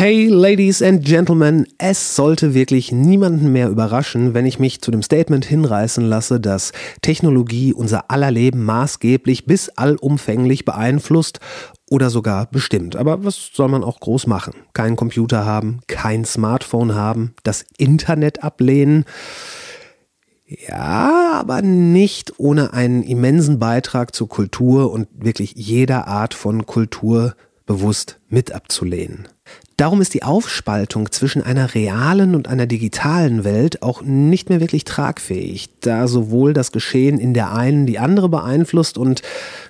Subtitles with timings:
[0.00, 5.02] Hey, Ladies and Gentlemen, es sollte wirklich niemanden mehr überraschen, wenn ich mich zu dem
[5.02, 6.70] Statement hinreißen lasse, dass
[7.02, 11.40] Technologie unser aller Leben maßgeblich bis allumfänglich beeinflusst
[11.90, 12.94] oder sogar bestimmt.
[12.94, 14.54] Aber was soll man auch groß machen?
[14.72, 19.04] Kein Computer haben, kein Smartphone haben, das Internet ablehnen.
[20.46, 27.34] Ja, aber nicht ohne einen immensen Beitrag zur Kultur und wirklich jeder Art von Kultur
[27.68, 29.28] bewusst mit abzulehnen.
[29.76, 34.82] Darum ist die Aufspaltung zwischen einer realen und einer digitalen Welt auch nicht mehr wirklich
[34.82, 39.22] tragfähig, da sowohl das Geschehen in der einen die andere beeinflusst und,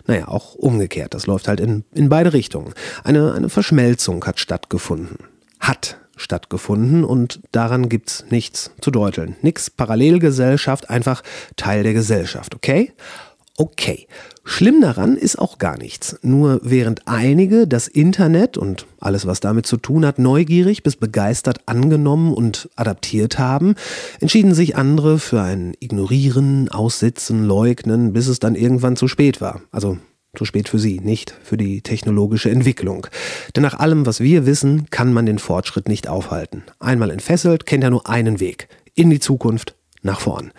[0.06, 1.12] naja, auch umgekehrt.
[1.12, 2.72] Das läuft halt in, in beide Richtungen.
[3.04, 5.18] Eine, eine Verschmelzung hat stattgefunden.
[5.60, 9.36] Hat stattgefunden und daran gibt's nichts zu deuteln.
[9.42, 11.22] Nix Parallelgesellschaft, einfach
[11.56, 12.92] Teil der Gesellschaft, okay?
[13.60, 14.06] Okay.
[14.44, 16.16] Schlimm daran ist auch gar nichts.
[16.22, 21.62] Nur während einige das Internet und alles, was damit zu tun hat, neugierig bis begeistert
[21.66, 23.74] angenommen und adaptiert haben,
[24.20, 29.60] entschieden sich andere für ein Ignorieren, Aussitzen, Leugnen, bis es dann irgendwann zu spät war.
[29.72, 29.98] Also
[30.36, 33.08] zu spät für sie, nicht für die technologische Entwicklung.
[33.56, 36.62] Denn nach allem, was wir wissen, kann man den Fortschritt nicht aufhalten.
[36.78, 38.68] Einmal entfesselt, kennt er nur einen Weg.
[38.94, 40.52] In die Zukunft nach vorn.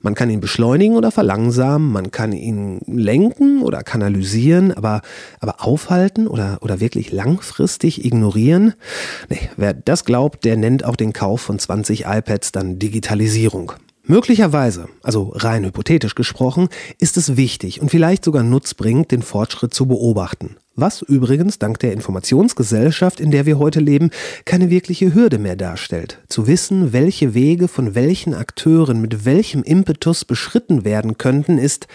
[0.00, 5.02] Man kann ihn beschleunigen oder verlangsamen, man kann ihn lenken oder kanalisieren, aber,
[5.40, 8.74] aber aufhalten oder, oder wirklich langfristig ignorieren?
[9.28, 13.72] Nee, wer das glaubt, der nennt auch den Kauf von 20 iPads dann Digitalisierung.
[14.06, 19.86] Möglicherweise, also rein hypothetisch gesprochen, ist es wichtig und vielleicht sogar nutzbringend, den Fortschritt zu
[19.86, 20.56] beobachten.
[20.76, 24.10] Was übrigens dank der Informationsgesellschaft, in der wir heute leben,
[24.44, 26.18] keine wirkliche Hürde mehr darstellt.
[26.28, 31.86] Zu wissen, welche Wege von welchen Akteuren mit welchem Impetus beschritten werden könnten, ist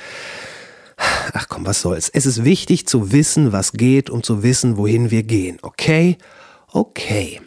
[1.33, 2.09] Ach komm, was soll's.
[2.09, 5.57] Es ist wichtig zu wissen, was geht und zu wissen, wohin wir gehen.
[5.61, 6.17] Okay?
[6.71, 7.39] Okay.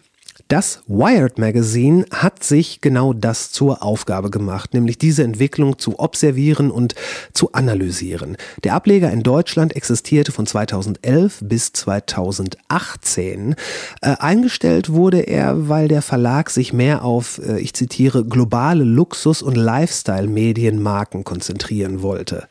[0.52, 6.70] Das Wired Magazine hat sich genau das zur Aufgabe gemacht, nämlich diese Entwicklung zu observieren
[6.70, 6.94] und
[7.32, 8.36] zu analysieren.
[8.62, 13.54] Der Ableger in Deutschland existierte von 2011 bis 2018.
[14.02, 19.40] Äh, eingestellt wurde er, weil der Verlag sich mehr auf, äh, ich zitiere, globale Luxus-
[19.40, 22.46] und Lifestyle-Medienmarken konzentrieren wollte.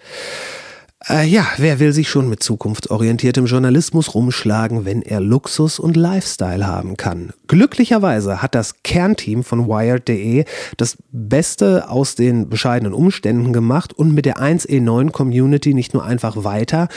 [1.10, 6.68] Äh, ja, wer will sich schon mit zukunftsorientiertem Journalismus rumschlagen, wenn er Luxus und Lifestyle
[6.68, 7.34] haben kann?
[7.48, 10.46] Glücklicherweise hat das Kernteam von Wired.de
[10.78, 16.44] das Beste aus den bescheidenen Umständen gemacht und mit der 1E9 Community nicht nur einfach
[16.44, 16.88] weiter,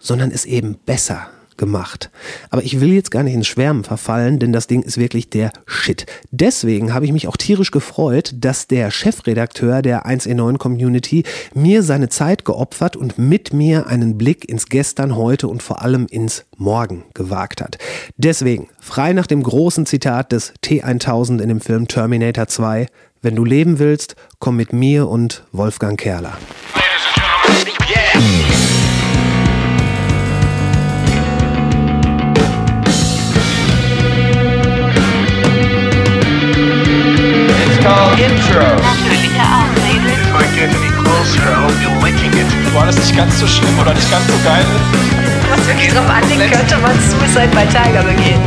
[0.00, 1.28] sondern es eben besser
[1.62, 2.10] gemacht.
[2.50, 5.52] Aber ich will jetzt gar nicht ins Schwärmen verfallen, denn das Ding ist wirklich der
[5.64, 6.06] Shit.
[6.32, 11.22] Deswegen habe ich mich auch tierisch gefreut, dass der Chefredakteur der 1E9 Community
[11.54, 16.06] mir seine Zeit geopfert und mit mir einen Blick ins Gestern, heute und vor allem
[16.10, 17.78] ins Morgen gewagt hat.
[18.16, 22.88] Deswegen, frei nach dem großen Zitat des T1000 in dem Film Terminator 2,
[23.20, 26.36] wenn du leben willst, komm mit mir und Wolfgang Kerler.
[37.82, 38.62] Called Intro.
[42.74, 44.64] War das nicht ganz so schlimm oder nicht ganz so geil?
[45.50, 48.40] Was wirklich drauf anlegt, könnte man Suicide bei Tiger begehen.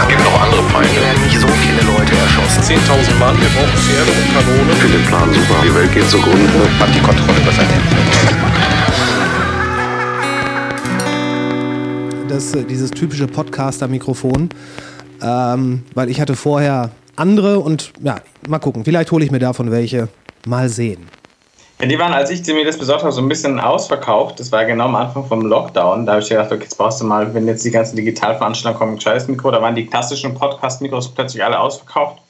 [0.00, 0.90] Es gibt noch andere Feinde.
[0.94, 2.62] Wir werden nicht so viele Leute erschossen.
[2.62, 4.70] 10.000 Mann, wir brauchen Pferde und Kanonen.
[4.72, 5.60] Ich finde den Plan super.
[5.62, 6.68] Die Welt geht zugrunde.
[6.80, 7.84] Hat die Kontrolle über sein Leben.
[12.28, 14.48] Das, äh, dieses typische Podcaster-Mikrofon,
[15.22, 18.16] ähm, weil ich hatte vorher andere und ja,
[18.48, 18.84] mal gucken.
[18.84, 20.08] Vielleicht hole ich mir davon welche.
[20.46, 21.08] Mal sehen.
[21.80, 24.40] Ja, die waren, als ich mir das besorgt habe, so ein bisschen ausverkauft.
[24.40, 26.06] Das war genau am Anfang vom Lockdown.
[26.06, 28.92] Da habe ich gedacht, okay, jetzt brauchst du mal, wenn jetzt die ganzen Digitalveranstaltungen kommen,
[28.92, 29.50] ein gescheites Mikro.
[29.50, 32.20] Da waren die klassischen Podcast-Mikros plötzlich alle ausverkauft.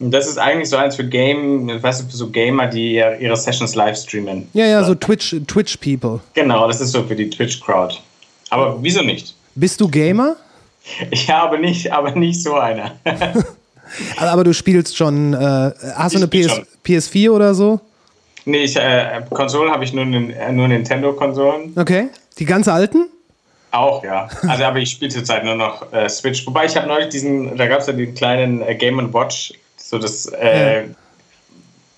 [0.00, 3.36] Und das ist eigentlich so eins für Game, weißt du, für so Gamer, die ihre
[3.36, 4.48] Sessions live streamen.
[4.54, 6.20] Ja, ja, so Twitch, Twitch People.
[6.34, 7.96] Genau, das ist so für die Twitch Crowd.
[8.48, 9.34] Aber wieso nicht?
[9.54, 10.36] Bist du Gamer?
[11.12, 12.92] Ja, aber nicht, aber nicht so einer.
[14.16, 17.80] aber, aber, du spielst schon, äh, hast du eine PS, PS4 oder so?
[18.44, 21.74] Nee, ich, äh, Konsolen habe ich nur, nur Nintendo-Konsolen.
[21.76, 22.08] Okay.
[22.38, 23.06] Die ganz alten?
[23.70, 24.28] Auch, ja.
[24.48, 26.46] Also, aber ich spiele zurzeit nur noch äh, Switch.
[26.46, 29.98] Wobei ich habe neulich diesen, da gab es ja den kleinen äh, Game Watch, so
[29.98, 30.84] das äh,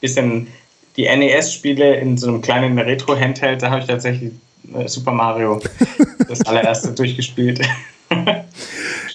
[0.00, 0.48] bisschen
[0.96, 4.32] die NES-Spiele in so einem kleinen Retro-Handheld, da habe ich tatsächlich
[4.74, 5.60] äh, Super Mario
[6.28, 7.60] das allererste durchgespielt.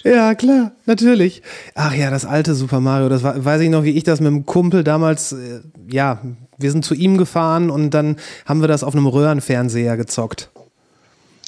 [0.04, 1.42] Ja, klar, natürlich.
[1.74, 4.28] Ach ja, das alte Super Mario, das war, weiß ich noch, wie ich das mit
[4.28, 5.60] dem Kumpel damals, äh,
[5.90, 6.20] ja,
[6.56, 8.16] wir sind zu ihm gefahren und dann
[8.46, 10.50] haben wir das auf einem Röhrenfernseher gezockt.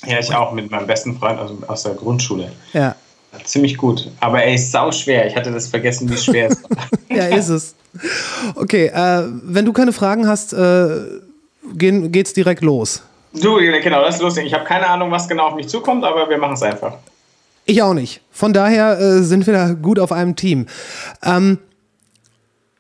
[0.07, 2.51] Ja, ich auch mit meinem besten Freund aus, aus der Grundschule.
[2.73, 2.95] Ja.
[3.45, 4.11] ziemlich gut.
[4.21, 5.27] Aber er ist sau schwer.
[5.27, 6.89] Ich hatte das vergessen, wie schwer es war.
[7.17, 7.75] ja, ist es.
[8.55, 10.89] Okay, äh, wenn du keine Fragen hast, äh,
[11.75, 13.03] gehen, geht's direkt los.
[13.33, 14.47] Du, genau, das ist lustig.
[14.47, 16.95] Ich habe keine Ahnung, was genau auf mich zukommt, aber wir machen es einfach.
[17.71, 18.21] Ich auch nicht.
[18.33, 20.67] Von daher äh, sind wir da gut auf einem Team.
[21.23, 21.59] Ähm,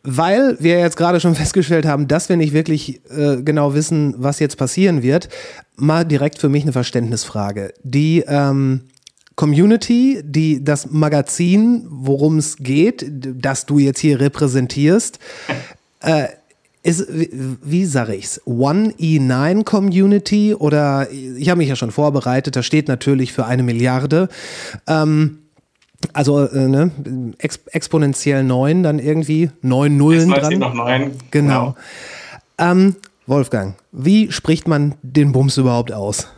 [0.02, 4.40] weil wir jetzt gerade schon festgestellt haben, dass wir nicht wirklich äh, genau wissen, was
[4.40, 5.28] jetzt passieren wird,
[5.76, 7.72] mal direkt für mich eine Verständnisfrage.
[7.84, 8.80] Die ähm,
[9.36, 15.20] Community, die das Magazin, worum es geht, das du jetzt hier repräsentierst,
[16.00, 16.24] äh,
[16.82, 22.62] ist, wie, sage ich's, One E9 Community oder ich habe mich ja schon vorbereitet, da
[22.62, 24.28] steht natürlich für eine Milliarde.
[24.86, 25.38] Ähm,
[26.14, 26.90] also äh, ne,
[27.38, 30.58] Ex exponentiell neun, dann irgendwie neun Nullen dran.
[30.58, 31.12] noch neun.
[31.30, 31.74] Genau.
[31.74, 31.76] genau.
[32.58, 36.28] Ähm, Wolfgang, wie spricht man den Bums überhaupt aus?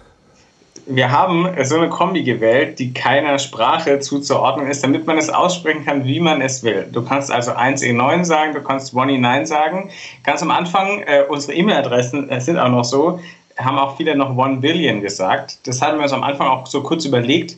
[0.87, 5.85] Wir haben so eine Kombi gewählt, die keiner Sprache zuzuordnen ist, damit man es aussprechen
[5.85, 6.89] kann, wie man es will.
[6.91, 9.91] Du kannst also 1E9 sagen, du kannst 1E9 sagen.
[10.25, 13.21] Ganz am Anfang, äh, unsere E-Mail-Adressen äh, sind auch noch so,
[13.59, 15.59] haben auch viele noch 1 Billion gesagt.
[15.67, 17.57] Das hatten wir uns am Anfang auch so kurz überlegt,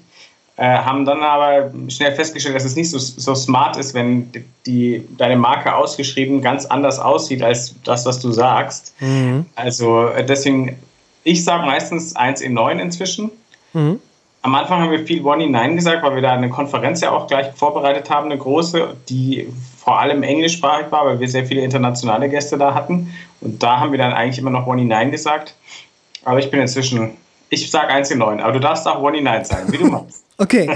[0.57, 4.31] äh, haben dann aber schnell festgestellt, dass es nicht so, so smart ist, wenn
[4.67, 8.95] die, deine Marke ausgeschrieben ganz anders aussieht als das, was du sagst.
[9.01, 9.47] Mhm.
[9.57, 10.77] Also äh, deswegen
[11.25, 13.31] ich sage meistens 1 in 9 inzwischen.
[13.73, 14.01] Mhm.
[14.43, 17.11] Am Anfang haben wir viel One in 9 gesagt, weil wir da eine Konferenz ja
[17.13, 19.49] auch gleich vorbereitet haben, eine große, die
[19.79, 23.15] vor allem englischsprachig war, weil wir sehr viele internationale Gäste da hatten.
[23.41, 25.55] Und da haben wir dann eigentlich immer noch One in 9 gesagt.
[26.25, 27.13] Aber ich bin inzwischen,
[27.49, 29.87] ich sage 1 in 9, aber du darfst auch One in 9 sagen, wie du
[29.91, 30.25] magst.
[30.37, 30.71] okay.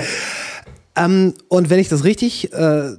[0.96, 2.92] ähm, und wenn ich das richtig äh,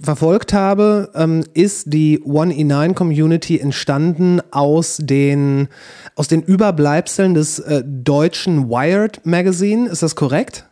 [0.00, 5.68] verfolgt habe, ähm, ist die One E9 Community entstanden aus den,
[6.14, 9.88] aus den Überbleibseln des äh, deutschen Wired Magazine.
[9.88, 10.64] Ist das korrekt?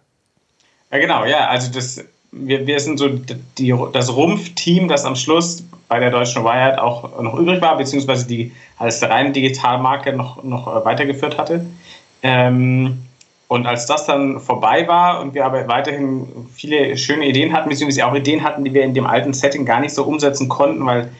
[0.92, 1.48] Ja, genau, ja.
[1.48, 3.08] Also das, wir, wir sind so
[3.58, 8.26] die, das Rumpfteam, das am Schluss bei der deutschen Wired auch noch übrig war, beziehungsweise
[8.26, 11.66] die als reine Digitalmarke noch, noch äh, weitergeführt hatte.
[12.22, 13.02] Ähm,
[13.52, 18.06] und als das dann vorbei war und wir aber weiterhin viele schöne Ideen hatten, beziehungsweise
[18.06, 21.12] auch Ideen hatten, die wir in dem alten Setting gar nicht so umsetzen konnten, weil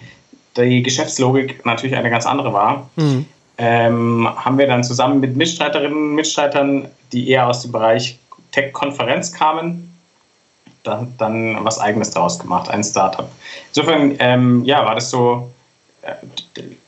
[0.56, 3.26] die Geschäftslogik natürlich eine ganz andere war, mhm.
[3.58, 8.18] ähm, haben wir dann zusammen mit Mitstreiterinnen und Mitstreitern, die eher aus dem Bereich
[8.52, 9.92] Tech-Konferenz kamen,
[10.84, 13.28] dann, dann was Eigenes daraus gemacht, ein Startup.
[13.68, 15.52] Insofern, ähm, ja, war das so,
[16.00, 16.14] äh,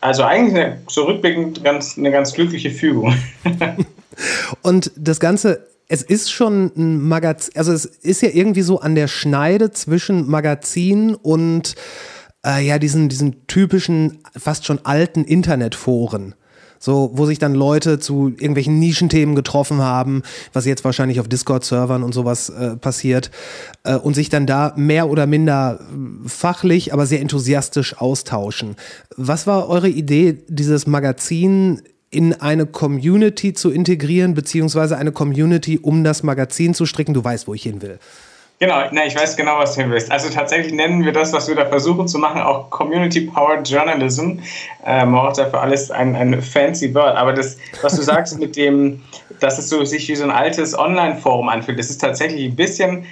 [0.00, 3.14] also eigentlich eine, so rückblickend ganz, eine ganz glückliche Fügung.
[4.62, 8.94] Und das Ganze es ist schon ein Magazin, also es ist ja irgendwie so an
[8.94, 11.74] der Schneide zwischen Magazin und
[12.44, 16.34] äh, ja, diesen, diesen typischen, fast schon alten Internetforen.
[16.78, 20.22] So, wo sich dann Leute zu irgendwelchen Nischenthemen getroffen haben,
[20.52, 23.30] was jetzt wahrscheinlich auf Discord-Servern und sowas äh, passiert,
[23.84, 25.80] äh, und sich dann da mehr oder minder
[26.26, 28.76] fachlich, aber sehr enthusiastisch austauschen.
[29.16, 31.80] Was war eure Idee, dieses Magazin
[32.14, 37.14] in eine Community zu integrieren, beziehungsweise eine Community um das Magazin zu stricken.
[37.14, 37.98] Du weißt, wo ich hin will.
[38.60, 40.12] Genau, na, ich weiß genau, was du hin willst.
[40.12, 44.38] Also tatsächlich nennen wir das, was wir da versuchen zu machen, auch Community Powered Journalism.
[44.86, 47.16] Ähm, man braucht dafür alles ein, ein fancy Word.
[47.16, 49.02] Aber das, was du sagst mit dem,
[49.40, 53.04] dass es so sich wie so ein altes Online-Forum anfühlt, das ist tatsächlich ein bisschen,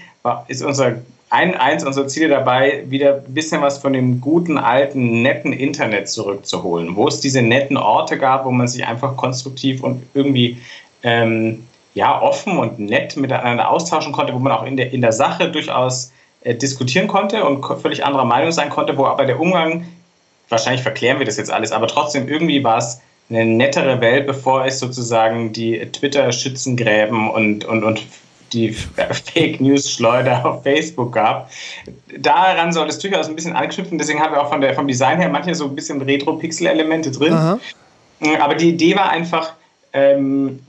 [0.47, 0.95] ist unser
[1.33, 6.11] ein, eins unserer Ziele dabei, wieder ein bisschen was von dem guten, alten, netten Internet
[6.11, 10.59] zurückzuholen, wo es diese netten Orte gab, wo man sich einfach konstruktiv und irgendwie
[11.03, 15.13] ähm, ja, offen und nett miteinander austauschen konnte, wo man auch in der, in der
[15.13, 19.87] Sache durchaus äh, diskutieren konnte und völlig anderer Meinung sein konnte, wo aber der Umgang,
[20.51, 24.67] wahrscheinlich verklären wir das jetzt alles, aber trotzdem irgendwie war es eine nettere Welt, bevor
[24.67, 28.03] es sozusagen die Twitter-Schützengräben und, und, und
[28.53, 28.71] die
[29.35, 31.51] Fake News Schleuder auf Facebook gab.
[32.19, 33.99] Daran soll es durchaus ein bisschen anknüpfen.
[33.99, 37.33] Deswegen haben wir auch von der, vom Design her manche so ein bisschen Retro-Pixel-Elemente drin.
[37.33, 37.59] Aha.
[38.41, 39.55] Aber die Idee war einfach
[39.93, 40.61] ähm,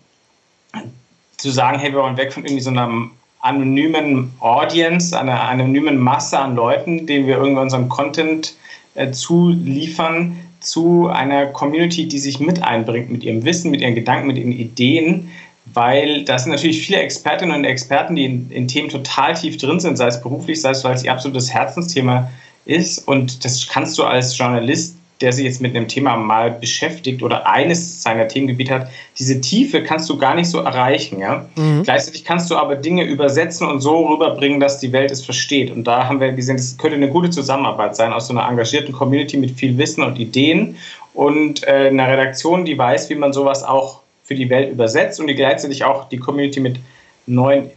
[1.38, 3.10] zu sagen, hey, wir wollen weg von irgendwie so einer
[3.42, 8.56] anonymen Audience, einer anonymen Masse an Leuten, denen wir irgendwie unseren Content
[8.96, 14.28] äh, zuliefern, zu einer Community, die sich mit einbringt mit ihrem Wissen, mit ihren Gedanken,
[14.28, 15.30] mit ihren Ideen,
[15.66, 19.80] weil da sind natürlich viele Expertinnen und Experten, die in, in, Themen total tief drin
[19.80, 22.30] sind, sei es beruflich, sei es, weil es ihr absolutes Herzensthema
[22.66, 23.08] ist.
[23.08, 27.48] Und das kannst du als Journalist, der sich jetzt mit einem Thema mal beschäftigt oder
[27.48, 31.20] eines seiner Themengebiete hat, diese Tiefe kannst du gar nicht so erreichen.
[31.20, 31.46] Ja?
[31.56, 31.84] Mhm.
[31.84, 35.72] Gleichzeitig kannst du aber Dinge übersetzen und so rüberbringen, dass die Welt es versteht.
[35.72, 38.92] Und da haben wir gesehen, es könnte eine gute Zusammenarbeit sein aus so einer engagierten
[38.92, 40.76] Community mit viel Wissen und Ideen
[41.14, 45.28] und äh, einer Redaktion, die weiß, wie man sowas auch für die Welt übersetzt und
[45.28, 46.80] die gleichzeitig auch die Community mit
[47.26, 47.70] neuen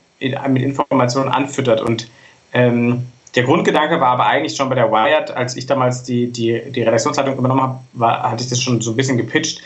[0.48, 1.80] mit Informationen anfüttert.
[1.80, 2.08] Und
[2.52, 6.72] ähm, der Grundgedanke war aber eigentlich schon bei der Wired, als ich damals die, die,
[6.72, 7.62] die Redaktionsleitung übernommen
[7.94, 9.60] habe, hatte ich das schon so ein bisschen gepitcht,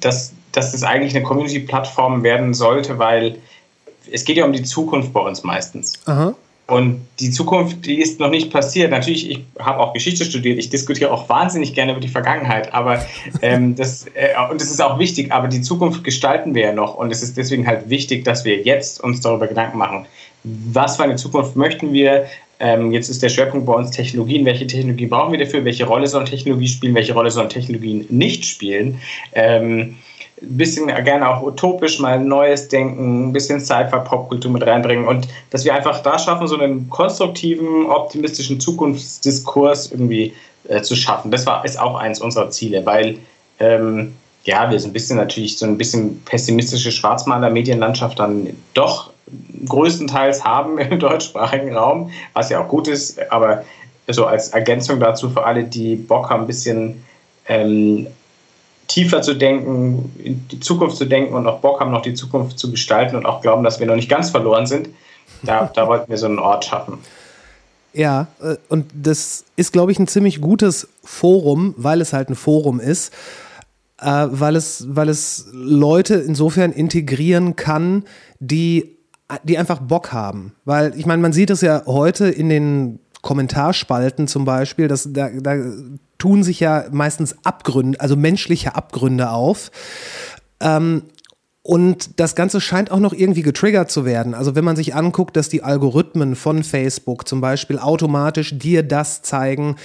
[0.00, 3.38] dass, dass das eigentlich eine Community-Plattform werden sollte, weil
[4.10, 5.94] es geht ja um die Zukunft bei uns meistens.
[6.06, 6.34] Aha.
[6.66, 8.90] Und die Zukunft, die ist noch nicht passiert.
[8.90, 13.04] Natürlich, ich habe auch Geschichte studiert, ich diskutiere auch wahnsinnig gerne über die Vergangenheit, aber
[13.42, 16.94] ähm, das, äh, und das ist auch wichtig, aber die Zukunft gestalten wir ja noch
[16.94, 20.06] und es ist deswegen halt wichtig, dass wir jetzt uns darüber Gedanken machen.
[20.42, 22.26] Was für eine Zukunft möchten wir?
[22.60, 24.46] Ähm, jetzt ist der Schwerpunkt bei uns Technologien.
[24.46, 25.64] Welche Technologie brauchen wir dafür?
[25.64, 26.94] Welche Rolle sollen Technologien spielen?
[26.94, 29.00] Welche Rolle sollen Technologien nicht spielen?
[29.32, 29.96] Ähm,
[30.42, 35.64] ein bisschen gerne auch utopisch mal Neues denken, ein bisschen Sci-Fi-Popkultur mit reinbringen und dass
[35.64, 40.34] wir einfach da schaffen, so einen konstruktiven, optimistischen Zukunftsdiskurs irgendwie
[40.68, 41.30] äh, zu schaffen.
[41.30, 43.18] Das war, ist auch eins unserer Ziele, weil
[43.60, 44.14] ähm,
[44.44, 49.10] ja, wir so ein bisschen natürlich so ein bisschen pessimistische Schwarzmaler-Medienlandschaft dann doch
[49.66, 53.64] größtenteils haben im deutschsprachigen Raum, was ja auch gut ist, aber
[54.08, 57.02] so als Ergänzung dazu für alle, die Bock haben, ein bisschen
[57.48, 58.06] ähm,
[58.88, 62.58] tiefer zu denken, in die Zukunft zu denken und auch Bock haben, noch die Zukunft
[62.58, 64.88] zu gestalten und auch glauben, dass wir noch nicht ganz verloren sind,
[65.42, 66.98] da, da wollten wir so einen Ort schaffen.
[67.92, 72.34] Ja, äh, und das ist, glaube ich, ein ziemlich gutes Forum, weil es halt ein
[72.34, 73.12] Forum ist,
[74.00, 78.04] äh, weil, es, weil es Leute insofern integrieren kann,
[78.40, 78.96] die,
[79.44, 80.54] die einfach Bock haben.
[80.64, 85.30] Weil ich meine, man sieht es ja heute in den Kommentarspalten zum Beispiel, dass da,
[85.30, 85.56] da
[86.24, 89.70] tun sich ja meistens Abgründe, also menschliche Abgründe auf.
[90.58, 91.02] Ähm,
[91.60, 94.32] und das Ganze scheint auch noch irgendwie getriggert zu werden.
[94.32, 99.20] Also wenn man sich anguckt, dass die Algorithmen von Facebook zum Beispiel automatisch dir das
[99.20, 99.76] zeigen,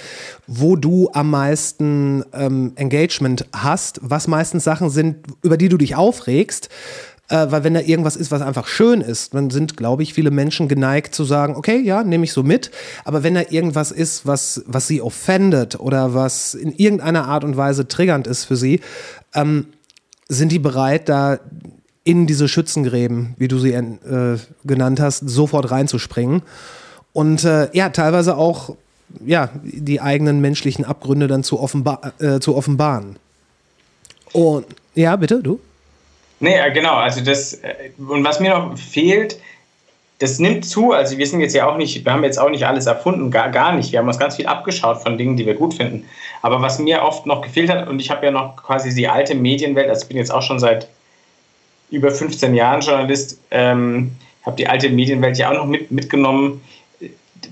[0.46, 5.94] wo du am meisten ähm, Engagement hast, was meistens Sachen sind, über die du dich
[5.94, 6.70] aufregst,
[7.30, 10.30] äh, weil wenn da irgendwas ist, was einfach schön ist, dann sind, glaube ich, viele
[10.30, 12.70] Menschen geneigt zu sagen, okay, ja, nehme ich so mit.
[13.04, 17.56] Aber wenn da irgendwas ist, was, was sie offendet oder was in irgendeiner Art und
[17.56, 18.80] Weise triggernd ist für sie,
[19.34, 19.66] ähm,
[20.28, 21.38] sind die bereit, da
[22.02, 26.42] in diese Schützengräben, wie du sie äh, genannt hast, sofort reinzuspringen.
[27.12, 28.76] Und äh, ja, teilweise auch
[29.24, 33.16] ja, die eigenen menschlichen Abgründe dann zu, offenbar äh, zu offenbaren.
[34.32, 35.60] Und ja, bitte, du?
[36.40, 36.94] Nee, genau.
[36.94, 39.38] Also das, äh, und was mir noch fehlt,
[40.18, 40.92] das nimmt zu.
[40.92, 43.50] Also wir sind jetzt ja auch nicht, wir haben jetzt auch nicht alles erfunden, gar,
[43.50, 43.92] gar nicht.
[43.92, 46.04] Wir haben uns ganz viel abgeschaut von Dingen, die wir gut finden.
[46.42, 49.34] Aber was mir oft noch gefehlt hat, und ich habe ja noch quasi die alte
[49.34, 50.88] Medienwelt, also ich bin jetzt auch schon seit
[51.90, 54.12] über 15 Jahren Journalist, ähm,
[54.44, 56.62] habe die alte Medienwelt ja auch noch mit, mitgenommen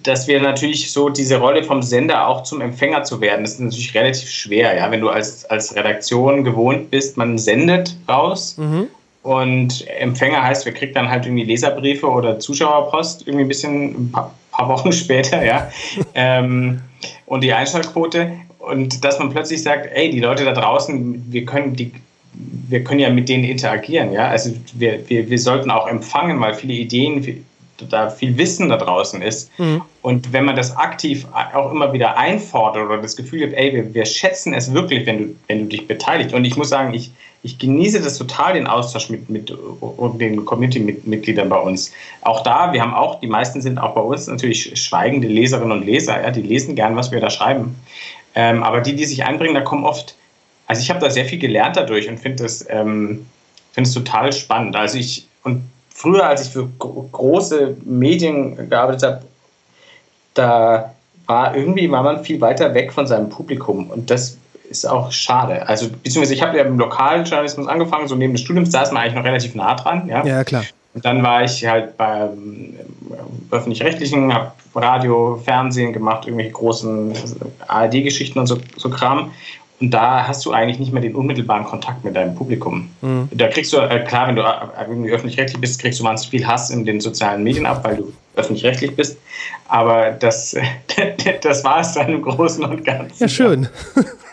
[0.03, 3.61] dass wir natürlich so diese Rolle vom Sender auch zum Empfänger zu werden, das ist
[3.61, 8.89] natürlich relativ schwer, ja, wenn du als, als Redaktion gewohnt bist, man sendet raus mhm.
[9.23, 14.13] und Empfänger heißt, wir kriegen dann halt irgendwie Leserbriefe oder Zuschauerpost irgendwie ein bisschen ein
[14.13, 15.71] paar, paar Wochen später, ja,
[16.15, 16.81] ähm,
[17.27, 21.75] und die Einschaltquote und dass man plötzlich sagt, ey, die Leute da draußen, wir können
[21.75, 21.93] die
[22.69, 24.29] wir können ja mit denen interagieren, ja.
[24.29, 27.45] Also wir, wir, wir sollten auch empfangen, weil viele Ideen,
[27.89, 29.51] da viel Wissen da draußen ist.
[29.59, 29.83] Mhm.
[30.03, 33.95] Und wenn man das aktiv auch immer wieder einfordert oder das Gefühl hat, ey, wir,
[33.95, 36.35] wir schätzen es wirklich, wenn du, wenn du dich beteiligst.
[36.35, 39.53] Und ich muss sagen, ich, ich genieße das total, den Austausch mit, mit
[40.15, 41.93] den Community-Mitgliedern bei uns.
[42.23, 45.87] Auch da, wir haben auch, die meisten sind auch bei uns natürlich schweigende Leserinnen und
[45.87, 47.77] Leser, ja, die lesen gern, was wir da schreiben.
[48.35, 50.15] Ähm, aber die, die sich einbringen, da kommen oft,
[50.67, 53.27] also ich habe da sehr viel gelernt dadurch und finde das, ähm,
[53.73, 54.77] finde es total spannend.
[54.77, 55.63] Also ich, und
[55.99, 59.23] früher, als ich für große Medien gearbeitet habe,
[60.35, 60.95] da
[61.27, 64.39] war irgendwie war man viel weiter weg von seinem Publikum und das
[64.71, 65.67] ist auch schade.
[65.69, 68.93] Also beziehungsweise ich habe ja im lokalen Journalismus angefangen, so neben des Studiums, da ist
[68.93, 70.09] man eigentlich noch relativ nah dran.
[70.09, 70.65] Ja, ja klar.
[70.95, 72.75] Und dann war ich halt beim
[73.51, 77.13] öffentlich-rechtlichen, habe Radio, Fernsehen gemacht, irgendwelche großen
[77.67, 79.33] ARD-Geschichten und so, so Kram.
[79.81, 82.91] Und da hast du eigentlich nicht mehr den unmittelbaren Kontakt mit deinem Publikum.
[83.01, 83.29] Mhm.
[83.31, 86.47] Da kriegst du, äh, klar, wenn du äh, irgendwie öffentlich-rechtlich bist, kriegst du wahnsinnig viel
[86.47, 89.19] Hass in den sozialen Medien ab, weil du öffentlich-rechtlich bist.
[89.69, 90.57] Aber das,
[91.43, 93.23] das war es dann im Großen und Ganzen.
[93.23, 93.69] Ja, schön.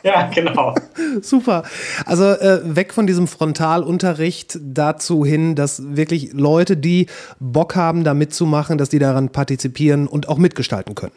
[0.03, 0.75] Ja, genau.
[1.21, 1.63] Super.
[2.05, 7.07] Also äh, weg von diesem Frontalunterricht dazu hin, dass wirklich Leute, die
[7.39, 11.13] Bock haben, da mitzumachen, dass die daran partizipieren und auch mitgestalten können.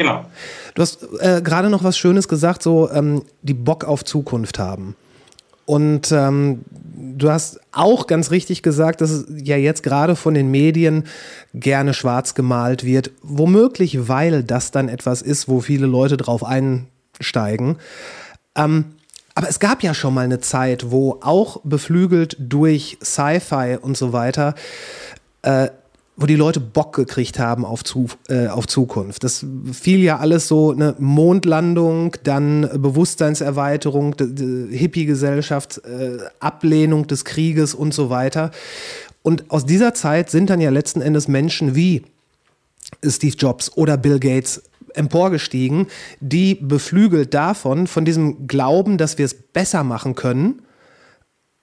[0.00, 0.24] Genau.
[0.74, 4.96] Du hast äh, gerade noch was Schönes gesagt, so ähm, die Bock auf Zukunft haben.
[5.66, 10.50] Und ähm, du hast auch ganz richtig gesagt, dass es ja jetzt gerade von den
[10.50, 11.04] Medien
[11.52, 13.10] gerne schwarz gemalt wird.
[13.22, 17.76] Womöglich, weil das dann etwas ist, wo viele Leute drauf einsteigen.
[18.56, 18.86] Ähm,
[19.34, 24.14] aber es gab ja schon mal eine Zeit, wo auch beflügelt durch Sci-Fi und so
[24.14, 24.54] weiter,
[25.42, 25.68] äh,
[26.20, 29.24] wo die Leute Bock gekriegt haben auf, zu, äh, auf Zukunft.
[29.24, 34.14] Das fiel ja alles so, eine Mondlandung, dann Bewusstseinserweiterung,
[34.70, 38.50] Hippie-Gesellschaft, äh, Ablehnung des Krieges und so weiter.
[39.22, 42.02] Und aus dieser Zeit sind dann ja letzten Endes Menschen wie
[43.04, 44.62] Steve Jobs oder Bill Gates
[44.94, 45.86] emporgestiegen,
[46.20, 50.60] die beflügelt davon, von diesem Glauben, dass wir es besser machen können,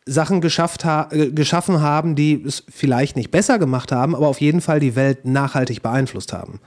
[0.08, 4.42] Sachen geschafft ha äh, geschaffen haben, die es vielleicht nicht besser gemacht haben, aber auf
[4.42, 6.60] jeden Fall die Welt nachhaltig beeinflusst haben.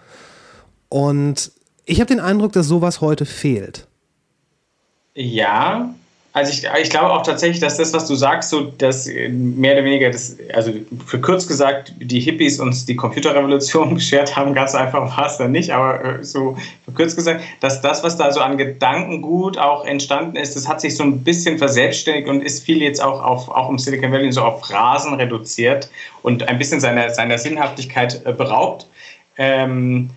[0.89, 1.53] Und
[1.85, 3.89] ich habe den Eindruck, dass sowas heute fehlt.
[5.15, 5.95] Ja,
[6.33, 9.75] also ich, ich glaube auch tatsächlich, dass das, was du sagst, so dass äh, mehr
[9.75, 10.73] oder weniger das, also
[11.05, 15.51] für kurz gesagt, die Hippies uns die Computerrevolution beschert haben, ganz einfach war es dann
[15.51, 19.85] nicht, aber äh, so für kurz gesagt, dass das, was da so an Gedankengut auch
[19.85, 23.49] entstanden ist, das hat sich so ein bisschen verselbstständigt und ist viel jetzt auch auf,
[23.49, 25.91] auch im Silicon Valley so auf Phrasen reduziert
[26.23, 28.87] und ein bisschen seiner, seiner Sinnhaftigkeit äh, beraubt.
[29.37, 30.11] Ähm,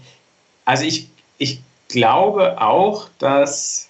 [0.66, 3.90] also ich, ich glaube auch, dass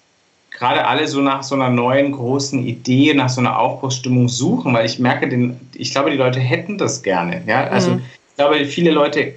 [0.63, 4.85] gerade alle so nach so einer neuen großen Idee, nach so einer Aufbruchsstimmung suchen, weil
[4.85, 7.43] ich merke, den, ich glaube, die Leute hätten das gerne.
[7.45, 7.65] Ja?
[7.65, 8.01] Also mhm.
[8.29, 9.33] ich glaube, viele Leute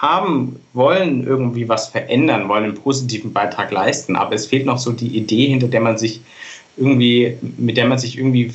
[0.00, 4.92] haben, wollen irgendwie was verändern, wollen einen positiven Beitrag leisten, aber es fehlt noch so
[4.92, 6.22] die Idee, hinter der man sich
[6.78, 8.50] irgendwie, mit der man sich irgendwie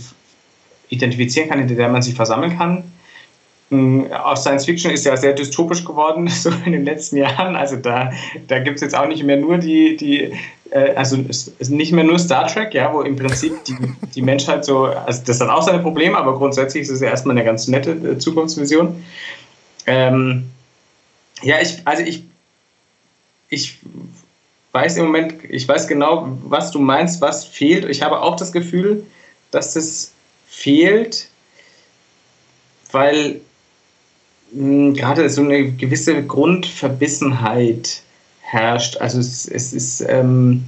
[0.89, 2.85] identifizieren kann, hinter der man sich versammeln kann.
[3.69, 7.55] Hm, auch Science Fiction ist ja sehr dystopisch geworden, so in den letzten Jahren.
[7.55, 8.11] Also da,
[8.47, 10.31] da gibt es jetzt auch nicht mehr nur die, die
[10.71, 13.75] äh, also nicht mehr nur Star Trek, ja, wo im Prinzip die,
[14.15, 17.35] die Menschheit so, also das hat auch seine Probleme, aber grundsätzlich ist es ja erstmal
[17.35, 19.03] eine ganz nette äh, Zukunftsvision.
[19.85, 20.49] Ähm,
[21.41, 22.23] ja, ich, also ich,
[23.49, 23.79] ich
[24.71, 27.85] weiß im Moment, ich weiß genau, was du meinst, was fehlt.
[27.85, 29.03] Ich habe auch das Gefühl,
[29.51, 30.11] dass das
[30.47, 31.29] fehlt,
[32.91, 33.41] weil
[34.51, 38.01] gerade so eine gewisse Grundverbissenheit
[38.41, 38.97] herrscht.
[38.97, 40.65] Also es, es ist ähm,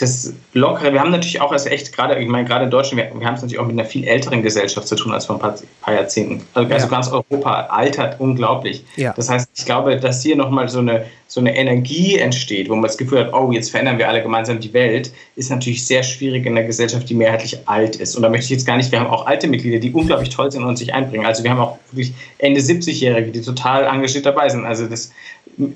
[0.00, 0.92] das Lockere.
[0.92, 3.34] Wir haben natürlich auch als echt gerade, ich meine, gerade in Deutschland, wir, wir haben
[3.34, 5.94] es natürlich auch mit einer viel älteren Gesellschaft zu tun als vor ein paar, paar
[5.94, 6.42] Jahrzehnten.
[6.54, 6.86] Also, ja.
[6.86, 8.84] ganz Europa altert unglaublich.
[8.96, 9.12] Ja.
[9.14, 12.84] Das heißt, ich glaube, dass hier nochmal so eine, so eine Energie entsteht, wo man
[12.84, 16.46] das Gefühl hat, oh, jetzt verändern wir alle gemeinsam die Welt, ist natürlich sehr schwierig
[16.46, 18.16] in einer Gesellschaft, die mehrheitlich alt ist.
[18.16, 20.50] Und da möchte ich jetzt gar nicht, wir haben auch alte Mitglieder, die unglaublich toll
[20.50, 21.26] sind und sich einbringen.
[21.26, 24.64] Also wir haben auch wirklich Ende 70-Jährige, die total engagiert dabei sind.
[24.64, 25.12] Also das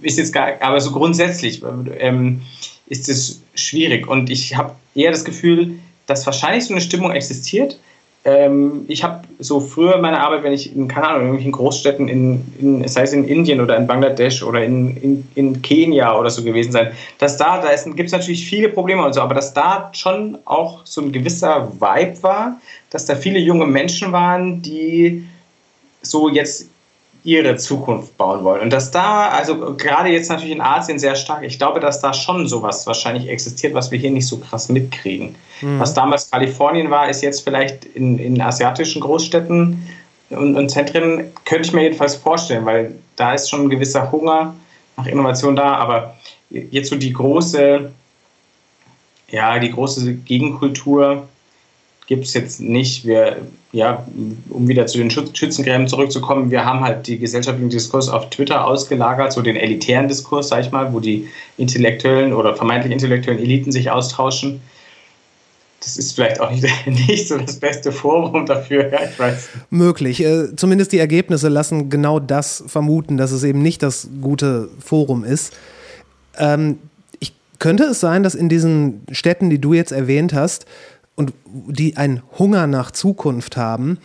[0.02, 1.62] ist jetzt gar, aber so grundsätzlich
[1.98, 2.40] ähm,
[2.86, 4.06] ist es schwierig.
[4.08, 5.74] Und ich habe eher das Gefühl,
[6.06, 7.78] dass wahrscheinlich so eine Stimmung existiert.
[8.26, 12.08] Ähm, ich habe so früher meine Arbeit, wenn ich in, keine Ahnung, in irgendwelchen Großstädten,
[12.08, 16.30] in, in, sei es in Indien oder in Bangladesch oder in, in, in Kenia oder
[16.30, 19.52] so gewesen sein, dass da, da gibt es natürlich viele Probleme und so, aber dass
[19.52, 25.24] da schon auch so ein gewisser Vibe war, dass da viele junge Menschen waren, die
[26.00, 26.70] so jetzt
[27.24, 28.60] ihre Zukunft bauen wollen.
[28.60, 32.12] Und dass da, also gerade jetzt natürlich in Asien sehr stark, ich glaube, dass da
[32.12, 35.34] schon sowas wahrscheinlich existiert, was wir hier nicht so krass mitkriegen.
[35.62, 35.80] Mhm.
[35.80, 39.88] Was damals Kalifornien war, ist jetzt vielleicht in, in asiatischen Großstädten
[40.30, 44.54] und, und Zentren, könnte ich mir jedenfalls vorstellen, weil da ist schon ein gewisser Hunger
[44.96, 46.16] nach Innovation da, aber
[46.50, 47.90] jetzt so die große,
[49.28, 51.26] ja, die große Gegenkultur,
[52.06, 53.06] gibt es jetzt nicht.
[53.06, 53.38] Wir,
[53.72, 54.06] ja,
[54.50, 59.32] um wieder zu den Schützengräben zurückzukommen, wir haben halt die gesellschaftlichen Diskurs auf Twitter ausgelagert,
[59.32, 63.90] so den elitären Diskurs, sag ich mal, wo die intellektuellen oder vermeintlich intellektuellen Eliten sich
[63.90, 64.60] austauschen.
[65.80, 69.48] Das ist vielleicht auch nicht, nicht so das beste Forum dafür, ja, ich weiß.
[69.70, 70.22] Möglich.
[70.24, 75.24] Äh, zumindest die Ergebnisse lassen genau das vermuten, dass es eben nicht das gute Forum
[75.24, 75.52] ist.
[76.38, 76.78] Ähm,
[77.20, 80.66] ich, könnte es sein, dass in diesen Städten, die du jetzt erwähnt hast,
[81.16, 83.98] und die einen Hunger nach Zukunft haben,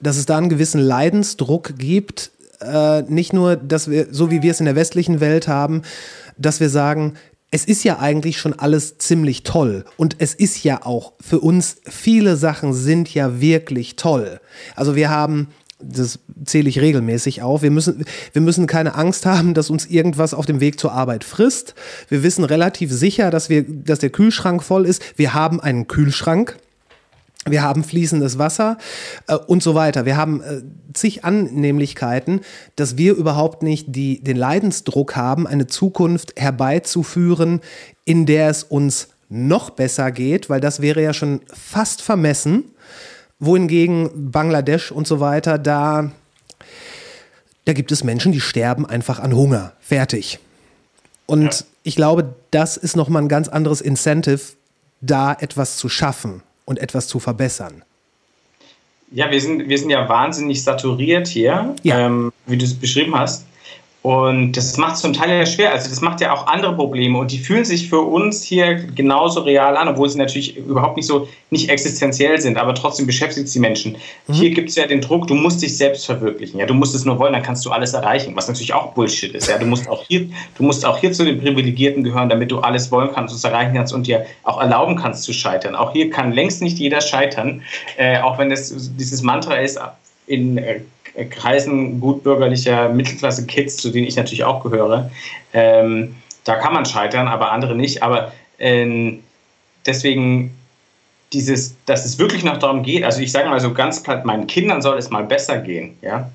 [0.00, 4.50] dass es da einen gewissen Leidensdruck gibt, äh, nicht nur, dass wir, so wie wir
[4.50, 5.82] es in der westlichen Welt haben,
[6.36, 7.14] dass wir sagen,
[7.50, 9.84] es ist ja eigentlich schon alles ziemlich toll.
[9.96, 14.40] Und es ist ja auch für uns, viele Sachen sind ja wirklich toll.
[14.76, 15.48] Also wir haben
[15.82, 17.62] das zähle ich regelmäßig auf.
[17.62, 21.24] Wir müssen, wir müssen keine Angst haben, dass uns irgendwas auf dem Weg zur Arbeit
[21.24, 21.74] frisst.
[22.08, 25.02] Wir wissen relativ sicher, dass, wir, dass der Kühlschrank voll ist.
[25.16, 26.56] Wir haben einen Kühlschrank.
[27.46, 28.76] Wir haben fließendes Wasser
[29.26, 30.04] äh, und so weiter.
[30.04, 30.62] Wir haben äh,
[30.92, 32.40] zig Annehmlichkeiten,
[32.76, 37.60] dass wir überhaupt nicht die, den Leidensdruck haben, eine Zukunft herbeizuführen,
[38.04, 42.64] in der es uns noch besser geht, weil das wäre ja schon fast vermessen
[43.40, 46.12] wohingegen Bangladesch und so weiter, da,
[47.64, 49.72] da gibt es Menschen, die sterben einfach an Hunger.
[49.80, 50.38] Fertig.
[51.26, 51.66] Und ja.
[51.82, 54.40] ich glaube, das ist nochmal ein ganz anderes Incentive,
[55.00, 57.82] da etwas zu schaffen und etwas zu verbessern.
[59.12, 61.98] Ja, wir sind, wir sind ja wahnsinnig saturiert hier, Ja.
[62.06, 63.44] ähm, wie du es beschrieben hast.
[64.02, 65.72] Und das macht es zum Teil ja schwer.
[65.72, 69.40] Also das macht ja auch andere Probleme und die fühlen sich für uns hier genauso
[69.40, 73.52] real an, obwohl sie natürlich überhaupt nicht so nicht existenziell sind, aber trotzdem beschäftigt es
[73.52, 73.96] die Menschen.
[74.30, 76.58] Hier gibt es ja den Druck, du musst dich selbst verwirklichen.
[76.58, 79.34] Ja, du musst es nur wollen, dann kannst du alles erreichen, was natürlich auch Bullshit
[79.34, 79.48] ist.
[79.48, 82.60] Ja, du musst auch hier, du musst auch hier zu den Privilegierten gehören, damit du
[82.60, 85.74] alles wollen kannst, es erreichen kannst und dir auch erlauben kannst zu scheitern.
[85.74, 87.62] Auch hier kann längst nicht jeder scheitern,
[87.98, 89.78] äh, auch wenn es dieses Mantra ist
[90.26, 90.80] in äh,
[91.30, 95.10] Kreisen gutbürgerlicher Mittelklasse-Kids, zu denen ich natürlich auch gehöre.
[95.52, 98.02] Ähm, da kann man scheitern, aber andere nicht.
[98.02, 99.20] Aber ähm,
[99.86, 100.54] deswegen
[101.32, 104.46] dieses, dass es wirklich noch darum geht, also ich sage mal so ganz platt, meinen
[104.46, 106.30] Kindern soll es mal besser gehen, ja,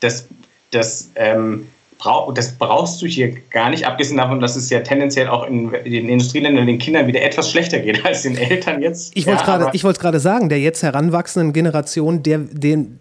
[0.00, 0.28] das,
[0.70, 1.66] das, ähm,
[1.98, 5.70] brauch, das brauchst du hier gar nicht, abgesehen davon, dass es ja tendenziell auch in,
[5.70, 9.12] den Industrieländern den Kindern wieder etwas schlechter geht als den Eltern jetzt.
[9.16, 13.00] Ich wollte ja, es gerade sagen, der jetzt heranwachsenden Generation, der, den,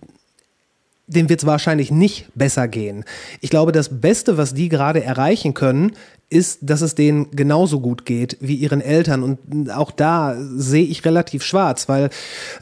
[1.07, 3.03] dem wird es wahrscheinlich nicht besser gehen.
[3.41, 5.93] Ich glaube, das Beste, was die gerade erreichen können,
[6.29, 9.21] ist, dass es denen genauso gut geht wie ihren Eltern.
[9.21, 12.09] Und auch da sehe ich relativ schwarz, weil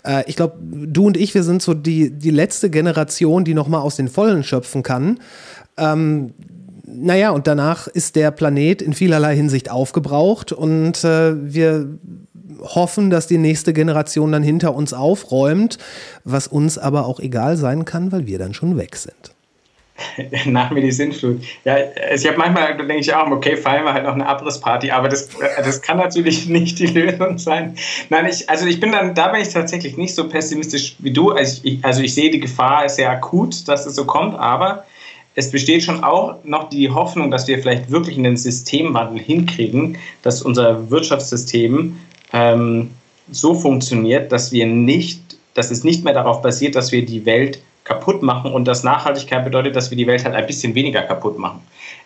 [0.04, 3.82] äh, ich glaube, du und ich, wir sind so die, die letzte Generation, die nochmal
[3.82, 5.20] aus den Vollen schöpfen kann.
[5.78, 6.34] Ähm,
[6.86, 11.88] naja, und danach ist der Planet in vielerlei Hinsicht aufgebraucht und äh, wir
[12.62, 15.78] hoffen, dass die nächste Generation dann hinter uns aufräumt,
[16.24, 19.32] was uns aber auch egal sein kann, weil wir dann schon weg sind.
[20.46, 21.42] Nach mir die Sintflut.
[21.64, 21.76] Ja,
[22.10, 24.92] also ich habe manchmal, da denke ich auch, okay, feiern wir halt noch eine Abrissparty,
[24.92, 27.76] aber das, äh, das kann natürlich nicht die Lösung sein.
[28.10, 31.32] Nein, ich, also ich bin dann, da bin ich tatsächlich nicht so pessimistisch wie du.
[31.32, 34.86] Also ich, also ich sehe, die Gefahr sehr akut, dass es so kommt, aber
[35.36, 40.42] es besteht schon auch noch die Hoffnung, dass wir vielleicht wirklich einen Systemwandel hinkriegen, dass
[40.42, 41.98] unser Wirtschaftssystem
[42.34, 42.92] ähm,
[43.30, 45.22] so funktioniert, dass wir nicht,
[45.54, 49.44] dass es nicht mehr darauf basiert, dass wir die Welt kaputt machen und dass Nachhaltigkeit
[49.44, 51.62] bedeutet, dass wir die Welt halt ein bisschen weniger kaputt machen,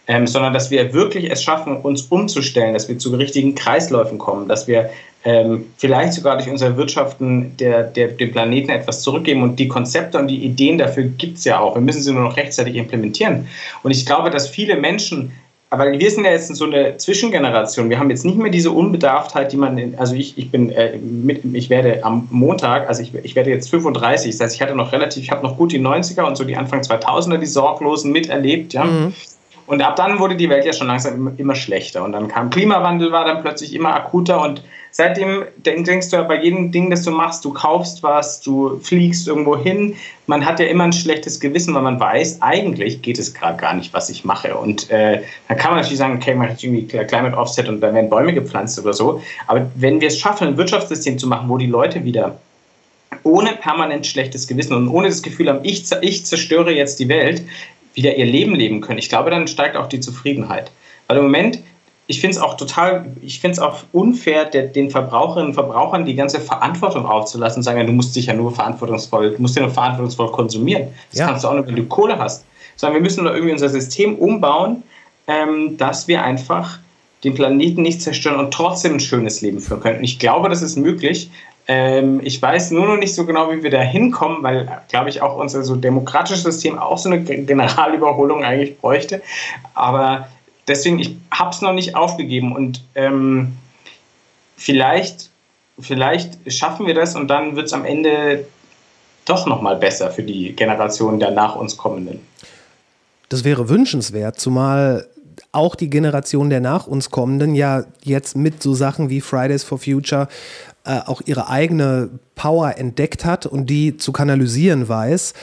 [0.07, 4.47] ähm, sondern dass wir wirklich es schaffen, uns umzustellen, dass wir zu richtigen Kreisläufen kommen,
[4.47, 4.89] dass wir
[5.25, 10.17] ähm, vielleicht sogar durch unser Wirtschaften der, der, dem Planeten etwas zurückgeben und die Konzepte
[10.19, 11.75] und die Ideen dafür gibt es ja auch.
[11.75, 13.47] Wir müssen sie nur noch rechtzeitig implementieren.
[13.81, 15.31] Und ich glaube, dass viele Menschen
[15.75, 17.89] aber wir sind ja jetzt in so eine Zwischengeneration.
[17.89, 20.97] Wir haben jetzt nicht mehr diese Unbedarftheit, die man, in, also ich, ich bin, äh,
[20.97, 24.75] mit, ich werde am Montag, also ich, ich werde jetzt 35, das heißt, ich hatte
[24.75, 28.11] noch relativ, ich habe noch gut die 90er und so die Anfang 2000er, die Sorglosen
[28.11, 28.85] miterlebt, ja.
[29.67, 32.03] Und ab dann wurde die Welt ja schon langsam immer, immer schlechter.
[32.03, 34.41] Und dann kam Klimawandel, war dann plötzlich immer akuter.
[34.41, 34.63] Und
[34.95, 38.79] seitdem denk, denkst du ja bei jedem Ding, das du machst, du kaufst was, du
[38.79, 39.93] fliegst irgendwo hin.
[40.25, 43.73] Man hat ja immer ein schlechtes Gewissen, weil man weiß, eigentlich geht es gerade gar
[43.73, 44.55] nicht, was ich mache.
[44.55, 47.93] Und äh, dann kann man natürlich sagen, okay, mache ich irgendwie Climate Offset und dann
[47.93, 49.21] werden Bäume gepflanzt oder so.
[49.47, 52.39] Aber wenn wir es schaffen, ein Wirtschaftssystem zu machen, wo die Leute wieder
[53.23, 57.41] ohne permanent schlechtes Gewissen und ohne das Gefühl haben, ich, ich zerstöre jetzt die Welt,
[57.95, 58.99] wieder ihr Leben leben können.
[58.99, 60.71] Ich glaube, dann steigt auch die Zufriedenheit.
[61.07, 61.59] Weil im Moment,
[62.07, 66.05] ich finde es auch total, ich finde es auch unfair, der, den Verbraucherinnen und Verbrauchern
[66.05, 69.55] die ganze Verantwortung aufzulassen und sagen, ja, du musst dich ja nur verantwortungsvoll, du musst
[69.55, 70.89] ja nur verantwortungsvoll konsumieren.
[71.11, 71.27] Das Ja.
[71.27, 72.45] kannst du auch nur, wenn du Kohle hast.
[72.75, 74.83] Sondern wir müssen doch irgendwie unser System umbauen,
[75.27, 76.77] ähm, dass wir einfach
[77.23, 79.97] den Planeten nicht zerstören und trotzdem ein schönes Leben führen können.
[79.97, 81.31] Und ich glaube, das ist möglich.
[81.67, 85.23] Ähm, ich weiß nur noch nicht so genau, wie wir da hinkommen, weil, glaube ich,
[85.23, 89.23] auch unser so demokratisches System auch so eine Ge- Generalüberholung eigentlich bräuchte.
[89.73, 90.27] Aber
[90.67, 93.53] deswegen, ich habe es noch nicht aufgegeben und ähm,
[94.57, 95.29] vielleicht,
[95.79, 98.45] vielleicht schaffen wir das und dann wird es am Ende
[99.25, 102.19] doch nochmal besser für die Generation der nach uns kommenden.
[103.29, 105.07] Das wäre wünschenswert, zumal
[105.51, 109.79] auch die Generation der nach uns kommenden ja jetzt mit so Sachen wie Fridays for
[109.79, 110.27] Future
[110.85, 115.33] äh, auch ihre eigene Power entdeckt hat und die zu kanalisieren weiß.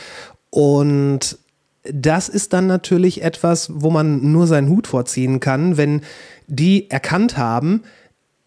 [0.50, 1.38] Und
[1.84, 6.02] das ist dann natürlich etwas, wo man nur seinen Hut vorziehen kann, wenn
[6.46, 7.82] die erkannt haben,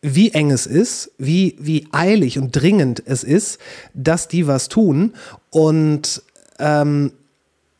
[0.02, 3.60] wie eng es ist, wie, wie eilig und dringend es ist,
[3.94, 5.14] dass die was tun.
[5.50, 6.22] Und
[6.60, 7.12] ähm,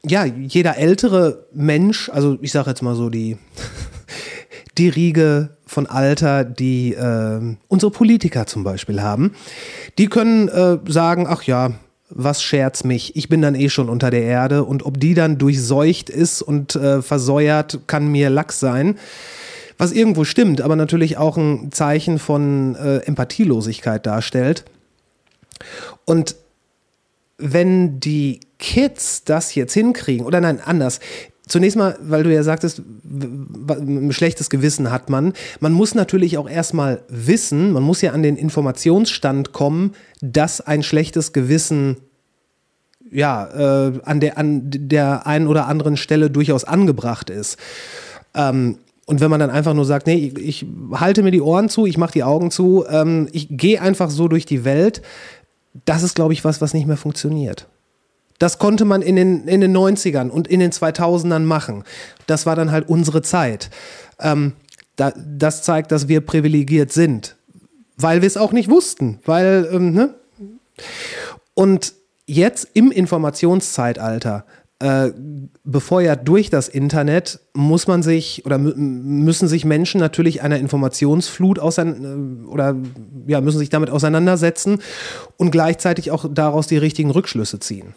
[0.04, 3.38] ja, jeder ältere Mensch, also ich sage jetzt mal so die,
[4.78, 9.36] die Riege von Alter, die äh, unsere Politiker zum Beispiel haben,
[9.98, 11.74] die können äh, sagen, ach ja,
[12.10, 15.38] was scherz mich, ich bin dann eh schon unter der Erde und ob die dann
[15.38, 18.98] durchseucht ist und äh, versäuert, kann mir Lachs sein.
[19.78, 24.64] Was irgendwo stimmt, aber natürlich auch ein Zeichen von äh, Empathielosigkeit darstellt.
[26.06, 26.36] Und
[27.38, 31.00] wenn die Kids das jetzt hinkriegen, oder nein, anders.
[31.48, 35.34] Zunächst mal, weil du ja sagtest, ein schlechtes Gewissen hat man.
[35.60, 40.82] Man muss natürlich auch erstmal wissen, man muss ja an den Informationsstand kommen, dass ein
[40.82, 41.98] schlechtes Gewissen
[43.12, 47.58] ja, äh, an, der, an der einen oder anderen Stelle durchaus angebracht ist.
[48.34, 50.66] Ähm, und wenn man dann einfach nur sagt, nee, ich, ich
[51.00, 54.28] halte mir die Ohren zu, ich mache die Augen zu, ähm, ich gehe einfach so
[54.28, 55.04] durch die Welt,
[55.86, 57.68] das ist, glaube ich, was, was nicht mehr funktioniert.
[58.40, 61.84] Das konnte man in den, in den 90ern und in den 2000ern machen.
[62.28, 63.70] Das war dann halt unsere Zeit.
[64.20, 64.54] Ähm,
[64.96, 67.36] da, das zeigt, dass wir privilegiert sind,
[67.98, 69.20] weil wir es auch nicht wussten.
[69.26, 70.16] Weil, ähm, ne?
[71.54, 71.94] Und
[72.26, 74.46] jetzt im Informationszeitalter
[74.80, 75.12] äh,
[75.64, 82.44] befeuert durch das Internet, muss man sich oder müssen sich Menschen natürlich einer Informationsflut ausein
[82.46, 82.76] äh, oder
[83.26, 84.82] ja, müssen sich damit auseinandersetzen
[85.38, 87.94] und gleichzeitig auch daraus die richtigen Rückschlüsse ziehen.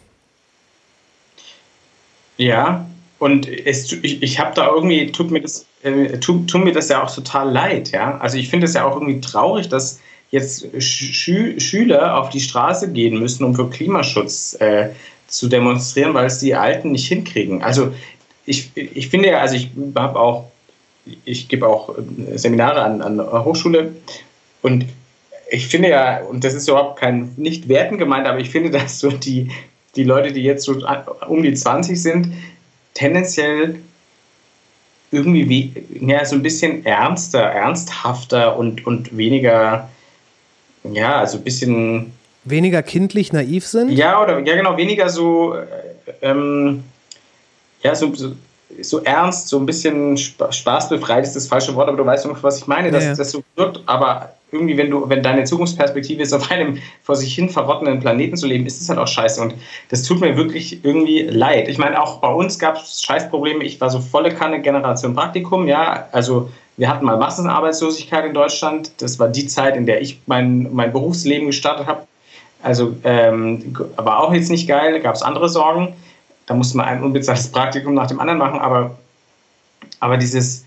[2.39, 2.85] Ja,
[3.19, 6.87] und es, ich, ich habe da irgendwie, tut mir, das, äh, tut, tut, mir das
[6.87, 8.17] ja auch total leid, ja.
[8.19, 9.99] Also ich finde es ja auch irgendwie traurig, dass
[10.31, 14.89] jetzt Schü Schüler auf die Straße gehen müssen, um für Klimaschutz äh,
[15.27, 17.61] zu demonstrieren, weil es die Alten nicht hinkriegen.
[17.61, 17.93] Also
[18.45, 20.45] ich, ich finde ja, also ich habe auch,
[21.25, 23.95] ich gebe auch äh, Seminare an, an der Hochschule
[24.61, 24.85] und
[25.51, 29.01] ich finde ja, und das ist überhaupt kein, nicht werten gemeint, aber ich finde, dass
[29.01, 29.51] so die,
[29.99, 30.81] die Leute, die jetzt so
[31.27, 32.33] um die 20 sind,
[32.93, 33.75] tendenziell
[35.11, 39.89] irgendwie wie, ja, so ein bisschen ernster, ernsthafter und, und weniger,
[40.83, 42.13] ja, also ein bisschen
[42.45, 43.91] weniger kindlich naiv sind?
[43.91, 45.65] Ja, oder ja genau, weniger so, äh,
[46.21, 46.83] ähm,
[47.83, 48.31] ja, so, so,
[48.81, 52.59] so, ernst, so ein bisschen spaßbefreit ist das falsche Wort, aber du weißt noch, was
[52.59, 53.15] ich meine, dass ja, ja.
[53.15, 57.33] das so wirkt, aber irgendwie, wenn du, wenn deine Zukunftsperspektive ist, auf einem vor sich
[57.35, 59.41] hin verrottenden Planeten zu leben, ist das halt auch scheiße.
[59.41, 59.55] Und
[59.89, 61.67] das tut mir wirklich irgendwie leid.
[61.67, 63.63] Ich meine, auch bei uns gab es Scheißprobleme.
[63.63, 66.07] Ich war so volle Kanne Generation Praktikum, ja.
[66.11, 68.91] Also wir hatten mal Massenarbeitslosigkeit in Deutschland.
[69.01, 72.07] Das war die Zeit, in der ich mein, mein Berufsleben gestartet habe.
[72.61, 75.93] Also ähm, war auch jetzt nicht geil, gab es andere Sorgen.
[76.49, 78.97] Da musste man ein unbezahltes Praktikum nach dem anderen machen, aber,
[79.99, 80.65] aber dieses,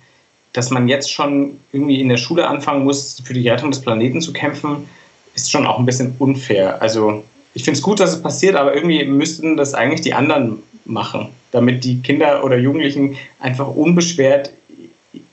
[0.52, 4.20] dass man jetzt schon irgendwie in der Schule anfangen muss, für die Rettung des Planeten
[4.20, 4.88] zu kämpfen,
[5.34, 6.80] ist schon auch ein bisschen unfair.
[6.80, 10.62] Also ich finde es gut, dass es passiert, aber irgendwie müssten das eigentlich die anderen
[10.84, 14.52] machen, damit die Kinder oder Jugendlichen einfach unbeschwert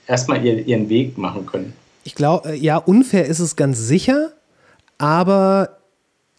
[0.08, 1.74] erstmal ihren Weg machen können.
[2.06, 4.32] Ich glaube, ja, unfair ist es ganz sicher,
[4.98, 5.78] aber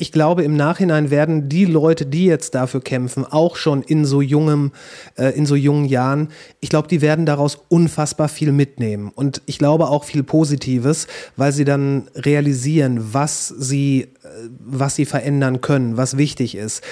[0.00, 4.22] ich glaube, im Nachhinein werden die Leute, die jetzt dafür kämpfen, auch schon in so
[4.22, 4.72] jungem,
[5.16, 6.28] äh, in so jungen Jahren,
[6.60, 9.12] ich glaube, die werden daraus unfassbar viel mitnehmen.
[9.14, 15.04] Und ich glaube auch viel Positives, weil sie dann realisieren, was sie, äh, was sie
[15.04, 16.82] verändern können, was wichtig ist.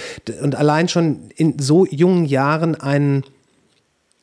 [0.43, 3.25] Und allein schon in so jungen Jahren einen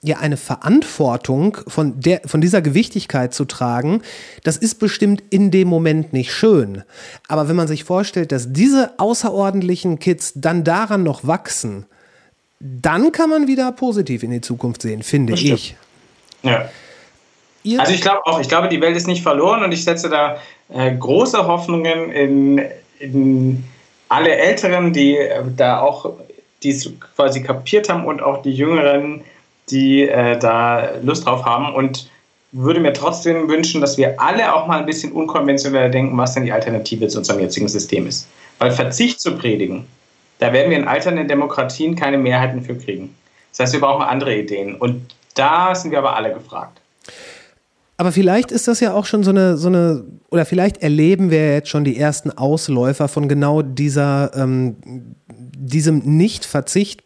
[0.07, 4.01] ja eine Verantwortung von, der, von dieser Gewichtigkeit zu tragen,
[4.43, 6.83] das ist bestimmt in dem Moment nicht schön.
[7.27, 11.85] Aber wenn man sich vorstellt, dass diese außerordentlichen Kids dann daran noch wachsen,
[12.59, 15.75] dann kann man wieder positiv in die Zukunft sehen, finde ich.
[16.41, 16.69] Ja.
[17.63, 20.09] Ihr also ich glaube auch, ich glaube, die Welt ist nicht verloren und ich setze
[20.09, 20.37] da
[20.69, 22.61] äh, große Hoffnungen in,
[22.99, 23.63] in
[24.07, 26.13] alle Älteren, die äh, da auch
[26.65, 29.23] die es quasi kapiert haben und auch die Jüngeren,
[29.69, 32.10] die äh, da Lust drauf haben und
[32.51, 36.45] würde mir trotzdem wünschen, dass wir alle auch mal ein bisschen unkonventioneller denken, was denn
[36.45, 38.28] die Alternative zu unserem jetzigen System ist.
[38.60, 39.86] Weil Verzicht zu predigen,
[40.39, 43.13] da werden wir in alternden Demokratien keine Mehrheiten für kriegen.
[43.51, 44.75] Das heißt, wir brauchen andere Ideen.
[44.75, 46.82] Und da sind wir aber alle gefragt.
[47.97, 51.54] Aber vielleicht ist das ja auch schon so eine, so eine, oder vielleicht erleben wir
[51.54, 54.75] jetzt schon die ersten Ausläufer von genau dieser, ähm,
[55.28, 57.06] diesem Nicht-Verzicht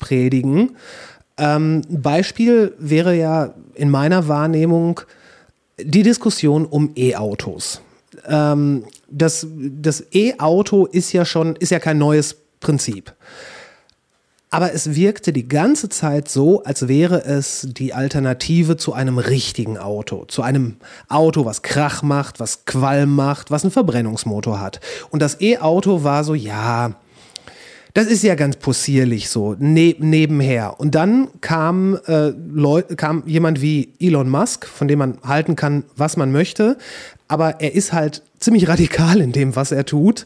[1.39, 5.01] ähm, Beispiel wäre ja in meiner Wahrnehmung
[5.81, 7.81] die Diskussion um E-Autos.
[8.27, 13.13] Ähm, das das E-Auto ist ja schon, ist ja kein neues Prinzip.
[14.51, 19.77] Aber es wirkte die ganze Zeit so, als wäre es die Alternative zu einem richtigen
[19.77, 20.25] Auto.
[20.25, 24.79] Zu einem Auto, was Krach macht, was Qualm macht, was einen Verbrennungsmotor hat.
[25.11, 26.95] Und das E-Auto war so, ja,
[27.93, 30.79] das ist ja ganz possierlich so, ne nebenher.
[30.79, 32.31] Und dann kam, äh,
[32.95, 36.77] kam jemand wie Elon Musk, von dem man halten kann, was man möchte,
[37.27, 40.25] aber er ist halt ziemlich radikal in dem, was er tut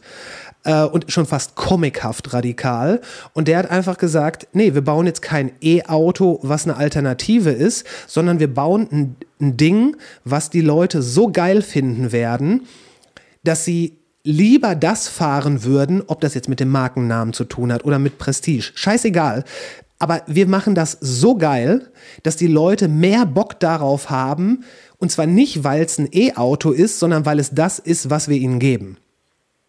[0.63, 3.01] äh, und schon fast comichaft radikal.
[3.33, 7.85] Und der hat einfach gesagt, nee, wir bauen jetzt kein E-Auto, was eine Alternative ist,
[8.07, 12.65] sondern wir bauen ein, ein Ding, was die Leute so geil finden werden,
[13.43, 17.85] dass sie lieber das fahren würden, ob das jetzt mit dem Markennamen zu tun hat
[17.85, 18.71] oder mit Prestige.
[18.73, 19.43] Scheißegal.
[19.99, 21.89] Aber wir machen das so geil,
[22.23, 24.63] dass die Leute mehr Bock darauf haben.
[24.97, 28.37] Und zwar nicht, weil es ein E-Auto ist, sondern weil es das ist, was wir
[28.37, 28.97] ihnen geben.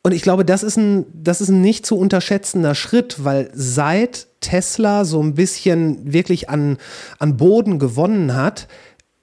[0.03, 4.27] Und ich glaube, das ist ein, das ist ein nicht zu unterschätzender Schritt, weil seit
[4.41, 6.77] Tesla so ein bisschen wirklich an,
[7.19, 8.69] an Boden gewonnen hat,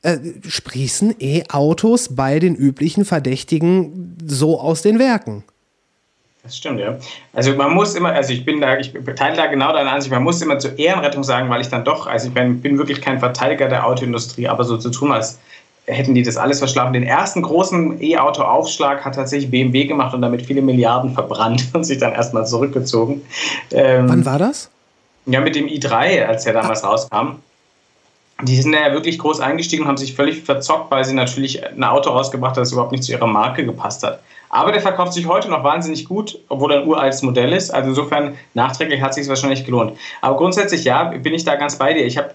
[0.04, 5.44] äh, sprießen E-Autos bei den üblichen Verdächtigen so aus den Werken.
[6.44, 6.98] Das stimmt, ja.
[7.34, 10.24] Also man muss immer, also ich bin da, ich teile da genau deine Ansicht, man
[10.24, 13.20] muss immer zur Ehrenrettung sagen, weil ich dann doch, also ich bin, bin wirklich kein
[13.20, 15.38] Verteidiger der Autoindustrie, aber so zu tun, als
[15.86, 16.94] hätten die das alles verschlafen.
[16.94, 22.00] Den ersten großen E-Auto-Aufschlag hat tatsächlich BMW gemacht und damit viele Milliarden verbrannt und sich
[22.00, 23.22] dann erstmal zurückgezogen.
[23.72, 24.70] Ähm, Wann war das?
[25.28, 26.90] Ja, mit dem i3, als er damals ah.
[26.90, 27.36] rauskam.
[28.44, 31.84] Die sind ja wirklich groß eingestiegen und haben sich völlig verzockt, weil sie natürlich ein
[31.84, 34.20] Auto rausgebracht haben, das überhaupt nicht zu ihrer Marke gepasst hat.
[34.50, 37.72] Aber der verkauft sich heute noch wahnsinnig gut, obwohl er ein uraltes Modell ist.
[37.72, 39.98] Also insofern nachträglich hat sich wahrscheinlich gelohnt.
[40.20, 42.06] Aber grundsätzlich ja, bin ich da ganz bei dir.
[42.06, 42.32] Ich habe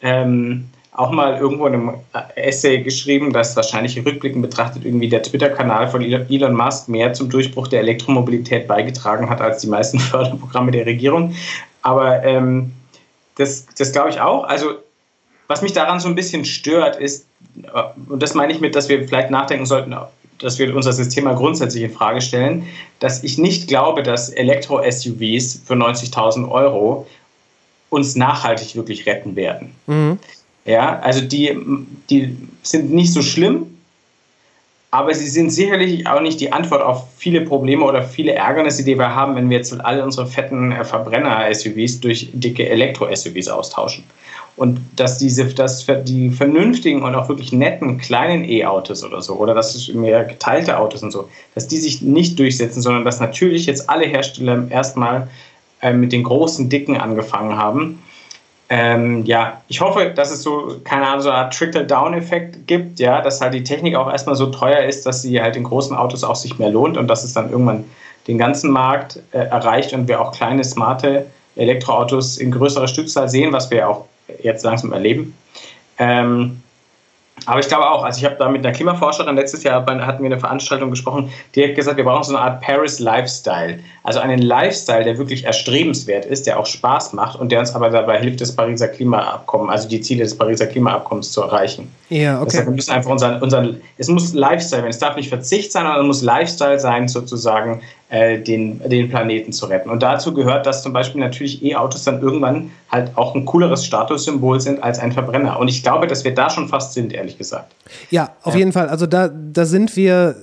[0.00, 1.90] ähm, auch mal irgendwo in einem
[2.36, 7.68] Essay geschrieben, dass wahrscheinlich rückblickend betrachtet irgendwie der Twitter-Kanal von Elon Musk mehr zum Durchbruch
[7.68, 11.34] der Elektromobilität beigetragen hat als die meisten Förderprogramme der Regierung.
[11.82, 12.72] Aber ähm,
[13.36, 14.44] das, das glaube ich auch.
[14.44, 14.76] Also
[15.48, 17.26] was mich daran so ein bisschen stört, ist,
[17.62, 19.94] äh, und das meine ich mit, dass wir vielleicht nachdenken sollten,
[20.38, 22.66] dass wir unser System mal grundsätzlich in Frage stellen,
[23.00, 27.06] dass ich nicht glaube, dass Elektro-SUVs für 90.000 Euro
[27.90, 29.74] uns nachhaltig wirklich retten werden.
[29.86, 30.18] Mhm.
[30.64, 31.58] Ja, also die,
[32.10, 33.78] die sind nicht so schlimm,
[34.90, 38.98] aber sie sind sicherlich auch nicht die Antwort auf viele Probleme oder viele Ärgernisse, die
[38.98, 44.04] wir haben, wenn wir jetzt alle unsere fetten äh, Verbrenner-SUVs durch dicke Elektro-SUVs austauschen.
[44.58, 49.54] Und dass diese, dass die vernünftigen und auch wirklich netten kleinen E-Autos oder so, oder
[49.54, 53.66] das ist mehr geteilte Autos und so, dass die sich nicht durchsetzen, sondern dass natürlich
[53.66, 55.28] jetzt alle Hersteller erstmal
[55.80, 58.02] äh, mit den großen Dicken angefangen haben.
[58.68, 63.40] Ähm, ja, ich hoffe, dass es so, keine Ahnung, so eine Trickle-Down-Effekt gibt, ja, dass
[63.40, 66.34] halt die Technik auch erstmal so teuer ist, dass sie halt in großen Autos auch
[66.34, 67.84] sich mehr lohnt und dass es dann irgendwann
[68.26, 73.52] den ganzen Markt äh, erreicht und wir auch kleine, smarte Elektroautos in größerer Stückzahl sehen,
[73.52, 74.04] was wir auch
[74.42, 75.34] jetzt langsam erleben.
[75.98, 76.62] Ähm,
[77.46, 80.26] aber ich glaube auch, also ich habe da mit einer Klimaforscherin letztes Jahr hatten wir
[80.26, 83.78] eine Veranstaltung gesprochen, die hat gesagt, wir brauchen so eine Art Paris Lifestyle.
[84.02, 87.90] Also einen Lifestyle, der wirklich erstrebenswert ist, der auch Spaß macht und der uns aber
[87.90, 91.92] dabei hilft, das Pariser Klimaabkommen, also die Ziele des Pariser Klimaabkommens zu erreichen.
[92.08, 92.46] Ja, okay.
[92.46, 95.84] Deshalb wir müssen einfach unseren, unseren, es muss Lifestyle sein, es darf nicht Verzicht sein,
[95.84, 99.90] sondern es muss Lifestyle sein, sozusagen, äh, den, den Planeten zu retten.
[99.90, 104.60] Und dazu gehört, dass zum Beispiel natürlich E-Autos dann irgendwann halt auch ein cooleres Statussymbol
[104.60, 105.58] sind als ein Verbrenner.
[105.58, 107.74] Und ich glaube, dass wir da schon fast sind, ehrlich gesagt.
[108.10, 108.88] Ja, auf jeden Fall.
[108.88, 110.36] Also da, da sind wir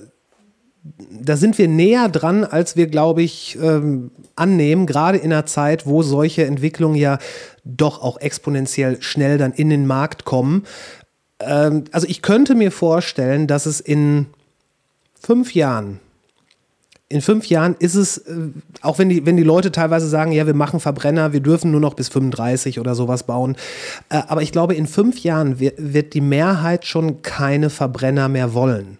[1.10, 5.84] da sind wir näher dran, als wir, glaube ich, ähm, annehmen, gerade in einer Zeit,
[5.86, 7.18] wo solche Entwicklungen ja
[7.64, 10.64] doch auch exponentiell schnell dann in den Markt kommen.
[11.40, 14.26] Ähm, also ich könnte mir vorstellen, dass es in
[15.20, 15.98] fünf Jahren
[17.08, 18.48] in fünf Jahren ist es, äh,
[18.82, 21.80] auch wenn die, wenn die Leute teilweise sagen, ja, wir machen Verbrenner, wir dürfen nur
[21.80, 23.56] noch bis 35 oder sowas bauen.
[24.08, 28.98] Äh, aber ich glaube, in fünf Jahren wird die Mehrheit schon keine Verbrenner mehr wollen.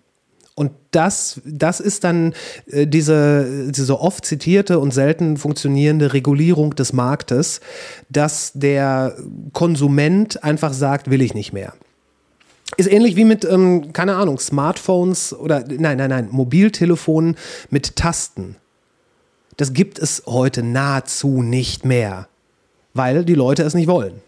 [0.55, 2.33] Und das, das ist dann
[2.71, 7.61] äh, diese, diese oft zitierte und selten funktionierende Regulierung des Marktes,
[8.09, 9.16] dass der
[9.53, 11.75] Konsument einfach sagt, will ich nicht mehr.
[12.77, 17.37] Ist ähnlich wie mit, ähm, keine Ahnung, Smartphones oder, nein, nein, nein, Mobiltelefonen
[17.71, 18.57] mit Tasten.
[19.57, 22.29] Das gibt es heute nahezu nicht mehr,
[22.93, 24.21] weil die Leute es nicht wollen.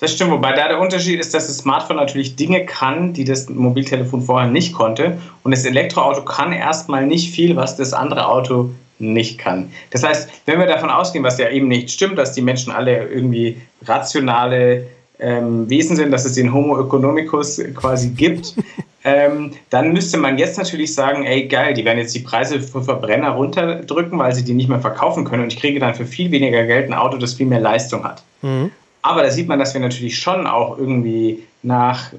[0.00, 3.48] Das stimmt, wobei da der Unterschied ist, dass das Smartphone natürlich Dinge kann, die das
[3.48, 5.18] Mobiltelefon vorher nicht konnte.
[5.42, 8.70] Und das Elektroauto kann erstmal nicht viel, was das andere Auto
[9.00, 9.72] nicht kann.
[9.90, 13.08] Das heißt, wenn wir davon ausgehen, was ja eben nicht stimmt, dass die Menschen alle
[13.08, 14.86] irgendwie rationale
[15.20, 18.54] ähm, Wesen sind, dass es den Homo economicus quasi gibt,
[19.04, 22.82] ähm, dann müsste man jetzt natürlich sagen, ey geil, die werden jetzt die Preise für
[22.82, 26.30] Verbrenner runterdrücken, weil sie die nicht mehr verkaufen können und ich kriege dann für viel
[26.30, 28.22] weniger Geld ein Auto, das viel mehr Leistung hat.
[28.42, 28.70] Mhm.
[29.02, 32.12] Aber da sieht man, dass wir natürlich schon auch irgendwie nach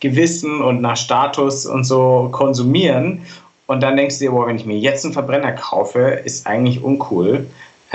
[0.00, 3.22] Gewissen und nach Status und so konsumieren.
[3.66, 6.82] Und dann denkst du dir, boah, wenn ich mir jetzt einen Verbrenner kaufe, ist eigentlich
[6.82, 7.46] uncool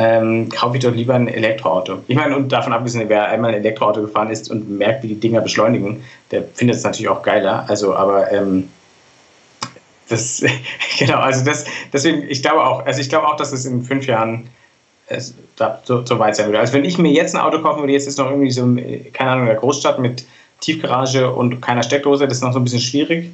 [0.02, 2.00] ähm, kaufe ich doch lieber ein Elektroauto.
[2.08, 5.20] Ich meine, und davon abgesehen, wer einmal ein Elektroauto gefahren ist und merkt, wie die
[5.20, 7.66] Dinger beschleunigen, der findet es natürlich auch geiler.
[7.68, 8.70] Also, aber ähm,
[10.10, 10.44] das,
[10.98, 14.08] genau, also das, deswegen, ich glaube auch, also ich glaube auch, dass es in fünf
[14.08, 14.50] Jahren
[15.08, 16.60] es, da, so, so, weit sein würde.
[16.60, 18.64] Also wenn ich mir jetzt ein Auto kaufen würde, jetzt ist noch irgendwie so,
[19.14, 20.26] keine Ahnung, in der Großstadt mit
[20.62, 23.30] Tiefgarage und keiner Steckdose, das ist noch so ein bisschen schwierig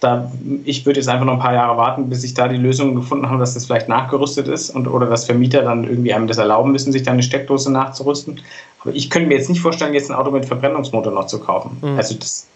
[0.00, 0.30] da,
[0.64, 3.28] ich würde jetzt einfach noch ein paar Jahre warten, bis sich da die Lösungen gefunden
[3.28, 6.70] haben, dass das vielleicht nachgerüstet ist und oder dass Vermieter dann irgendwie einem das erlauben
[6.70, 8.40] müssen, sich da eine Steckdose nachzurüsten.
[8.80, 11.78] Aber ich könnte mir jetzt nicht vorstellen, jetzt ein Auto mit Verbrennungsmotor noch zu kaufen.
[11.80, 11.96] Mhm.
[11.96, 12.46] Also das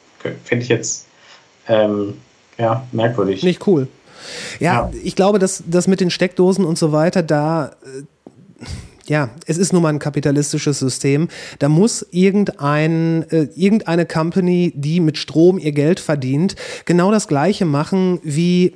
[0.44, 1.06] finde ich jetzt
[1.68, 2.14] ähm,
[2.58, 3.42] ja, merkwürdig.
[3.42, 3.88] Nicht cool.
[4.60, 8.66] Ja, ja, ich glaube, dass das mit den Steckdosen und so weiter, da äh,
[9.12, 11.28] ja, es ist nun mal ein kapitalistisches System.
[11.58, 16.56] Da muss irgendein, äh, irgendeine Company, die mit Strom ihr Geld verdient,
[16.86, 18.72] genau das Gleiche machen wie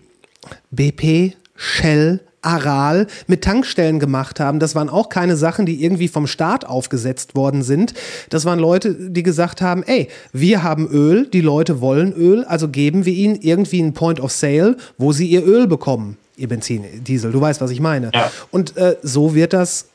[0.70, 4.60] BP, Shell, Aral mit Tankstellen gemacht haben.
[4.60, 7.94] Das waren auch keine Sachen, die irgendwie vom Staat aufgesetzt worden sind.
[8.28, 12.68] Das waren Leute, die gesagt haben, ey, wir haben Öl, die Leute wollen Öl, also
[12.68, 16.18] geben wir ihnen irgendwie einen Point of Sale, wo sie ihr Öl bekommen.
[16.36, 18.10] Ihr Benzin, Diesel, du weißt, was ich meine.
[18.12, 18.30] Ja.
[18.50, 19.86] Und äh, so wird das,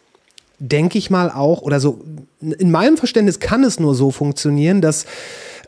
[0.62, 1.99] denke ich mal, auch, oder so,
[2.39, 5.05] in meinem Verständnis kann es nur so funktionieren, dass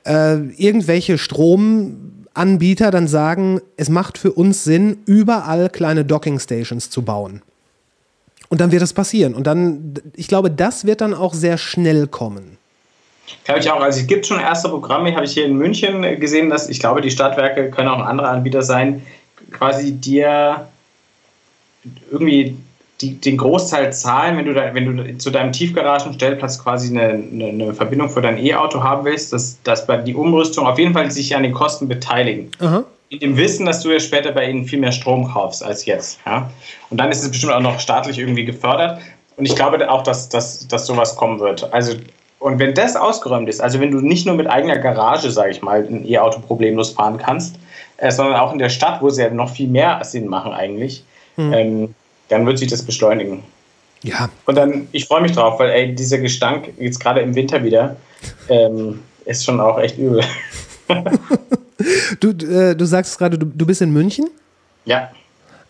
[0.06, 6.90] äh, irgendwelche Strom Anbieter dann sagen, es macht für uns Sinn, überall kleine Docking Stations
[6.90, 7.42] zu bauen.
[8.50, 9.34] Und dann wird das passieren.
[9.34, 12.58] Und dann, ich glaube, das wird dann auch sehr schnell kommen.
[13.46, 13.82] Glaube ich auch.
[13.82, 17.02] Also es gibt schon erste Programme, habe ich hier in München gesehen, dass ich glaube,
[17.02, 19.04] die Stadtwerke können auch andere Anbieter sein,
[19.52, 20.68] quasi dir
[22.12, 22.58] irgendwie
[23.04, 27.46] die, den Großteil zahlen, wenn du, da, wenn du zu deinem Tiefgaragenstellplatz quasi eine, eine,
[27.48, 31.12] eine Verbindung für dein E-Auto haben willst, dass, dass bei die Umrüstung auf jeden Fall
[31.12, 32.52] sich an den Kosten beteiligen.
[32.60, 32.84] Aha.
[33.10, 36.20] In dem Wissen, dass du ja später bei ihnen viel mehr Strom kaufst als jetzt.
[36.26, 36.50] Ja?
[36.90, 39.00] Und dann ist es bestimmt auch noch staatlich irgendwie gefördert.
[39.38, 41.72] Und ich glaube auch, dass, dass, dass sowas kommen wird.
[41.74, 41.94] Also,
[42.40, 45.62] und wenn das ausgeräumt ist, also wenn du nicht nur mit eigener Garage, sage ich
[45.62, 47.56] mal, ein E-Auto problemlos fahren kannst,
[47.98, 51.04] äh, sondern auch in der Stadt, wo sie ja noch viel mehr Sinn machen eigentlich,
[51.36, 51.54] Hm.
[51.54, 51.96] ähm,
[52.30, 53.44] dann wird sich das beschleunigen.
[54.04, 57.64] Ja, Und dann, ich freue mich drauf, weil ey, dieser Gestank, jetzt gerade im Winter
[57.64, 57.96] wieder,
[58.50, 60.24] ähm, ist schon auch echt übel.
[62.20, 64.30] du, äh, du sagst gerade, du, du bist in München?
[64.86, 65.10] ja.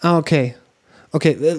[0.02, 0.56] Ah, okay.
[1.14, 1.56] Okay, äh,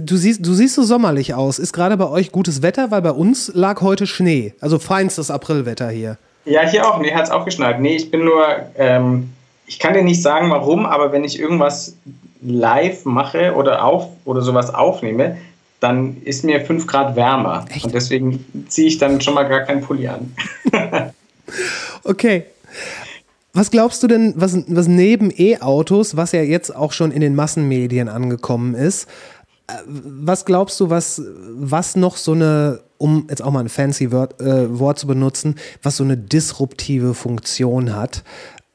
[0.00, 1.58] du siehst, du siehst so sommerlich aus.
[1.58, 4.54] Ist gerade bei euch gutes Wetter, weil bei uns lag heute Schnee.
[4.60, 6.16] Also feinstes Aprilwetter hier.
[6.44, 7.00] Ja, hier auch.
[7.00, 7.80] Nee, hat es auch geschneit.
[7.80, 8.44] Nee, ich bin nur,
[8.76, 9.30] ähm,
[9.66, 11.96] ich kann dir nicht sagen, warum, aber wenn ich irgendwas
[12.42, 15.36] live mache oder auf oder sowas aufnehme,
[15.80, 17.64] dann ist mir 5 Grad wärmer.
[17.70, 17.84] Echt?
[17.84, 20.34] Und deswegen ziehe ich dann schon mal gar keinen Pulli an.
[22.04, 22.44] Okay.
[23.52, 27.34] Was glaubst du denn, was, was neben E-Autos, was ja jetzt auch schon in den
[27.34, 29.08] Massenmedien angekommen ist,
[29.66, 31.20] äh, was glaubst du, was,
[31.56, 35.56] was noch so eine, um jetzt auch mal ein fancy Wort, äh, Wort zu benutzen,
[35.82, 38.22] was so eine disruptive Funktion hat?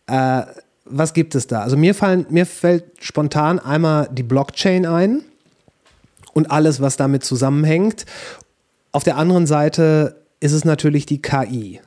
[0.08, 0.42] Äh,
[0.86, 1.62] was gibt es da?
[1.62, 5.24] Also mir, fallen, mir fällt spontan einmal die Blockchain ein
[6.34, 8.06] und alles, was damit zusammenhängt.
[8.92, 11.82] Auf der anderen Seite ist es natürlich die KI.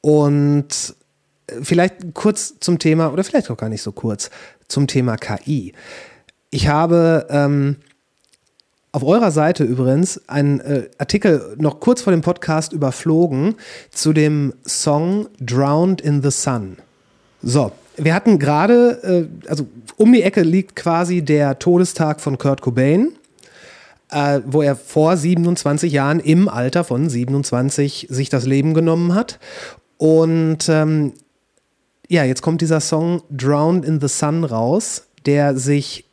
[0.00, 0.94] Und
[1.62, 4.30] vielleicht kurz zum Thema, oder vielleicht auch gar nicht so kurz,
[4.68, 5.74] zum Thema KI.
[6.50, 7.76] Ich habe ähm,
[8.92, 13.56] auf eurer Seite übrigens einen äh, Artikel noch kurz vor dem Podcast überflogen
[13.90, 16.76] zu dem Song Drowned in the Sun.
[17.42, 19.66] So, wir hatten gerade, äh, also
[19.96, 23.12] um die Ecke liegt quasi der Todestag von Kurt Cobain,
[24.10, 29.38] äh, wo er vor 27 Jahren im Alter von 27 sich das Leben genommen hat.
[29.98, 31.12] Und ähm,
[32.08, 36.04] ja, jetzt kommt dieser Song Drowned in the Sun raus, der sich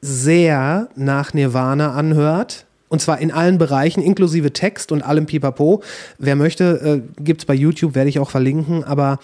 [0.00, 2.66] sehr nach Nirvana anhört.
[2.88, 5.82] Und zwar in allen Bereichen, inklusive Text und allem Pipapo.
[6.18, 8.82] Wer möchte, äh, gibt es bei YouTube, werde ich auch verlinken.
[8.82, 9.18] Aber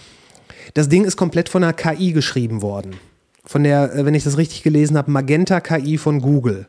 [0.76, 3.00] das Ding ist komplett von einer KI geschrieben worden.
[3.46, 6.68] Von der, äh, wenn ich das richtig gelesen habe, Magenta KI von Google.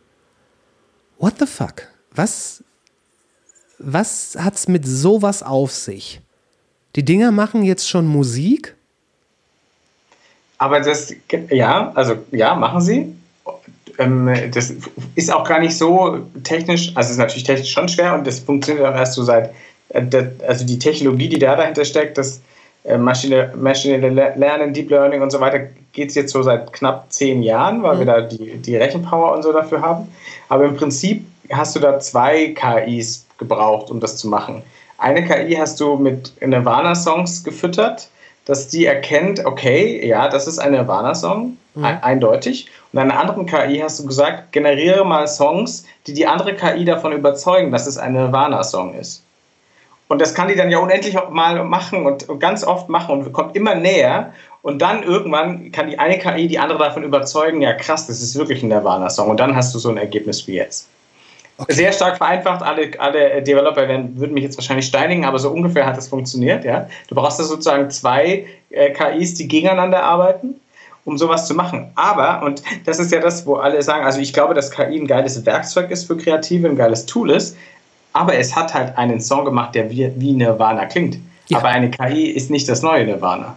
[1.20, 1.90] What the fuck?
[2.12, 2.64] Was,
[3.80, 6.22] was hat's mit sowas auf sich?
[6.96, 8.76] Die Dinger machen jetzt schon Musik?
[10.58, 11.14] Aber das,
[11.50, 13.14] ja, also ja, machen sie.
[13.98, 14.74] Ähm, das
[15.16, 18.40] ist auch gar nicht so technisch, also es ist natürlich technisch schon schwer und das
[18.40, 19.54] funktioniert auch erst so seit,
[19.90, 22.40] äh, also die Technologie, die da dahinter steckt, das
[22.88, 25.60] äh, Maschine, maschinelle Le- Lernen, Deep Learning und so weiter,
[25.94, 29.44] geht es jetzt so seit knapp zehn Jahren, weil wir da die, die Rechenpower und
[29.44, 30.08] so dafür haben.
[30.50, 34.64] Aber im Prinzip hast du da zwei KIs gebraucht, um das zu machen.
[34.98, 38.10] Eine KI hast du mit Nirvana-Songs gefüttert,
[38.46, 42.68] dass die erkennt, okay, ja, das ist ein Nirvana-Song, e- eindeutig.
[42.94, 47.12] Und einer anderen KI hast du gesagt, generiere mal Songs, die die andere KI davon
[47.12, 49.24] überzeugen, dass es ein Nirvana-Song ist.
[50.08, 53.34] Und das kann die dann ja unendlich mal machen und, und ganz oft machen und
[53.34, 54.34] kommt immer näher.
[54.62, 58.36] Und dann irgendwann kann die eine KI die andere davon überzeugen, ja krass, das ist
[58.38, 59.30] wirklich ein Nirvana-Song.
[59.30, 60.88] Und dann hast du so ein Ergebnis wie jetzt.
[61.70, 65.88] Sehr stark vereinfacht, alle, alle Developer werden, würden mich jetzt wahrscheinlich steinigen, aber so ungefähr
[65.88, 66.64] hat es funktioniert.
[66.64, 66.88] Ja?
[67.08, 70.60] Du brauchst da sozusagen zwei äh, KIs, die gegeneinander arbeiten,
[71.04, 71.92] um sowas zu machen.
[71.96, 75.08] Aber, und das ist ja das, wo alle sagen, also ich glaube, dass KI ein
[75.08, 77.58] geiles Werkzeug ist für Kreative, ein geiles Tool ist,
[78.18, 81.20] aber es hat halt einen Song gemacht, der wie, wie Nirvana klingt.
[81.48, 81.60] Ja.
[81.60, 83.56] Aber eine KI ist nicht das neue Nirvana.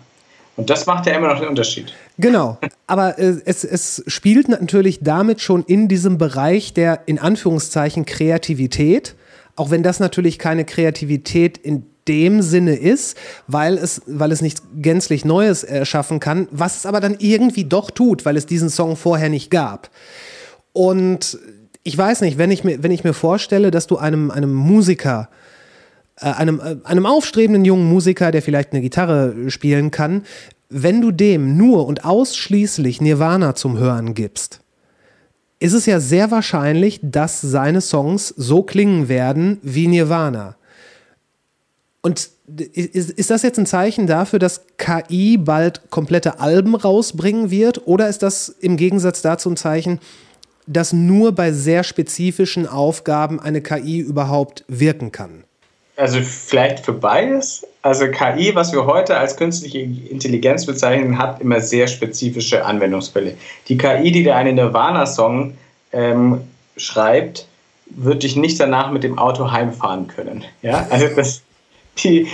[0.57, 1.95] Und das macht ja immer noch den Unterschied.
[2.19, 8.05] Genau, aber äh, es, es spielt natürlich damit schon in diesem Bereich der in Anführungszeichen
[8.05, 9.15] Kreativität,
[9.57, 14.63] auch wenn das natürlich keine Kreativität in dem Sinne ist, weil es, weil es nichts
[14.77, 18.97] gänzlich Neues erschaffen kann, was es aber dann irgendwie doch tut, weil es diesen Song
[18.97, 19.91] vorher nicht gab.
[20.73, 21.39] Und
[21.83, 25.29] ich weiß nicht, wenn ich mir, wenn ich mir vorstelle, dass du einem, einem Musiker,
[26.17, 30.25] äh, einem, äh, einem aufstrebenden jungen Musiker, der vielleicht eine Gitarre spielen kann,
[30.69, 34.61] wenn du dem nur und ausschließlich Nirvana zum Hören gibst,
[35.59, 40.57] ist es ja sehr wahrscheinlich, dass seine Songs so klingen werden wie Nirvana.
[42.03, 47.87] Und ist, ist das jetzt ein Zeichen dafür, dass KI bald komplette Alben rausbringen wird?
[47.87, 50.01] Oder ist das im Gegensatz dazu ein Zeichen,
[50.71, 55.45] dass nur bei sehr spezifischen Aufgaben eine KI überhaupt wirken kann?
[55.97, 57.67] Also vielleicht für beides.
[57.83, 63.35] Also KI, was wir heute als künstliche Intelligenz bezeichnen, hat immer sehr spezifische Anwendungsfälle.
[63.69, 65.55] Die KI, die dir einen Nirvana-Song
[65.93, 66.41] ähm,
[66.77, 67.47] schreibt,
[67.87, 70.45] wird dich nicht danach mit dem Auto heimfahren können.
[70.63, 71.43] Ja, also das,
[71.99, 72.29] die,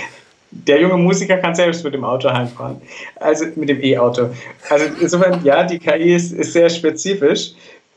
[0.50, 2.80] der junge Musiker kann selbst mit dem Auto heimfahren,
[3.16, 4.30] also mit dem E-Auto.
[4.68, 7.52] Also insofern, ja, die KI ist, ist sehr spezifisch.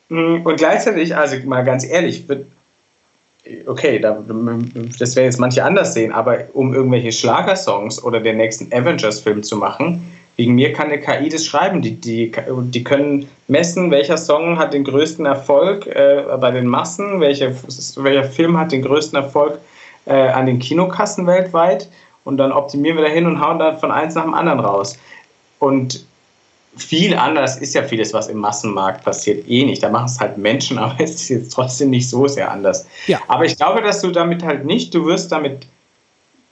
[0.10, 2.45] Mm, und gleichzeitig, also mal ganz ehrlich, wird,
[3.66, 4.24] okay, da,
[4.99, 9.55] das werden jetzt manche anders sehen, aber um irgendwelche Schlagersongs oder den nächsten Avengers-Film zu
[9.55, 10.03] machen,
[10.36, 11.82] wegen mir kann eine KI das schreiben.
[11.82, 17.20] Die, die, die können messen, welcher Song hat den größten Erfolg äh, bei den Massen,
[17.20, 17.51] welcher,
[17.97, 19.60] welcher Film hat den größten Erfolg
[20.05, 21.89] äh, an den Kinokassen weltweit
[22.24, 24.97] und dann optimieren wir dahin und hauen dann von eins nach dem anderen raus.
[25.60, 26.05] Und
[26.80, 29.84] viel anders ist ja vieles, was im Massenmarkt passiert, eh nicht.
[29.84, 32.88] Da machen es halt Menschen, aber es ist jetzt trotzdem nicht so sehr anders.
[33.08, 33.20] Ja.
[33.28, 35.68] Aber ich glaube, dass du damit halt nicht, du wirst damit,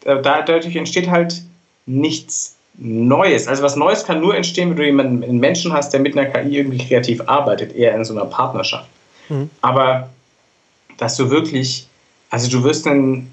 [0.06, 1.42] äh, dadurch entsteht halt
[1.86, 3.48] nichts Neues.
[3.48, 6.30] Also was Neues kann nur entstehen, wenn du jemanden, einen Menschen hast, der mit einer
[6.30, 8.88] KI irgendwie kreativ arbeitet, eher in so einer Partnerschaft.
[9.30, 9.50] Mhm.
[9.62, 10.10] Aber
[10.98, 11.88] dass du wirklich,
[12.30, 13.32] also du wirst einen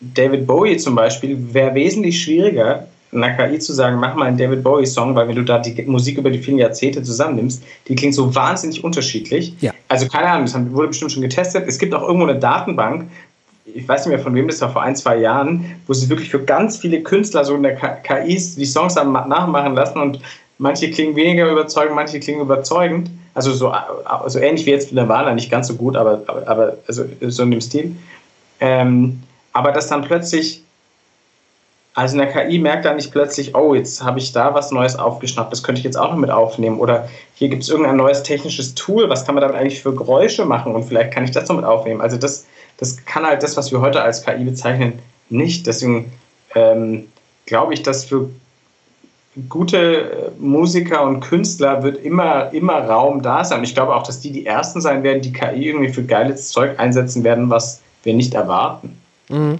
[0.00, 4.62] David Bowie zum Beispiel, wäre wesentlich schwieriger, einer KI zu sagen, mach mal einen David
[4.62, 8.34] Bowie-Song, weil wenn du da die Musik über die vielen Jahrzehnte zusammennimmst, die klingt so
[8.34, 9.54] wahnsinnig unterschiedlich.
[9.60, 9.72] Ja.
[9.88, 11.64] Also keine Ahnung, das wurde bestimmt schon getestet.
[11.66, 13.06] Es gibt auch irgendwo eine Datenbank,
[13.66, 16.30] ich weiß nicht mehr von wem das war, vor ein, zwei Jahren, wo sie wirklich
[16.30, 20.20] für ganz viele Künstler so in der KIs die Songs nachmachen lassen und
[20.58, 23.10] manche klingen weniger überzeugend, manche klingen überzeugend.
[23.34, 26.76] Also so also ähnlich wie jetzt mit Nirvana, nicht ganz so gut, aber, aber, aber
[26.86, 27.96] also so in dem Stil.
[28.60, 29.20] Ähm,
[29.52, 30.63] aber dass dann plötzlich
[31.94, 35.52] also eine KI merkt dann nicht plötzlich, oh, jetzt habe ich da was Neues aufgeschnappt,
[35.52, 36.80] das könnte ich jetzt auch noch mit aufnehmen.
[36.80, 40.44] Oder hier gibt es irgendein neues technisches Tool, was kann man damit eigentlich für Geräusche
[40.44, 42.00] machen und vielleicht kann ich das noch mit aufnehmen.
[42.00, 42.46] Also das,
[42.78, 44.98] das kann halt das, was wir heute als KI bezeichnen,
[45.30, 45.68] nicht.
[45.68, 46.12] Deswegen
[46.56, 47.06] ähm,
[47.46, 48.28] glaube ich, dass für
[49.48, 53.62] gute Musiker und Künstler wird immer, immer Raum da sein.
[53.62, 56.78] Ich glaube auch, dass die die Ersten sein werden, die KI irgendwie für geiles Zeug
[56.78, 59.00] einsetzen werden, was wir nicht erwarten.
[59.28, 59.58] Mhm.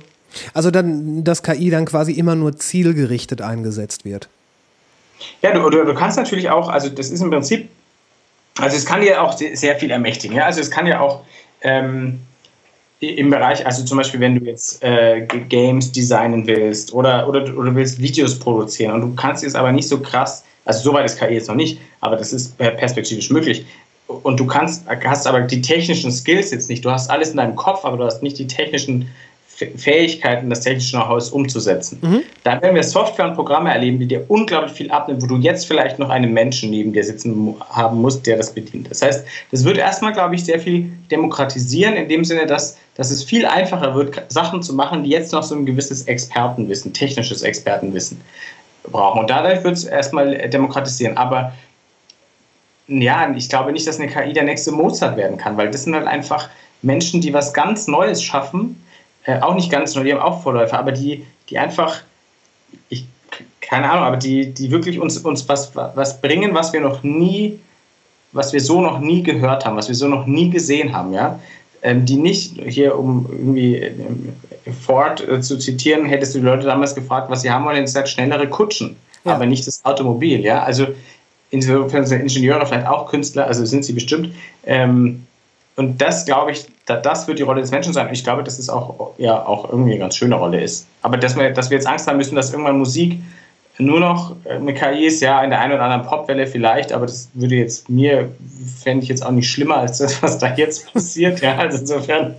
[0.53, 4.29] Also dann, dass KI dann quasi immer nur zielgerichtet eingesetzt wird.
[5.43, 7.69] Ja, du, du, du kannst natürlich auch, also das ist im Prinzip,
[8.59, 10.37] also es kann ja auch sehr viel ermächtigen.
[10.37, 10.45] Ja?
[10.45, 11.23] Also es kann ja auch
[11.63, 12.21] ähm,
[13.01, 17.75] im Bereich, also zum Beispiel, wenn du jetzt äh, Games designen willst oder, oder, oder
[17.75, 21.35] willst Videos produzieren und du kannst es aber nicht so krass, also soweit ist KI
[21.35, 23.67] jetzt noch nicht, aber das ist perspektivisch möglich.
[24.07, 26.85] Und du kannst, hast aber die technischen Skills jetzt nicht.
[26.85, 29.09] Du hast alles in deinem Kopf, aber du hast nicht die technischen
[29.77, 31.99] Fähigkeiten, das technische Know-how umzusetzen.
[32.03, 32.23] Mhm.
[32.43, 35.67] Da werden wir Software und Programme erleben, die dir unglaublich viel abnehmen, wo du jetzt
[35.67, 38.91] vielleicht noch einen Menschen neben dir sitzen haben musst, der das bedient.
[38.91, 43.11] Das heißt, das wird erstmal, glaube ich, sehr viel demokratisieren, in dem Sinne, dass, dass
[43.11, 47.43] es viel einfacher wird, Sachen zu machen, die jetzt noch so ein gewisses Expertenwissen, technisches
[47.43, 48.21] Expertenwissen
[48.91, 49.21] brauchen.
[49.21, 51.17] Und dadurch wird es erstmal demokratisieren.
[51.17, 51.53] Aber
[52.89, 55.95] ja, ich glaube nicht, dass eine KI der nächste Mozart werden kann, weil das sind
[55.95, 56.49] halt einfach
[56.83, 58.84] Menschen, die was ganz Neues schaffen,
[59.25, 62.03] äh, auch nicht ganz neu, die haben auch Vorläufer, aber die, die einfach,
[62.89, 63.07] ich,
[63.61, 67.59] keine Ahnung, aber die, die wirklich uns, uns was, was bringen, was wir noch nie,
[68.33, 71.41] was wir so noch nie gehört haben, was wir so noch nie gesehen haben, ja.
[71.83, 73.93] Ähm, die nicht, hier um irgendwie äh,
[74.87, 78.09] Ford äh, zu zitieren, hättest du die Leute damals gefragt, was sie haben wollen, gesagt,
[78.09, 79.35] schnellere Kutschen, ja.
[79.35, 80.63] aber nicht das Automobil, ja.
[80.63, 80.87] Also
[81.51, 84.35] insofern sind Ingenieure vielleicht auch Künstler, also sind sie bestimmt.
[84.65, 85.27] Ähm,
[85.77, 88.07] und das, glaube ich, das wird die Rolle des Menschen sein.
[88.07, 90.87] Und ich glaube, dass es auch, ja, auch irgendwie eine ganz schöne Rolle ist.
[91.03, 93.19] Aber dass wir, dass wir jetzt Angst haben müssen, dass irgendwann Musik
[93.79, 97.07] nur noch äh, eine KI ist, ja, in der einen oder anderen Popwelle vielleicht, aber
[97.07, 98.31] das würde jetzt mir,
[98.83, 101.41] fände ich jetzt auch nicht schlimmer als das, was da jetzt passiert.
[101.41, 102.37] Ja, also insofern.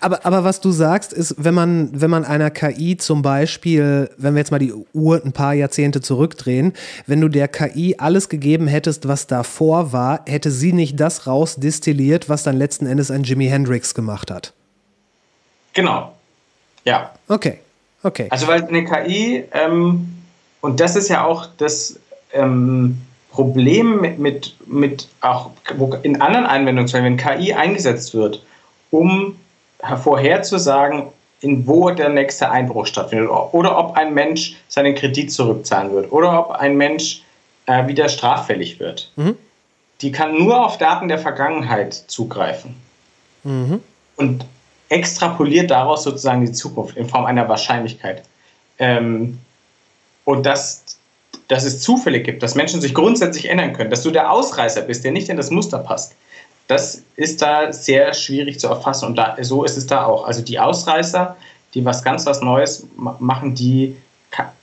[0.00, 4.34] Aber, aber was du sagst, ist, wenn man, wenn man einer KI zum Beispiel, wenn
[4.34, 6.74] wir jetzt mal die Uhr ein paar Jahrzehnte zurückdrehen,
[7.06, 12.28] wenn du der KI alles gegeben hättest, was davor war, hätte sie nicht das rausdestilliert,
[12.28, 14.52] was dann letzten Endes ein Jimi Hendrix gemacht hat.
[15.72, 16.12] Genau.
[16.84, 17.12] Ja.
[17.28, 17.58] Okay.
[18.04, 18.26] Okay.
[18.30, 20.21] Also weil eine KI, ähm,
[20.62, 21.98] und das ist ja auch das
[22.32, 25.50] ähm, Problem mit, mit, mit auch
[26.02, 28.42] in anderen Anwendungsfällen, wenn KI eingesetzt wird,
[28.90, 29.36] um
[30.02, 31.08] vorherzusagen,
[31.40, 36.38] in wo der nächste Einbruch stattfindet oder ob ein Mensch seinen Kredit zurückzahlen wird oder
[36.38, 37.22] ob ein Mensch
[37.66, 39.10] äh, wieder straffällig wird.
[39.16, 39.36] Mhm.
[40.00, 42.76] Die kann nur auf Daten der Vergangenheit zugreifen
[43.42, 43.80] mhm.
[44.16, 44.46] und
[44.88, 48.22] extrapoliert daraus sozusagen die Zukunft in Form einer Wahrscheinlichkeit.
[48.78, 49.38] Ähm,
[50.24, 50.84] und dass,
[51.48, 55.04] dass es Zufälle gibt, dass Menschen sich grundsätzlich ändern können, dass du der Ausreißer bist,
[55.04, 56.14] der nicht in das Muster passt,
[56.68, 59.06] das ist da sehr schwierig zu erfassen.
[59.06, 60.26] Und da, so ist es da auch.
[60.26, 61.36] Also die Ausreißer,
[61.74, 63.96] die was ganz was Neues machen, die,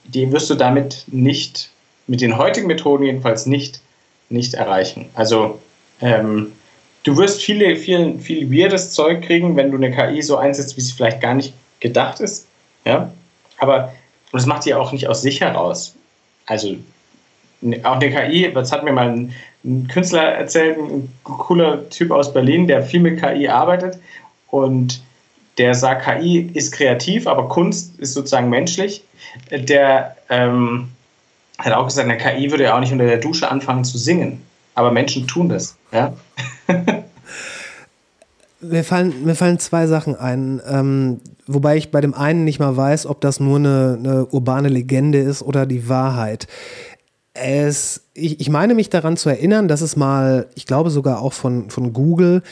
[0.06, 1.70] die wirst du damit nicht,
[2.08, 3.82] mit den heutigen Methoden jedenfalls nicht,
[4.30, 5.10] nicht erreichen.
[5.14, 5.60] Also
[6.02, 6.54] ähm,
[7.04, 10.82] du wirst viele, viel, viel weirdes Zeug kriegen, wenn du eine KI so einsetzt, wie
[10.82, 12.48] sie vielleicht gar nicht gedacht ist.
[12.86, 13.12] Ja?
[13.60, 13.94] Aber
[14.32, 15.96] und das macht die auch nicht aus sich heraus.
[16.46, 16.76] Also
[17.62, 22.12] ne, auch eine KI, das hat mir mal ein, ein, Künstler erzählt, ein cooler Typ
[22.12, 24.00] aus Berlin, der viel mit KI arbeitet
[24.48, 25.02] und
[25.58, 29.04] der sagt, KI ist kreativ, aber Kunst ist sozusagen menschlich.
[29.52, 30.90] Der ähm,
[31.58, 34.42] hat auch gesagt, eine KI würde ja auch nicht unter der Dusche anfangen zu singen,
[34.76, 35.76] aber Menschen tun das.
[35.92, 36.14] Ja?
[38.62, 40.62] mir, fallen, mir fallen zwei Sachen ein.
[40.68, 41.20] Ähm,
[41.50, 45.20] wobei ich bei dem einen nicht mal weiß, ob das nur eine, eine urbane Legende
[45.20, 46.48] ist oder die Wahrheit.
[47.34, 51.34] Es, ich, ich meine mich daran zu erinnern, dass es mal, ich glaube sogar auch
[51.34, 52.44] von, von Google,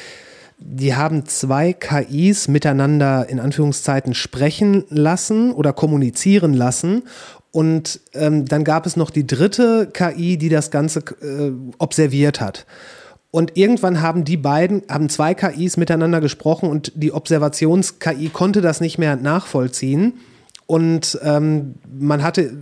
[0.60, 7.04] die haben zwei KIs miteinander in Anführungszeiten sprechen lassen oder kommunizieren lassen.
[7.52, 12.66] Und ähm, dann gab es noch die dritte KI, die das Ganze äh, observiert hat.
[13.38, 18.82] Und irgendwann haben die beiden, haben zwei KIs miteinander gesprochen und die Observations-KI konnte das
[18.82, 20.14] nicht mehr nachvollziehen.
[20.66, 22.58] Und ähm, man hatte,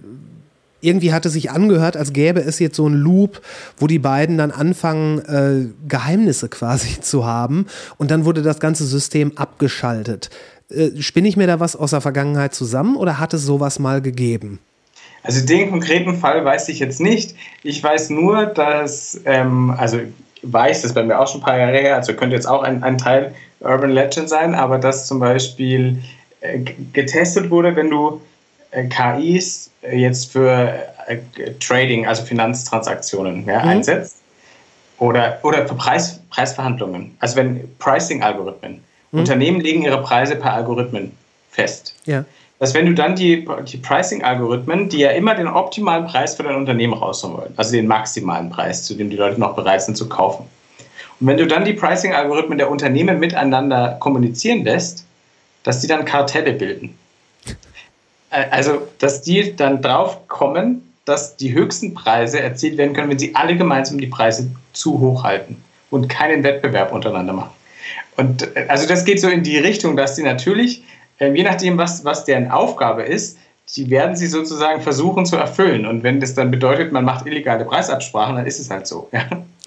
[0.81, 3.41] irgendwie hatte sich angehört, als gäbe es jetzt so einen Loop,
[3.77, 7.67] wo die beiden dann anfangen, äh, Geheimnisse quasi zu haben.
[7.97, 10.29] Und dann wurde das ganze System abgeschaltet.
[10.69, 14.01] Äh, spinne ich mir da was aus der Vergangenheit zusammen oder hat es sowas mal
[14.01, 14.59] gegeben?
[15.23, 17.33] Also den konkreten Fall weiß ich jetzt nicht.
[17.63, 20.01] Ich weiß nur, dass, ähm, also
[20.51, 22.63] weiß, das ist bei mir auch schon ein paar Jahre her, also könnte jetzt auch
[22.63, 26.01] ein, ein Teil Urban Legend sein, aber dass zum Beispiel
[26.41, 26.59] äh,
[26.93, 28.21] getestet wurde, wenn du
[28.71, 30.73] äh, KIs äh, jetzt für
[31.59, 33.69] Trading, also Finanztransaktionen ja, mhm.
[33.69, 34.17] einsetzt
[34.97, 39.19] oder, oder für Preis, Preisverhandlungen, also wenn Pricing-Algorithmen, mhm.
[39.19, 41.11] Unternehmen legen ihre Preise per Algorithmen
[41.51, 41.95] fest.
[42.05, 42.25] Ja
[42.65, 46.55] dass wenn du dann die, die Pricing-Algorithmen, die ja immer den optimalen Preis für dein
[46.55, 50.09] Unternehmen rausholen wollen, also den maximalen Preis, zu dem die Leute noch bereit sind zu
[50.09, 50.47] kaufen.
[51.19, 55.05] Und wenn du dann die Pricing-Algorithmen der Unternehmen miteinander kommunizieren lässt,
[55.61, 56.97] dass die dann Kartelle bilden.
[58.31, 63.35] Also, dass die dann drauf kommen, dass die höchsten Preise erzielt werden können, wenn sie
[63.35, 67.51] alle gemeinsam die Preise zu hoch halten und keinen Wettbewerb untereinander machen.
[68.17, 70.81] Und also das geht so in die Richtung, dass die natürlich
[71.19, 73.37] je nachdem, was, was deren Aufgabe ist,
[73.75, 75.85] die werden sie sozusagen versuchen zu erfüllen.
[75.85, 79.09] Und wenn das dann bedeutet, man macht illegale Preisabsprachen, dann ist es halt so.
[79.11, 79.25] Ja.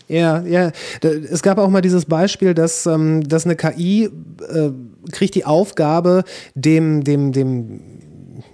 [0.08, 0.72] Ja, ja.
[1.02, 4.70] Es gab auch mal dieses Beispiel, dass, ähm, dass eine KI äh,
[5.12, 6.24] kriegt die Aufgabe,
[6.54, 7.80] dem, dem, dem,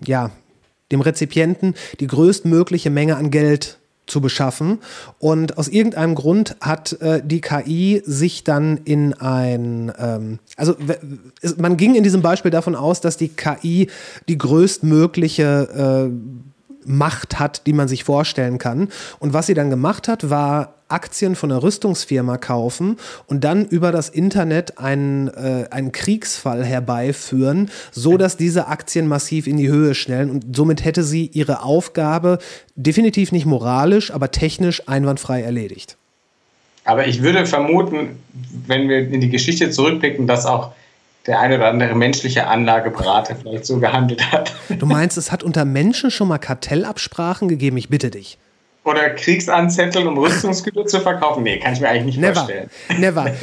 [0.04, 0.32] ja,
[0.90, 4.78] dem Rezipienten die größtmögliche Menge an Geld zu beschaffen.
[5.18, 10.76] Und aus irgendeinem Grund hat äh, die KI sich dann in ein, ähm, also
[11.56, 13.88] man ging in diesem Beispiel davon aus, dass die KI
[14.28, 16.44] die größtmögliche äh,
[16.86, 18.88] Macht hat, die man sich vorstellen kann.
[19.18, 23.90] Und was sie dann gemacht hat, war Aktien von einer Rüstungsfirma kaufen und dann über
[23.90, 29.94] das Internet einen, äh, einen Kriegsfall herbeiführen, so dass diese Aktien massiv in die Höhe
[29.94, 32.38] schnellen und somit hätte sie ihre Aufgabe
[32.76, 35.96] definitiv nicht moralisch, aber technisch einwandfrei erledigt.
[36.84, 38.22] Aber ich würde vermuten,
[38.66, 40.72] wenn wir in die Geschichte zurückblicken, dass auch
[41.26, 44.54] der eine oder andere menschliche Anlageberater vielleicht so gehandelt hat.
[44.78, 47.78] Du meinst, es hat unter Menschen schon mal Kartellabsprachen gegeben?
[47.78, 48.38] Ich bitte dich.
[48.84, 51.42] Oder Kriegsanzetteln, um Rüstungsgüter zu verkaufen?
[51.42, 52.34] Nee, kann ich mir eigentlich nicht Never.
[52.34, 52.70] vorstellen.
[52.98, 53.34] Never.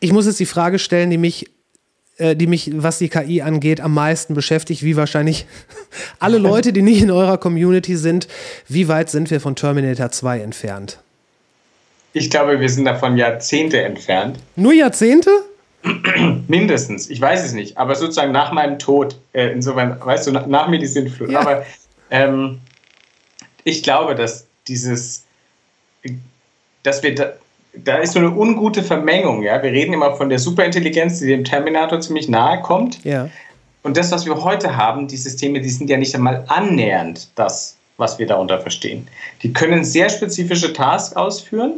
[0.00, 1.46] Ich muss jetzt die Frage stellen, die mich
[2.18, 5.46] äh, die mich, was die KI angeht, am meisten beschäftigt, wie wahrscheinlich
[6.18, 8.26] alle Leute, die nicht in eurer Community sind.
[8.66, 10.98] Wie weit sind wir von Terminator 2 entfernt?
[12.12, 14.38] Ich glaube, wir sind davon Jahrzehnte entfernt.
[14.56, 15.30] Nur Jahrzehnte?
[16.48, 17.08] Mindestens.
[17.08, 17.78] Ich weiß es nicht.
[17.78, 21.30] Aber sozusagen nach meinem Tod, äh, insofern, weißt du, nach, nach mir die Sintflut.
[21.30, 21.40] Ja.
[21.40, 21.64] Aber
[22.10, 22.58] ähm,
[23.62, 25.24] ich glaube, dass dieses,
[26.82, 27.32] dass wir da,
[27.74, 29.62] da ist so eine ungute Vermengung, ja.
[29.62, 33.04] Wir reden immer von der Superintelligenz, die dem Terminator ziemlich nahe kommt.
[33.04, 33.28] Ja.
[33.82, 37.76] Und das, was wir heute haben, die Systeme, die sind ja nicht einmal annähernd das,
[37.96, 39.06] was wir darunter verstehen.
[39.42, 41.74] Die können sehr spezifische Tasks ausführen.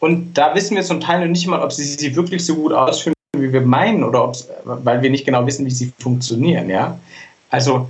[0.00, 2.72] Und da wissen wir zum Teil noch nicht mal, ob sie sie wirklich so gut
[2.72, 6.70] ausführen, wie wir meinen, oder ob weil wir nicht genau wissen, wie sie funktionieren.
[6.70, 6.98] Ja?
[7.50, 7.88] Also,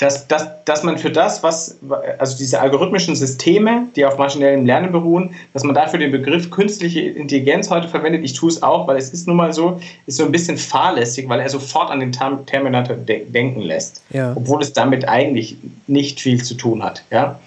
[0.00, 1.76] dass, dass, dass man für das, was,
[2.18, 7.00] also diese algorithmischen Systeme, die auf maschinellem Lernen beruhen, dass man dafür den Begriff künstliche
[7.00, 10.24] Intelligenz heute verwendet, ich tue es auch, weil es ist nun mal so, ist so
[10.24, 14.32] ein bisschen fahrlässig, weil er sofort an den Term- Terminator de denken lässt, Ja.
[14.34, 17.04] obwohl es damit eigentlich nicht viel zu tun hat.
[17.10, 17.38] Ja?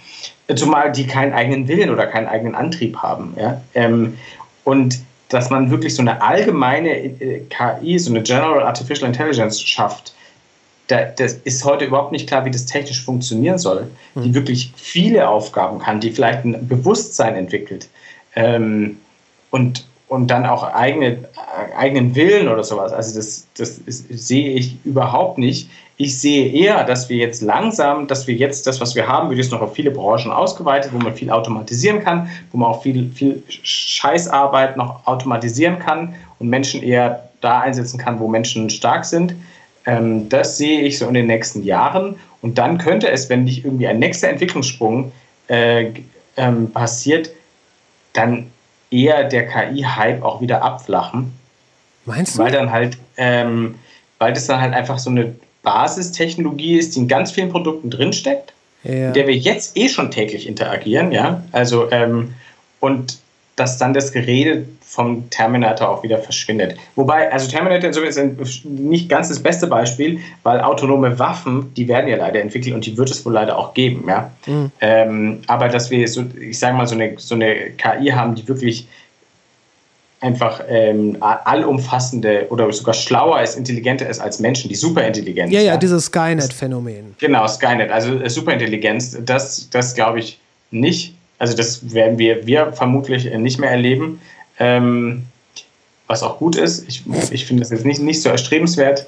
[0.55, 3.33] Zumal die keinen eigenen Willen oder keinen eigenen Antrieb haben.
[3.35, 3.61] Ja?
[3.73, 4.15] Ähm,
[4.63, 4.99] und
[5.29, 10.13] dass man wirklich so eine allgemeine äh, KI, so eine General Artificial Intelligence schafft,
[10.87, 15.29] da, das ist heute überhaupt nicht klar, wie das technisch funktionieren soll, die wirklich viele
[15.29, 17.87] Aufgaben kann, die vielleicht ein Bewusstsein entwickelt
[18.35, 18.97] ähm,
[19.49, 22.91] und, und dann auch eigene, äh, eigenen Willen oder sowas.
[22.91, 25.69] Also das, das ist, sehe ich überhaupt nicht.
[25.95, 29.39] Ich sehe eher, dass wir jetzt langsam, dass wir jetzt das, was wir haben, wird
[29.39, 33.09] jetzt noch auf viele Branchen ausgeweitet, wo man viel automatisieren kann, wo man auch viel,
[33.13, 39.35] viel Scheißarbeit noch automatisieren kann und Menschen eher da einsetzen kann, wo Menschen stark sind.
[39.85, 42.17] Ähm, das sehe ich so in den nächsten Jahren.
[42.41, 45.11] Und dann könnte es, wenn nicht irgendwie ein nächster Entwicklungssprung
[45.47, 45.91] äh,
[46.37, 47.31] ähm, passiert,
[48.13, 48.51] dann
[48.91, 51.33] eher der KI-Hype auch wieder abflachen,
[52.05, 52.43] Meinst du?
[52.43, 53.75] weil dann halt, ähm,
[54.19, 58.53] weil das dann halt einfach so eine Basistechnologie ist, die in ganz vielen Produkten drinsteckt,
[58.83, 59.07] ja.
[59.07, 61.43] mit der wir jetzt eh schon täglich interagieren, ja.
[61.51, 62.33] Also ähm,
[62.79, 63.17] und
[63.55, 66.75] dass dann das Gerede vom Terminator auch wieder verschwindet.
[66.95, 72.07] Wobei, also Terminator insofern ist nicht ganz das beste Beispiel, weil autonome Waffen, die werden
[72.07, 74.31] ja leider entwickelt und die wird es wohl leider auch geben, ja.
[74.45, 74.71] Mhm.
[74.81, 78.47] Ähm, aber dass wir so, ich sage mal, so eine, so eine KI haben, die
[78.47, 78.87] wirklich
[80.23, 85.51] einfach ähm, allumfassende oder sogar schlauer ist, intelligenter ist als Menschen, die Superintelligenz.
[85.51, 87.15] ja, ja, dieses Skynet-Phänomen.
[87.19, 90.39] Genau, Skynet, also äh, Superintelligenz, das, das glaube ich
[90.71, 91.12] nicht.
[91.39, 94.21] Also das werden wir, wir vermutlich äh, nicht mehr erleben.
[94.59, 95.23] Ähm,
[96.07, 96.87] was auch gut ist.
[96.87, 99.07] Ich, ich finde das jetzt nicht, nicht so erstrebenswert.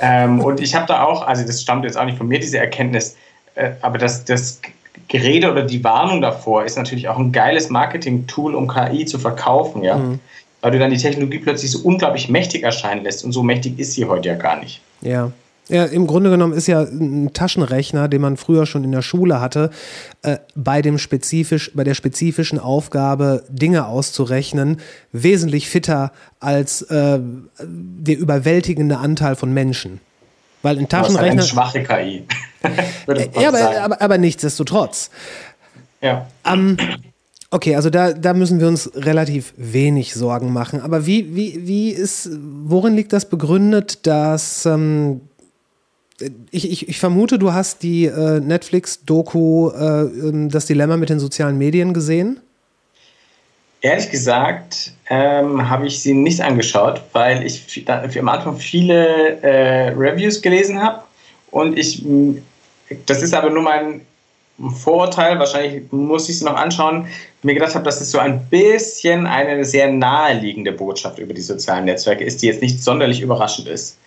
[0.00, 2.58] Ähm, und ich habe da auch, also das stammt jetzt auch nicht von mir, diese
[2.58, 3.16] Erkenntnis,
[3.54, 4.60] äh, aber das, das
[5.08, 9.82] Gerede oder die Warnung davor ist natürlich auch ein geiles Marketing-Tool, um KI zu verkaufen,
[9.82, 9.96] ja.
[9.96, 10.20] Mhm.
[10.60, 13.92] Weil du dann die Technologie plötzlich so unglaublich mächtig erscheinen lässt und so mächtig ist
[13.92, 14.80] sie heute ja gar nicht.
[15.00, 15.30] Ja.
[15.68, 19.40] Ja, im Grunde genommen ist ja ein Taschenrechner, den man früher schon in der Schule
[19.40, 19.70] hatte,
[20.22, 27.18] äh, bei, dem spezifisch, bei der spezifischen Aufgabe, Dinge auszurechnen, wesentlich fitter als äh,
[27.58, 30.00] der überwältigende Anteil von Menschen.
[30.62, 31.32] Weil ein Das ist Taschenrechner.
[31.32, 32.24] eine schwache KI.
[33.06, 35.10] Man ja, aber, aber, aber nichtsdestotrotz.
[36.00, 36.28] ja.
[36.44, 36.76] Ähm,
[37.50, 40.80] okay, also da, da müssen wir uns relativ wenig Sorgen machen.
[40.80, 42.30] Aber wie, wie, wie ist,
[42.64, 45.22] worin liegt das begründet, dass ähm,
[46.50, 51.18] ich, ich, ich vermute, du hast die äh, Netflix-Doku äh, ähm, Das Dilemma mit den
[51.18, 52.40] sozialen Medien gesehen?
[53.82, 59.88] Ehrlich gesagt ähm, habe ich sie nicht angeschaut, weil ich da- am Anfang viele äh,
[59.90, 61.02] Reviews gelesen habe
[61.50, 62.02] und ich,
[63.04, 64.00] das ist aber nur mein
[64.82, 67.06] Vorurteil, wahrscheinlich muss ich sie noch anschauen,
[67.42, 71.84] mir gedacht habe, dass es so ein bisschen eine sehr naheliegende Botschaft über die sozialen
[71.84, 73.98] Netzwerke ist, die jetzt nicht sonderlich überraschend ist.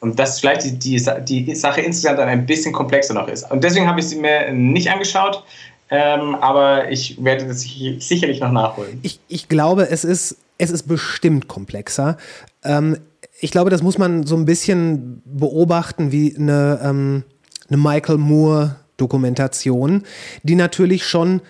[0.00, 3.50] Und dass vielleicht die, die, die Sache insgesamt dann ein bisschen komplexer noch ist.
[3.50, 5.42] Und deswegen habe ich sie mir nicht angeschaut,
[5.90, 9.00] ähm, aber ich werde das sicher- sicherlich noch nachholen.
[9.02, 12.16] Ich, ich glaube, es ist, es ist bestimmt komplexer.
[12.62, 12.98] Ähm,
[13.40, 17.24] ich glaube, das muss man so ein bisschen beobachten wie eine, ähm,
[17.68, 20.04] eine Michael Moore-Dokumentation,
[20.42, 21.40] die natürlich schon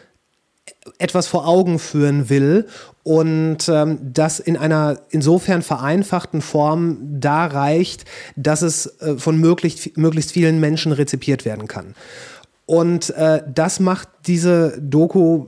[0.98, 2.66] etwas vor Augen führen will
[3.08, 8.04] und ähm, das in einer insofern vereinfachten Form da reicht,
[8.36, 11.94] dass es äh, von möglichst, möglichst vielen Menschen rezipiert werden kann.
[12.66, 15.46] Und äh, das macht diese Doku,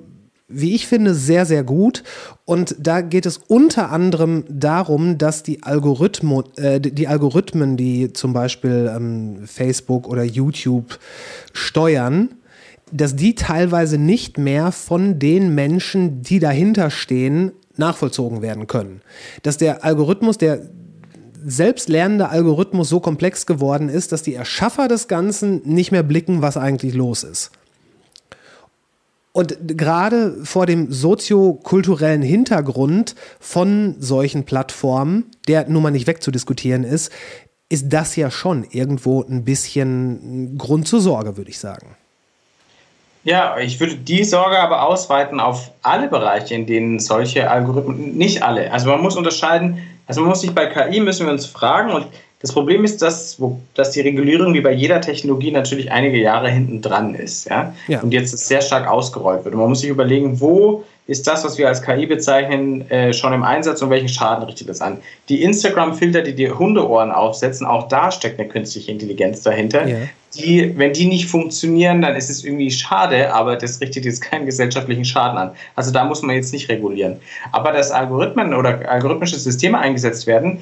[0.48, 2.02] wie ich finde, sehr, sehr gut.
[2.46, 8.32] Und da geht es unter anderem darum, dass die, Algorithmen, äh, die Algorithmen, die zum
[8.32, 10.98] Beispiel ähm, Facebook oder YouTube
[11.52, 12.30] steuern,
[12.92, 19.02] dass die teilweise nicht mehr von den Menschen, die dahinter stehen, nachvollzogen werden können.
[19.42, 20.62] Dass der Algorithmus, der
[21.44, 26.56] selbstlernende Algorithmus so komplex geworden ist, dass die Erschaffer des Ganzen nicht mehr blicken, was
[26.56, 27.50] eigentlich los ist.
[29.32, 37.12] Und gerade vor dem soziokulturellen Hintergrund von solchen Plattformen, der nun mal nicht wegzudiskutieren ist,
[37.68, 41.96] ist das ja schon irgendwo ein bisschen Grund zur Sorge, würde ich sagen.
[43.24, 48.42] Ja, ich würde die Sorge aber ausweiten auf alle Bereiche, in denen solche Algorithmen, nicht
[48.42, 48.72] alle.
[48.72, 52.06] Also man muss unterscheiden, also man muss sich bei KI müssen wir uns fragen und
[52.40, 56.50] das Problem ist, dass, wo, dass die Regulierung wie bei jeder Technologie natürlich einige Jahre
[56.50, 57.48] hinten dran ist.
[57.50, 57.74] Ja?
[57.86, 58.00] ja?
[58.00, 59.54] Und jetzt sehr stark ausgerollt wird.
[59.54, 63.34] Und man muss sich überlegen, wo ist das, was wir als KI bezeichnen, äh, schon
[63.34, 64.98] im Einsatz und welchen Schaden richtet es an?
[65.28, 69.86] Die Instagram-Filter, die die Hundeohren aufsetzen, auch da steckt eine künstliche Intelligenz dahinter.
[69.86, 69.96] Ja.
[70.34, 74.46] Die, wenn die nicht funktionieren, dann ist es irgendwie schade, aber das richtet jetzt keinen
[74.46, 75.50] gesellschaftlichen Schaden an.
[75.74, 77.16] Also da muss man jetzt nicht regulieren.
[77.50, 80.60] Aber dass Algorithmen oder algorithmische Systeme eingesetzt werden,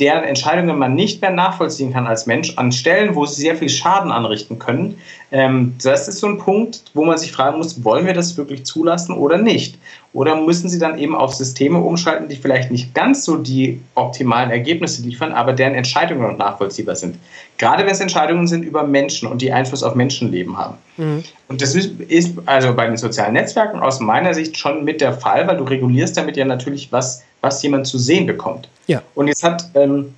[0.00, 3.68] deren Entscheidungen man nicht mehr nachvollziehen kann als Mensch, an Stellen, wo sie sehr viel
[3.68, 4.98] Schaden anrichten können.
[5.30, 8.64] Ähm, das ist so ein Punkt, wo man sich fragen muss, wollen wir das wirklich
[8.64, 9.78] zulassen oder nicht?
[10.12, 14.50] Oder müssen sie dann eben auf Systeme umschalten, die vielleicht nicht ganz so die optimalen
[14.50, 17.16] Ergebnisse liefern, aber deren Entscheidungen noch nachvollziehbar sind?
[17.58, 20.78] Gerade wenn es Entscheidungen sind über Menschen und die Einfluss auf Menschenleben haben.
[20.96, 21.22] Mhm.
[21.46, 25.46] Und das ist also bei den sozialen Netzwerken aus meiner Sicht schon mit der Fall,
[25.46, 28.68] weil du regulierst damit ja natürlich, was, was jemand zu sehen bekommt.
[28.90, 29.02] Ja.
[29.14, 30.14] Und jetzt hat ähm,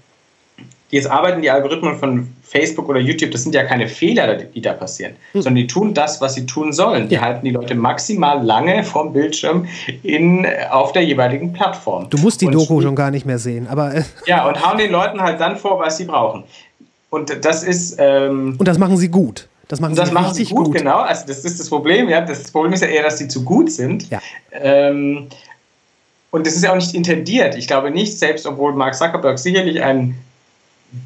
[0.89, 4.73] jetzt arbeiten die Algorithmen von Facebook oder YouTube, das sind ja keine Fehler, die da
[4.73, 5.43] passieren, hm.
[5.43, 7.09] sondern die tun das, was sie tun sollen.
[7.09, 7.21] Die ja.
[7.21, 9.67] halten die Leute maximal lange vom Bildschirm
[10.03, 12.09] in, auf der jeweiligen Plattform.
[12.09, 13.95] Du musst die und Doku schon gar nicht mehr sehen, aber.
[13.95, 16.45] Äh, ja, und hauen den Leuten halt dann vor, was sie brauchen.
[17.11, 17.97] Und das ist.
[17.99, 19.49] Ähm, und das machen sie gut.
[19.69, 20.99] Das machen, das sie, machen sie gut, gut, genau.
[20.99, 22.09] Also das ist das Problem.
[22.11, 22.21] Ja.
[22.21, 24.11] Das Problem ist ja eher, dass sie zu gut sind.
[24.11, 24.21] Ja.
[24.53, 25.29] Ähm,
[26.33, 27.55] und das ist ja auch nicht intendiert.
[27.55, 30.19] Ich glaube nicht, selbst obwohl Mark Zuckerberg sicherlich ein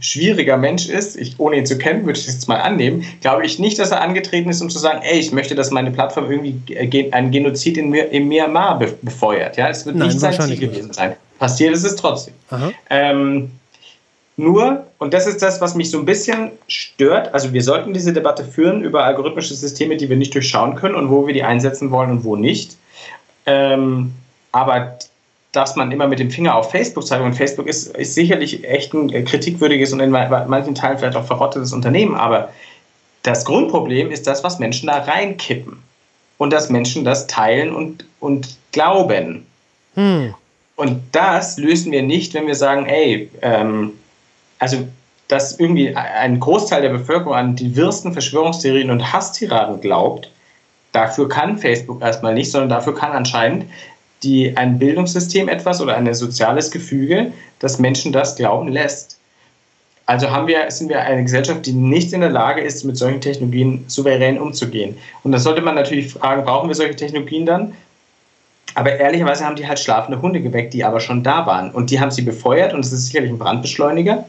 [0.00, 3.44] schwieriger Mensch ist, ich, ohne ihn zu kennen, würde ich das jetzt mal annehmen, glaube
[3.44, 6.30] ich nicht, dass er angetreten ist, um zu sagen, ey, ich möchte, dass meine Plattform
[6.30, 9.56] irgendwie äh, ein Genozid in, in Myanmar befeuert.
[9.56, 11.16] Ja, es wird Nein, nicht sein Ziel gewesen sein.
[11.38, 12.34] Passiert ist es trotzdem.
[12.88, 13.50] Ähm,
[14.36, 18.12] nur, und das ist das, was mich so ein bisschen stört, also wir sollten diese
[18.12, 21.90] Debatte führen über algorithmische Systeme, die wir nicht durchschauen können und wo wir die einsetzen
[21.90, 22.76] wollen und wo nicht.
[23.46, 24.12] Ähm,
[24.52, 24.98] aber
[25.56, 27.24] dass man immer mit dem Finger auf Facebook zeigt.
[27.24, 31.72] Und Facebook ist, ist sicherlich echt ein kritikwürdiges und in manchen Teilen vielleicht auch verrottetes
[31.72, 32.14] Unternehmen.
[32.14, 32.50] Aber
[33.22, 35.82] das Grundproblem ist das, was Menschen da reinkippen.
[36.38, 39.46] Und dass Menschen das teilen und, und glauben.
[39.94, 40.34] Hm.
[40.76, 43.92] Und das lösen wir nicht, wenn wir sagen, ey, ähm,
[44.58, 44.86] also
[45.28, 50.30] dass irgendwie ein Großteil der Bevölkerung an die wirsten Verschwörungstheorien und Hasstiraden glaubt,
[50.92, 53.64] dafür kann Facebook erstmal nicht, sondern dafür kann anscheinend
[54.26, 59.18] die, ein Bildungssystem etwas oder ein soziales Gefüge, das Menschen das glauben lässt.
[60.04, 63.20] Also haben wir, sind wir eine Gesellschaft, die nicht in der Lage ist, mit solchen
[63.20, 64.96] Technologien souverän umzugehen.
[65.22, 67.72] Und da sollte man natürlich fragen, brauchen wir solche Technologien dann?
[68.74, 71.70] Aber ehrlicherweise haben die halt schlafende Hunde geweckt, die aber schon da waren.
[71.70, 74.24] Und die haben sie befeuert und es ist sicherlich ein Brandbeschleuniger.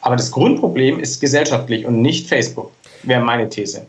[0.00, 2.72] Aber das Grundproblem ist gesellschaftlich und nicht Facebook,
[3.04, 3.86] wäre meine These.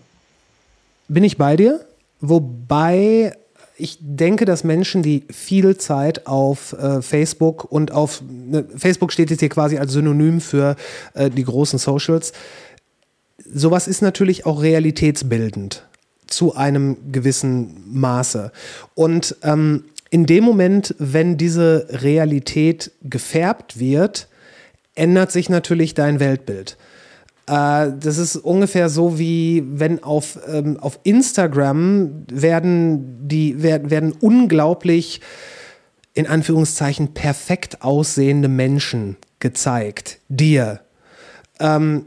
[1.08, 1.82] Bin ich bei dir?
[2.22, 3.34] Wobei
[3.78, 9.30] ich denke, dass Menschen, die viel Zeit auf äh, Facebook und auf ne, Facebook steht
[9.30, 10.76] jetzt hier quasi als Synonym für
[11.14, 12.32] äh, die großen Socials,
[13.54, 15.86] sowas ist natürlich auch realitätsbildend
[16.28, 18.52] zu einem gewissen Maße.
[18.96, 24.28] Und ähm, in dem Moment, wenn diese Realität gefärbt wird,
[24.96, 26.78] ändert sich natürlich dein Weltbild.
[27.48, 34.14] Äh, das ist ungefähr so wie wenn auf, ähm, auf Instagram werden die werden, werden
[34.14, 35.22] unglaublich
[36.14, 40.80] in Anführungszeichen perfekt aussehende Menschen gezeigt, dir.
[41.60, 42.06] Ähm,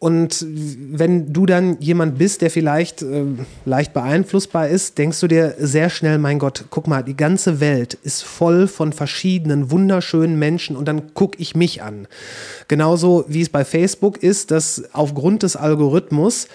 [0.00, 3.22] und wenn du dann jemand bist, der vielleicht äh,
[3.66, 7.98] leicht beeinflussbar ist, denkst du dir sehr schnell, mein Gott, guck mal, die ganze Welt
[8.02, 12.08] ist voll von verschiedenen wunderschönen Menschen und dann gucke ich mich an.
[12.66, 16.48] Genauso wie es bei Facebook ist, dass aufgrund des Algorithmus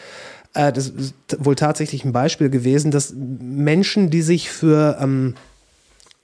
[0.56, 5.36] äh, das ist wohl tatsächlich ein Beispiel gewesen, dass Menschen, die sich für ähm,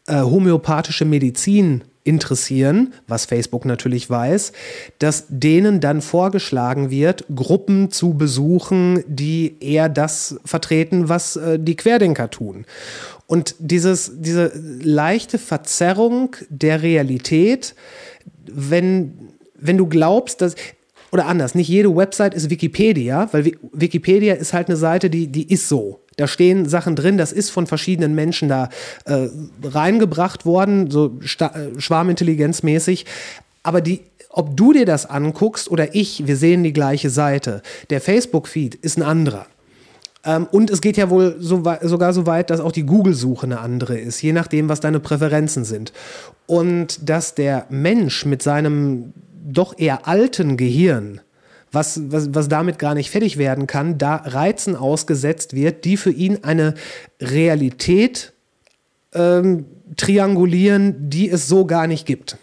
[0.07, 4.53] äh, homöopathische Medizin interessieren, was Facebook natürlich weiß,
[4.99, 11.75] dass denen dann vorgeschlagen wird, Gruppen zu besuchen, die eher das vertreten, was äh, die
[11.75, 12.65] Querdenker tun.
[13.27, 17.75] Und dieses, diese leichte Verzerrung der Realität,
[18.45, 20.55] wenn, wenn du glaubst, dass
[21.11, 25.51] oder anders, nicht jede Website ist Wikipedia, weil Wikipedia ist halt eine Seite, die, die
[25.51, 25.99] ist so.
[26.21, 28.69] Da stehen Sachen drin, das ist von verschiedenen Menschen da
[29.05, 29.27] äh,
[29.63, 33.07] reingebracht worden, so sta- äh, schwarmintelligenzmäßig.
[33.63, 37.63] Aber die, ob du dir das anguckst oder ich, wir sehen die gleiche Seite.
[37.89, 39.47] Der Facebook-Feed ist ein anderer.
[40.23, 43.59] Ähm, und es geht ja wohl so sogar so weit, dass auch die Google-Suche eine
[43.61, 45.91] andere ist, je nachdem, was deine Präferenzen sind.
[46.45, 49.13] Und dass der Mensch mit seinem
[49.43, 51.19] doch eher alten Gehirn,
[51.71, 56.11] was, was, was damit gar nicht fertig werden kann, da Reizen ausgesetzt wird, die für
[56.11, 56.73] ihn eine
[57.21, 58.33] Realität
[59.13, 59.65] ähm,
[59.97, 62.37] triangulieren, die es so gar nicht gibt.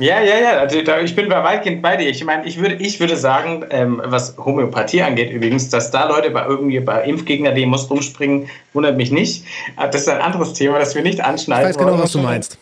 [0.00, 0.50] Ja, ja, ja.
[0.60, 2.08] Also ich bin bei weitgehend bei dir.
[2.08, 6.30] Ich meine, ich würde, ich würde sagen, ähm, was Homöopathie angeht übrigens, dass da Leute
[6.30, 9.44] bei irgendwie bei Impfgegner-Demos rumspringen, wundert mich nicht.
[9.76, 12.02] Aber Das ist ein anderes Thema, das wir nicht Ich anschneiden weiß genau, wollen.
[12.02, 12.58] was du meinst.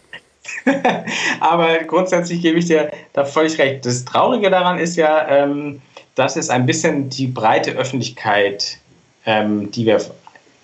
[1.41, 3.87] Aber grundsätzlich gebe ich dir da völlig recht.
[3.87, 5.81] Das Traurige daran ist ja, ähm,
[6.15, 8.79] dass es ein bisschen die breite Öffentlichkeit,
[9.27, 10.01] ähm, die wir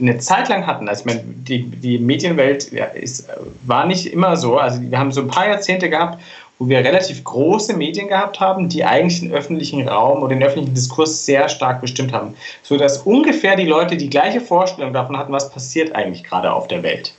[0.01, 2.65] eine Zeit lang hatten, also meine, die, die Medienwelt
[2.95, 3.29] ist,
[3.65, 4.59] war nicht immer so.
[4.59, 6.21] Also wir haben so ein paar Jahrzehnte gehabt,
[6.59, 10.75] wo wir relativ große Medien gehabt haben, die eigentlich den öffentlichen Raum oder den öffentlichen
[10.75, 12.35] Diskurs sehr stark bestimmt haben.
[12.63, 16.83] Sodass ungefähr die Leute die gleiche Vorstellung davon hatten, was passiert eigentlich gerade auf der
[16.83, 17.15] Welt.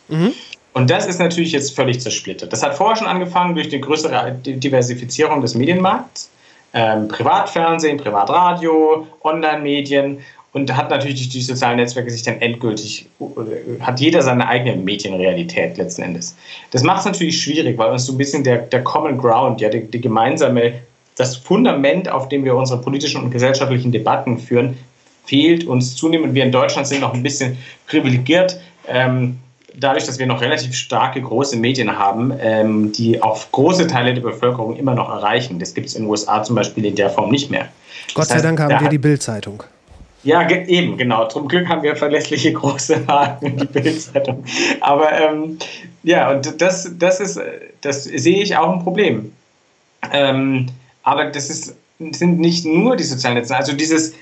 [0.76, 2.52] Und das ist natürlich jetzt völlig zersplittert.
[2.52, 6.30] Das hat vorher schon angefangen durch die größere Diversifizierung des Medienmarkts.
[6.74, 10.20] Ähm, Privatfernsehen, Privatradio, Online-Medien
[10.52, 13.08] und hat natürlich durch die sozialen Netzwerke sich dann endgültig,
[13.80, 16.36] hat jeder seine eigene Medienrealität letzten Endes.
[16.72, 19.70] Das macht es natürlich schwierig, weil uns so ein bisschen der, der Common Ground, ja,
[19.70, 20.74] die, die gemeinsame,
[21.16, 24.78] das Fundament, auf dem wir unsere politischen und gesellschaftlichen Debatten führen,
[25.24, 26.34] fehlt uns zunehmend.
[26.34, 27.58] Wir in Deutschland sind noch ein bisschen
[27.88, 28.60] privilegiert.
[28.90, 29.40] Ähm,
[29.80, 34.22] dadurch, dass wir noch relativ starke große Medien haben, ähm, die auch große Teile der
[34.22, 35.60] Bevölkerung immer noch erreichen.
[35.60, 37.68] Das gibt es in den USA zum Beispiel in der Form nicht mehr.
[38.14, 39.64] Gott Das sei heißt, Dank haben wir die Bild-Zeitung.
[40.24, 41.28] ja, ge- eben, genau.
[41.28, 44.44] Zum Glück haben wir verlässliche große Marken in die Bildzeitung.
[44.82, 45.58] Aber ähm,
[46.04, 47.40] ja, und das, das ist,
[47.82, 49.32] das sehe ich auch ein Problem.
[50.12, 50.68] Ähm,
[51.04, 51.76] aber das ist,
[52.12, 54.14] sind nicht nur die sozialen Netze, also dieses,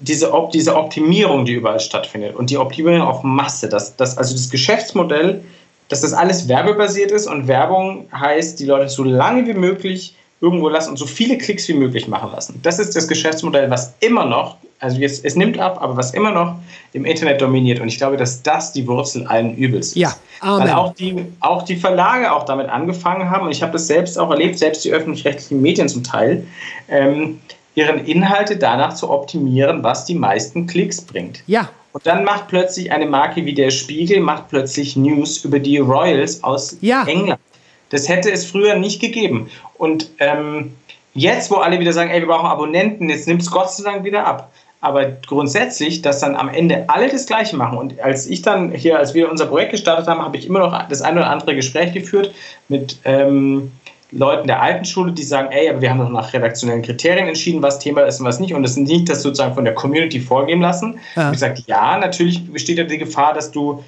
[0.00, 4.34] diese, Op diese Optimierung, die überall stattfindet und die Optimierung auf Masse, das, das, also
[4.34, 5.42] das Geschäftsmodell,
[5.88, 10.68] dass das alles werbebasiert ist und Werbung heißt, die Leute so lange wie möglich irgendwo
[10.68, 12.60] lassen und so viele Klicks wie möglich machen lassen.
[12.62, 16.30] Das ist das Geschäftsmodell, was immer noch, also jetzt, es nimmt ab, aber was immer
[16.30, 16.54] noch
[16.94, 17.80] im Internet dominiert.
[17.80, 19.96] Und ich glaube, dass das die Wurzel allen Übels ist.
[19.96, 20.68] Ja, Amen.
[20.68, 24.18] Weil auch die, auch die Verlage auch damit angefangen haben, und ich habe das selbst
[24.18, 26.46] auch erlebt, selbst die öffentlich-rechtlichen Medien zum Teil,
[26.88, 27.40] ähm,
[27.74, 31.42] ihren Inhalte danach zu optimieren, was die meisten Klicks bringt.
[31.46, 35.78] Ja, Und dann macht plötzlich eine Marke wie der Spiegel, macht plötzlich News über die
[35.78, 37.04] Royals aus Ja.
[37.06, 37.40] England.
[37.90, 39.50] Das hätte es früher nicht gegeben.
[39.76, 40.74] Und ähm,
[41.14, 44.04] jetzt, wo alle wieder sagen, ey, wir brauchen Abonnenten, jetzt nimmt es Gott sei Dank
[44.04, 44.52] wieder ab.
[44.82, 47.76] Aber grundsätzlich, dass dann am Ende alle das Gleiche machen.
[47.76, 50.88] Und als ich dann hier, als wir unser Projekt gestartet haben, habe ich immer noch
[50.88, 52.32] das eine oder andere Gespräch geführt
[52.68, 53.72] mit ähm,
[54.12, 57.62] Leuten der alten Schule, die sagen, ey, aber wir haben doch nach redaktionellen Kriterien entschieden,
[57.62, 58.54] was Thema ist und was nicht.
[58.54, 60.98] Und das nicht das sozusagen von der Community vorgeben lassen.
[61.14, 61.28] Ja.
[61.28, 63.84] Und ich gesagt, ja, natürlich besteht ja die Gefahr, dass du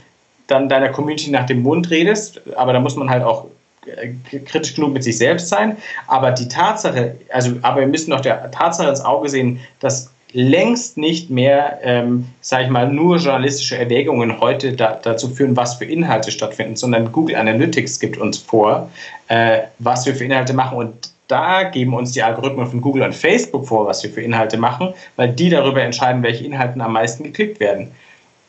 [0.46, 3.46] dann deiner Community nach dem Mund redest, aber da muss man halt auch
[3.86, 5.76] äh, kritisch genug mit sich selbst sein.
[6.06, 10.97] Aber die Tatsache, also, aber wir müssen doch der Tatsache ins Auge sehen, dass längst
[10.97, 15.85] nicht mehr, ähm, sage ich mal, nur journalistische Erwägungen heute da, dazu führen, was für
[15.85, 18.91] Inhalte stattfinden, sondern Google Analytics gibt uns vor,
[19.28, 23.14] äh, was wir für Inhalte machen und da geben uns die Algorithmen von Google und
[23.14, 27.24] Facebook vor, was wir für Inhalte machen, weil die darüber entscheiden, welche Inhalte am meisten
[27.24, 27.91] geklickt werden.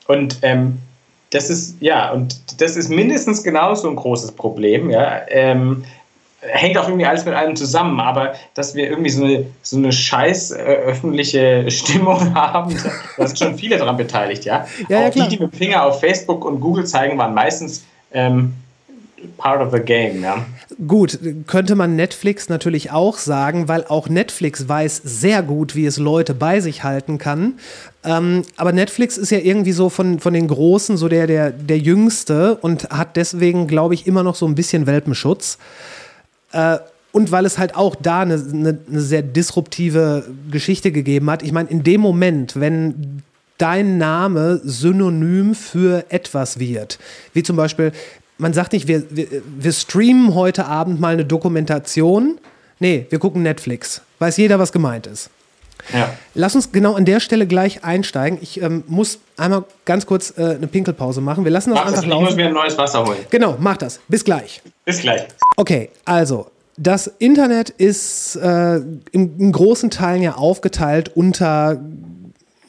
[0.08, 0.80] Und ähm,
[1.30, 5.22] das ist, ja, und das ist mindestens genauso ein großes Problem, ja.
[5.30, 5.86] Ähm,
[6.52, 9.92] hängt auch irgendwie alles mit allem zusammen, aber dass wir irgendwie so eine, so eine
[9.92, 12.76] scheiß äh, öffentliche Stimmung haben,
[13.18, 14.66] da sind schon viele daran beteiligt, ja.
[14.90, 18.54] Ja, ja, auch die, die mit Finger auf Facebook und Google zeigen, waren meistens ähm,
[19.38, 20.46] part of the game, ja.
[20.88, 25.98] Gut, könnte man Netflix natürlich auch sagen, weil auch Netflix weiß sehr gut, wie es
[25.98, 27.60] Leute bei sich halten kann.
[28.04, 31.78] Ähm, aber Netflix ist ja irgendwie so von, von den Großen so der, der, der
[31.78, 35.58] Jüngste und hat deswegen, glaube ich, immer noch so ein bisschen Welpenschutz.
[36.54, 36.78] Äh,
[37.12, 41.44] und weil es halt auch da eine, eine, eine sehr disruptive Geschichte gegeben hat.
[41.44, 43.22] Ich meine, in dem Moment, wenn
[43.60, 46.98] dein Name synonym für etwas wird,
[47.34, 47.92] wie zum Beispiel,
[48.40, 49.28] man sagt nicht, wir, wir,
[49.60, 52.40] wir streamen heute Abend mal eine Dokumentation.
[52.80, 54.02] Nee, wir gucken Netflix.
[54.18, 55.30] Weiß jeder, was gemeint ist.
[55.92, 56.14] Ja.
[56.34, 58.40] Lass uns genau an der Stelle gleich einsteigen.
[58.42, 61.44] Ich ähm, muss einmal ganz kurz äh, eine Pinkelpause machen.
[61.44, 62.36] Wir lassen das Mach das, einfach ich muss laufen.
[62.38, 63.18] mir ein neues Wasser holen.
[63.30, 64.00] Genau, mach das.
[64.08, 64.62] Bis gleich.
[64.86, 65.26] Bis gleich.
[65.58, 71.80] Okay, also das Internet ist äh, in, in großen Teilen ja aufgeteilt unter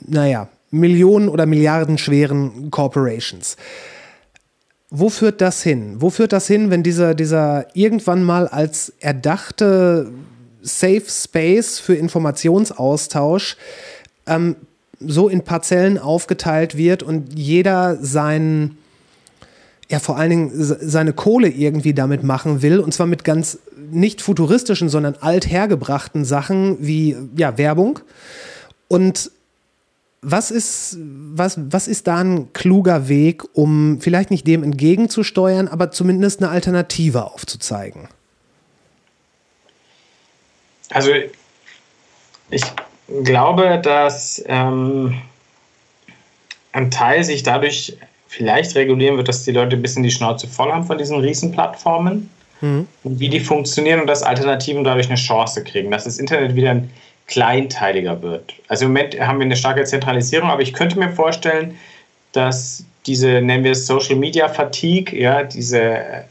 [0.07, 3.57] naja, Millionen oder Milliarden schweren Corporations.
[4.91, 5.97] Wo führt das hin?
[5.99, 10.13] Wo führt das hin, wenn dieser, dieser irgendwann mal als erdachte
[10.65, 13.57] Safe Space für Informationsaustausch
[14.27, 14.57] ähm,
[15.01, 18.79] so in Parzellen aufgeteilt wird und jeder sein,
[19.91, 23.59] ja vor allen Dingen seine Kohle irgendwie damit machen will und zwar mit ganz
[23.91, 28.01] nicht futuristischen, sondern althergebrachten Sachen wie ja, Werbung.
[28.89, 29.31] Und
[30.23, 35.91] was ist, was, was ist da ein kluger Weg, um vielleicht nicht dem entgegenzusteuern, aber
[35.91, 38.09] zumindest eine Alternative aufzuzeigen?
[40.91, 41.11] Also
[42.51, 42.63] ich
[43.25, 45.21] glaube, dass ähm,
[46.73, 47.97] ein Teil sich dadurch
[48.29, 52.29] vielleicht regulieren wird, dass die Leute ein bisschen die Schnauze voll haben von diesen Riesenplattformen
[52.61, 52.87] mhm.
[53.05, 56.71] und wie die funktionieren und dass Alternativen dadurch eine Chance kriegen, dass das Internet wieder
[56.71, 56.91] ein
[57.27, 58.55] kleinteiliger wird.
[58.69, 61.79] Also im Moment haben wir eine starke Zentralisierung, aber ich könnte mir vorstellen,
[62.35, 66.25] dass diese, nennen wir es Social Media Fatigue, ja, diese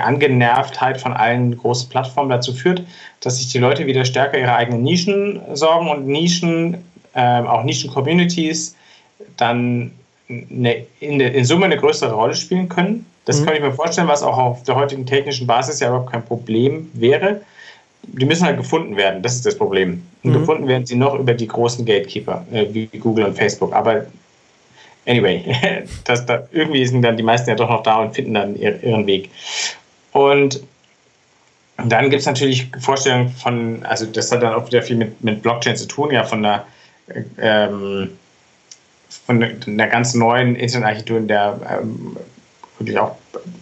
[0.00, 2.82] Angenervtheit von allen großen Plattformen dazu führt,
[3.20, 6.78] dass sich die Leute wieder stärker ihre eigenen Nischen sorgen und Nischen,
[7.14, 8.76] äh, auch Nischen-Communities,
[9.36, 9.92] dann
[10.28, 13.06] eine, in, in, Summe eine größere Rolle spielen können.
[13.24, 13.46] Das mhm.
[13.46, 16.90] kann ich mir vorstellen, was auch auf der heutigen technischen Basis ja überhaupt kein Problem
[16.94, 17.40] wäre
[18.12, 20.02] die müssen halt gefunden werden, das ist das Problem.
[20.22, 20.34] Und mhm.
[20.40, 23.72] gefunden werden sie noch über die großen Gatekeeper, äh, wie Google und Facebook.
[23.72, 24.06] Aber
[25.08, 28.56] anyway, das, da, irgendwie sind dann die meisten ja doch noch da und finden dann
[28.56, 29.30] ihren Weg.
[30.12, 30.62] Und
[31.76, 35.42] dann gibt es natürlich Vorstellungen von, also das hat dann auch wieder viel mit, mit
[35.42, 36.66] Blockchain zu tun, ja, von der,
[37.40, 38.10] ähm,
[39.26, 42.16] von der ganz neuen Internetarchitektur, in der ähm,
[42.78, 43.16] wirklich auch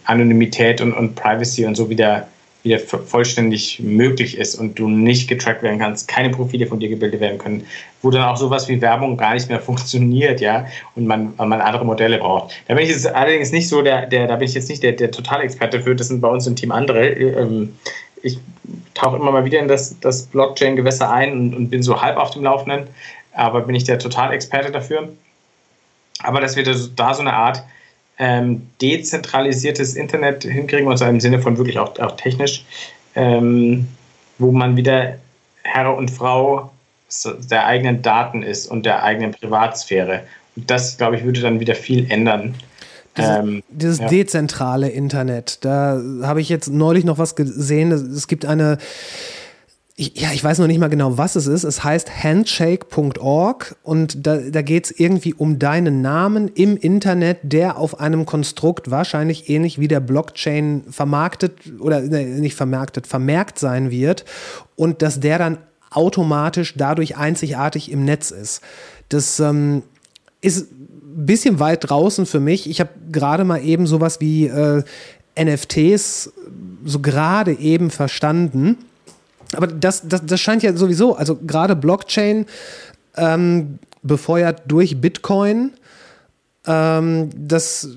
[0.04, 2.26] Anonymität und, und Privacy und so wieder
[2.66, 7.20] wieder vollständig möglich ist und du nicht getrackt werden kannst, keine Profile von dir gebildet
[7.20, 7.66] werden können,
[8.02, 11.84] wo dann auch sowas wie Werbung gar nicht mehr funktioniert, ja, und man, man andere
[11.84, 12.54] Modelle braucht.
[12.68, 14.92] Da bin ich jetzt allerdings nicht so der, der da bin ich jetzt nicht der,
[14.92, 17.08] der Totalexperte für, das sind bei uns im Team andere.
[17.08, 17.74] Ähm,
[18.22, 18.38] ich
[18.94, 22.30] tauche immer mal wieder in das, das Blockchain-Gewässer ein und, und bin so halb auf
[22.32, 22.88] dem Laufenden,
[23.32, 25.08] aber bin ich der Totalexperte dafür.
[26.22, 27.62] Aber dass wir da so eine Art
[28.18, 32.64] ähm, dezentralisiertes Internet hinkriegen, und zwar im Sinne von wirklich auch, auch technisch,
[33.14, 33.88] ähm,
[34.38, 35.16] wo man wieder
[35.62, 36.70] Herr und Frau
[37.50, 40.22] der eigenen Daten ist und der eigenen Privatsphäre.
[40.56, 42.54] Und das, glaube ich, würde dann wieder viel ändern.
[43.16, 44.08] Diese, ähm, dieses ja.
[44.08, 47.92] dezentrale Internet, da habe ich jetzt neulich noch was gesehen.
[47.92, 48.78] Es gibt eine
[49.98, 51.64] ja, ich weiß noch nicht mal genau, was es ist.
[51.64, 57.78] Es heißt handshake.org und da, da geht es irgendwie um deinen Namen im Internet, der
[57.78, 63.90] auf einem Konstrukt wahrscheinlich ähnlich wie der Blockchain vermarktet oder ne, nicht vermarktet, vermerkt sein
[63.90, 64.26] wird
[64.74, 65.58] und dass der dann
[65.90, 68.60] automatisch dadurch einzigartig im Netz ist.
[69.08, 69.82] Das ähm,
[70.42, 72.68] ist ein bisschen weit draußen für mich.
[72.68, 74.82] Ich habe gerade mal eben sowas wie äh,
[75.42, 76.32] NFTs
[76.84, 78.76] so gerade eben verstanden
[79.54, 82.46] aber das, das, das scheint ja sowieso, also gerade Blockchain
[83.16, 85.72] ähm, befeuert durch Bitcoin,
[86.66, 87.88] ähm, das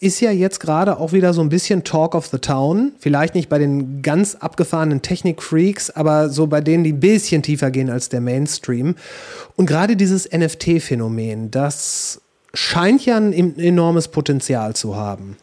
[0.00, 2.92] ist ja jetzt gerade auch wieder so ein bisschen Talk of the Town.
[2.98, 7.70] Vielleicht nicht bei den ganz abgefahrenen Technik-Freaks, aber so bei denen, die ein bisschen tiefer
[7.70, 8.96] gehen als der Mainstream.
[9.56, 12.20] Und gerade dieses NFT-Phänomen, das
[12.52, 15.36] scheint ja ein enormes Potenzial zu haben.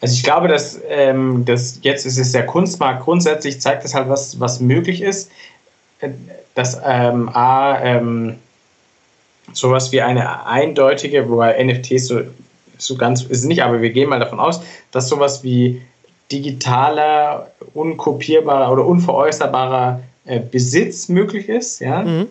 [0.00, 4.08] Also ich glaube, dass, ähm, dass jetzt ist es der Kunstmarkt grundsätzlich zeigt es halt,
[4.08, 5.30] was, was möglich ist.
[6.00, 6.10] Äh,
[6.54, 8.36] dass ähm, A, ähm,
[9.52, 12.20] sowas wie eine eindeutige, wobei NFTs so,
[12.78, 15.82] so ganz ist nicht, aber wir gehen mal davon aus, dass sowas wie
[16.32, 22.02] digitaler, unkopierbarer oder unveräußerbarer äh, Besitz möglich ist, ja.
[22.02, 22.26] Mhm.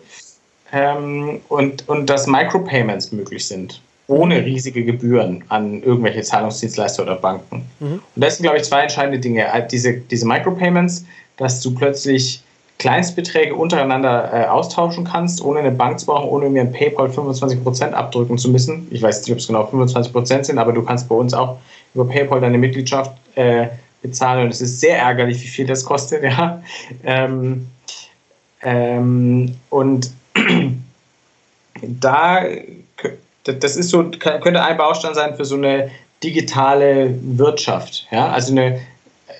[0.72, 7.64] Ähm, und, und dass Micropayments möglich sind ohne riesige Gebühren an irgendwelche Zahlungsdienstleister oder Banken.
[7.80, 7.94] Mhm.
[7.94, 9.44] Und das sind, glaube ich, zwei entscheidende Dinge.
[9.52, 11.04] Äh, diese, diese Micropayments,
[11.36, 12.42] dass du plötzlich
[12.78, 17.92] Kleinstbeträge untereinander äh, austauschen kannst, ohne eine Bank zu brauchen, ohne mir ein PayPal 25%
[17.92, 18.86] abdrücken zu müssen.
[18.90, 21.58] Ich weiß nicht, ob es genau 25% sind, aber du kannst bei uns auch
[21.94, 23.68] über PayPal deine Mitgliedschaft äh,
[24.02, 26.22] bezahlen und es ist sehr ärgerlich, wie viel das kostet.
[26.22, 26.62] Ja.
[27.04, 27.66] Ähm,
[28.62, 30.10] ähm, und
[31.82, 32.44] da
[33.52, 35.90] das ist so, könnte ein Baustein sein für so eine
[36.22, 38.06] digitale Wirtschaft.
[38.10, 38.28] Ja?
[38.28, 38.80] Also eine,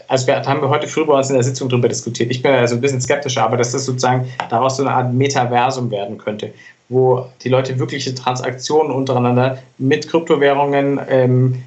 [0.09, 2.31] also wir haben wir heute früh bei uns in der Sitzung darüber diskutiert.
[2.31, 5.91] Ich bin also ein bisschen skeptischer, aber dass das sozusagen daraus so eine Art Metaversum
[5.91, 6.53] werden könnte,
[6.89, 11.63] wo die Leute wirkliche Transaktionen untereinander mit Kryptowährungen, ähm,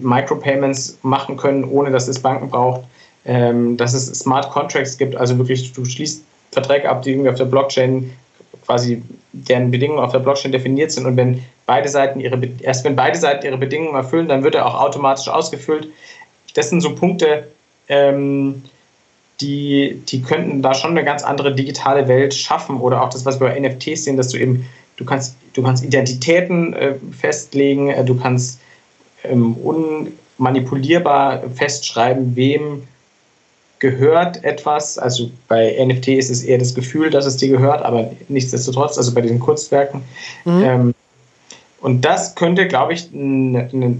[0.00, 2.82] Micropayments machen können, ohne dass es Banken braucht,
[3.24, 7.36] ähm, dass es Smart Contracts gibt, also wirklich du schließt Verträge ab, die irgendwie auf
[7.36, 8.12] der Blockchain
[8.64, 9.02] quasi
[9.32, 13.16] deren Bedingungen auf der Blockchain definiert sind und wenn beide Seiten ihre erst wenn beide
[13.16, 15.86] Seiten ihre Bedingungen erfüllen, dann wird er auch automatisch ausgefüllt.
[16.54, 17.46] Das sind so Punkte,
[17.86, 18.62] ähm,
[19.40, 23.38] die, die könnten da schon eine ganz andere digitale Welt schaffen oder auch das, was
[23.38, 28.04] wir bei NFTs sehen, dass du eben, du kannst, du kannst Identitäten äh, festlegen, äh,
[28.04, 28.58] du kannst
[29.22, 32.82] ähm, unmanipulierbar festschreiben, wem
[33.78, 34.98] gehört etwas.
[34.98, 39.14] Also bei NFT ist es eher das Gefühl, dass es dir gehört, aber nichtsdestotrotz, also
[39.14, 40.02] bei diesen Kunstwerken.
[40.44, 40.62] Mhm.
[40.64, 40.94] Ähm,
[41.80, 43.08] und das könnte, glaube ich,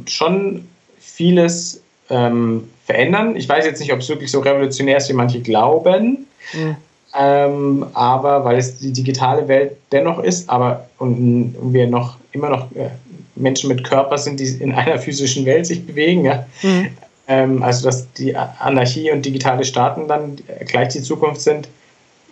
[0.09, 3.37] schon vieles ähm, verändern.
[3.37, 6.27] Ich weiß jetzt nicht, ob es wirklich so revolutionär ist, wie manche glauben.
[6.53, 6.77] Mhm.
[7.19, 12.51] Ähm, aber weil es die digitale Welt dennoch ist, aber und, und wir noch immer
[12.51, 12.91] noch äh,
[13.35, 16.47] Menschen mit Körper sind, die in einer physischen Welt sich bewegen, ja.
[16.63, 16.89] Mhm.
[17.27, 20.37] Ähm, also dass die Anarchie und digitale Staaten dann
[20.67, 21.69] gleich die Zukunft sind,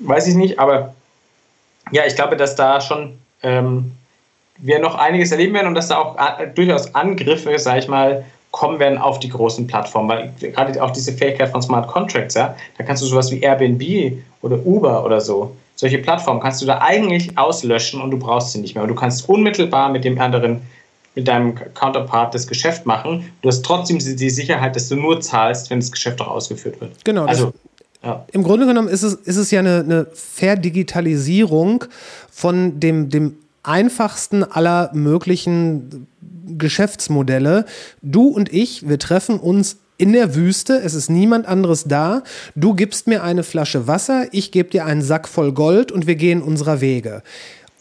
[0.00, 0.94] weiß ich nicht, aber
[1.90, 3.92] ja, ich glaube, dass da schon ähm,
[4.58, 8.24] wir noch einiges erleben werden und dass da auch äh, durchaus Angriffe, sag ich mal,
[8.50, 12.56] kommen werden auf die großen Plattformen, weil gerade auch diese Fähigkeit von Smart Contracts, ja,
[12.78, 16.80] da kannst du sowas wie Airbnb oder Uber oder so, solche Plattformen kannst du da
[16.80, 18.82] eigentlich auslöschen und du brauchst sie nicht mehr.
[18.82, 20.62] Und du kannst unmittelbar mit dem anderen
[21.14, 23.32] mit deinem Counterpart das Geschäft machen.
[23.42, 27.04] Du hast trotzdem die Sicherheit, dass du nur zahlst, wenn das Geschäft auch ausgeführt wird.
[27.04, 27.24] Genau.
[27.24, 27.52] Also,
[28.04, 28.24] ja.
[28.30, 31.84] Im Grunde genommen ist es, ist es ja eine, eine Verdigitalisierung
[32.30, 33.36] von dem, dem
[33.68, 36.08] einfachsten aller möglichen
[36.46, 37.66] Geschäftsmodelle.
[38.02, 42.22] Du und ich, wir treffen uns in der Wüste, es ist niemand anderes da.
[42.54, 46.14] Du gibst mir eine Flasche Wasser, ich gebe dir einen Sack voll Gold und wir
[46.14, 47.22] gehen unserer Wege.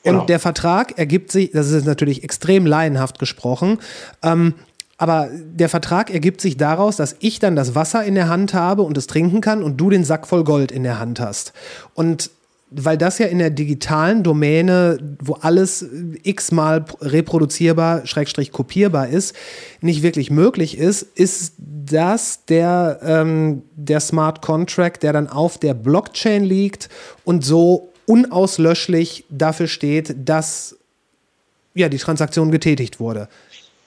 [0.04, 0.22] Genau.
[0.22, 3.80] Und der Vertrag ergibt sich, das ist natürlich extrem laienhaft gesprochen,
[4.24, 4.56] ähm,
[4.98, 8.82] aber der Vertrag ergibt sich daraus, dass ich dann das Wasser in der Hand habe
[8.82, 11.54] und es trinken kann und du den Sack voll Gold in der Hand hast.
[11.94, 12.32] Und
[12.70, 15.86] weil das ja in der digitalen Domäne, wo alles
[16.24, 19.36] x-mal reproduzierbar, schrägstrich kopierbar ist,
[19.80, 25.74] nicht wirklich möglich ist, ist das der, ähm, der Smart Contract, der dann auf der
[25.74, 26.90] Blockchain liegt
[27.24, 30.76] und so unauslöschlich dafür steht, dass
[31.74, 33.30] ja, die Transaktion getätigt wurde.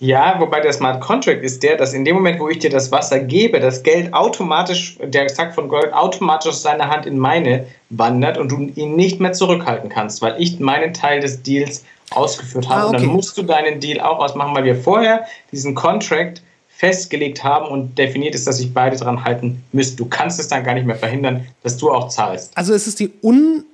[0.00, 2.90] Ja, wobei der Smart Contract ist der, dass in dem Moment, wo ich dir das
[2.90, 7.66] Wasser gebe, das Geld automatisch, der Sack von Gold automatisch aus deiner Hand in meine
[7.90, 12.70] wandert und du ihn nicht mehr zurückhalten kannst, weil ich meinen Teil des Deals ausgeführt
[12.70, 12.80] habe.
[12.80, 12.96] Ah, okay.
[12.96, 17.66] Und dann musst du deinen Deal auch ausmachen, weil wir vorher diesen Contract festgelegt haben
[17.66, 19.98] und definiert ist, dass sich beide dran halten müssen.
[19.98, 22.56] Du kannst es dann gar nicht mehr verhindern, dass du auch zahlst.
[22.56, 23.64] Also es ist die un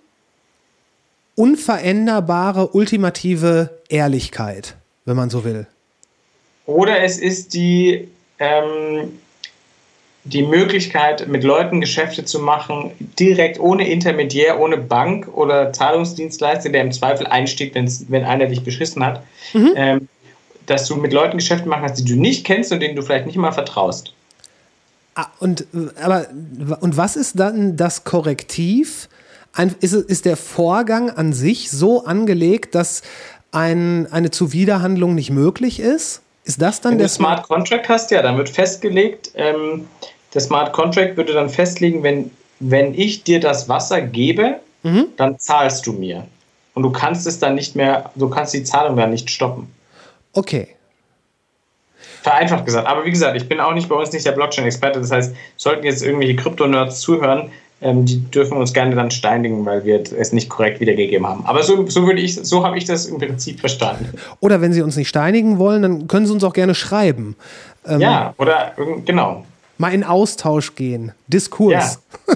[1.36, 4.74] unveränderbare, ultimative Ehrlichkeit,
[5.04, 5.68] wenn man so will.
[6.66, 9.18] Oder es ist die, ähm,
[10.24, 16.82] die Möglichkeit, mit Leuten Geschäfte zu machen, direkt ohne Intermediär, ohne Bank oder Zahlungsdienstleister, der
[16.82, 19.22] im Zweifel einstieg, wenn einer dich beschissen hat,
[19.52, 19.72] mhm.
[19.76, 20.08] ähm,
[20.66, 23.26] dass du mit Leuten Geschäfte machen kannst, die du nicht kennst und denen du vielleicht
[23.26, 24.12] nicht mal vertraust.
[25.14, 25.66] Ah, und,
[26.02, 26.26] aber,
[26.80, 29.08] und was ist dann das Korrektiv?
[29.56, 33.02] ein, ist, ist der Vorgang an sich so angelegt, dass
[33.52, 36.20] ein, eine Zuwiderhandlung nicht möglich ist?
[36.46, 39.88] Ist das dann Wenn der du Smart Contract hast, ja, dann wird festgelegt, ähm,
[40.32, 45.08] der Smart Contract würde dann festlegen, wenn, wenn ich dir das Wasser gebe, mhm.
[45.16, 46.24] dann zahlst du mir.
[46.74, 49.74] Und du kannst es dann nicht mehr, du kannst die Zahlung dann nicht stoppen.
[50.34, 50.68] Okay.
[52.22, 52.86] Vereinfacht gesagt.
[52.86, 55.00] Aber wie gesagt, ich bin auch nicht bei uns nicht der Blockchain-Experte.
[55.00, 59.84] Das heißt, sollten jetzt irgendwelche Krypto-Nerds zuhören, ähm, die dürfen uns gerne dann steinigen, weil
[59.84, 61.44] wir es nicht korrekt wiedergegeben haben.
[61.44, 64.16] Aber so, so würde ich, so habe ich das im Prinzip verstanden.
[64.40, 67.36] Oder wenn Sie uns nicht steinigen wollen, dann können Sie uns auch gerne schreiben.
[67.86, 68.72] Ähm, ja, oder
[69.04, 69.44] genau.
[69.78, 72.00] Mal in Austausch gehen, Diskurs.
[72.26, 72.34] Ja.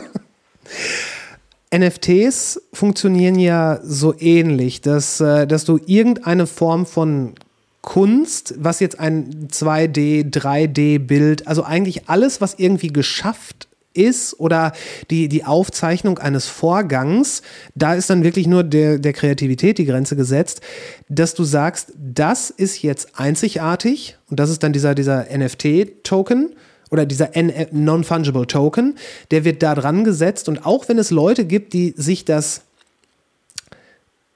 [1.79, 7.35] NFTs funktionieren ja so ähnlich, dass, äh, dass du irgendeine Form von
[7.81, 14.73] Kunst, was jetzt ein 2D, 3D-Bild, also eigentlich alles, was irgendwie geschafft ist oder
[15.11, 17.43] die, die Aufzeichnung eines Vorgangs,
[17.75, 20.61] da ist dann wirklich nur der, der Kreativität die Grenze gesetzt,
[21.09, 26.55] dass du sagst, das ist jetzt einzigartig und das ist dann dieser, dieser NFT-Token
[26.91, 27.31] oder dieser
[27.73, 28.97] Non-Fungible Token,
[29.31, 32.63] der wird da dran gesetzt und auch wenn es Leute gibt, die sich das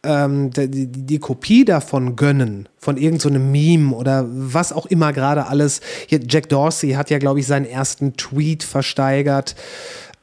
[0.05, 5.47] ähm, die, die, Kopie davon gönnen, von irgendeinem so Meme oder was auch immer gerade
[5.47, 5.81] alles.
[6.07, 9.55] Hier, Jack Dorsey hat ja, glaube ich, seinen ersten Tweet versteigert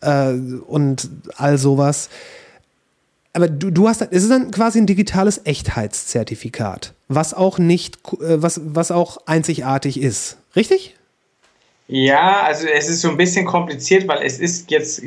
[0.01, 2.09] äh, und all sowas.
[3.33, 8.41] Aber du, du hast, es ist dann quasi ein digitales Echtheitszertifikat, was auch nicht, äh,
[8.41, 10.37] was, was auch einzigartig ist.
[10.55, 10.95] Richtig?
[11.87, 15.01] Ja, also es ist so ein bisschen kompliziert, weil es ist jetzt,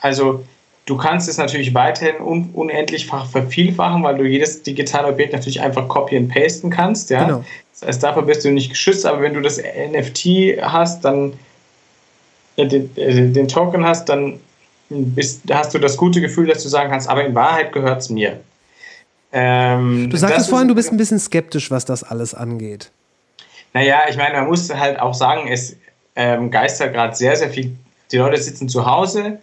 [0.00, 0.44] also
[0.86, 5.88] Du kannst es natürlich weiterhin un unendlichfach vervielfachen, weil du jedes digitale Objekt natürlich einfach
[5.88, 7.10] copy and pasten kannst.
[7.10, 7.24] Ja?
[7.24, 7.44] Genau.
[7.72, 11.32] Das heißt, dafür bist du nicht geschützt, aber wenn du das NFT hast, dann
[12.56, 14.40] äh, den, äh, den, Token hast, dann
[14.90, 18.10] bist, hast du das gute Gefühl, dass du sagen kannst, aber in Wahrheit gehört es
[18.10, 18.40] mir.
[19.32, 22.90] Ähm, du sagtest vorhin, du bist ein bisschen skeptisch, was das alles angeht.
[23.72, 25.76] Naja, ich meine, man muss halt auch sagen, es
[26.14, 27.76] ähm, geistert gerade sehr, sehr viel.
[28.12, 29.40] Die Leute sitzen zu Hause,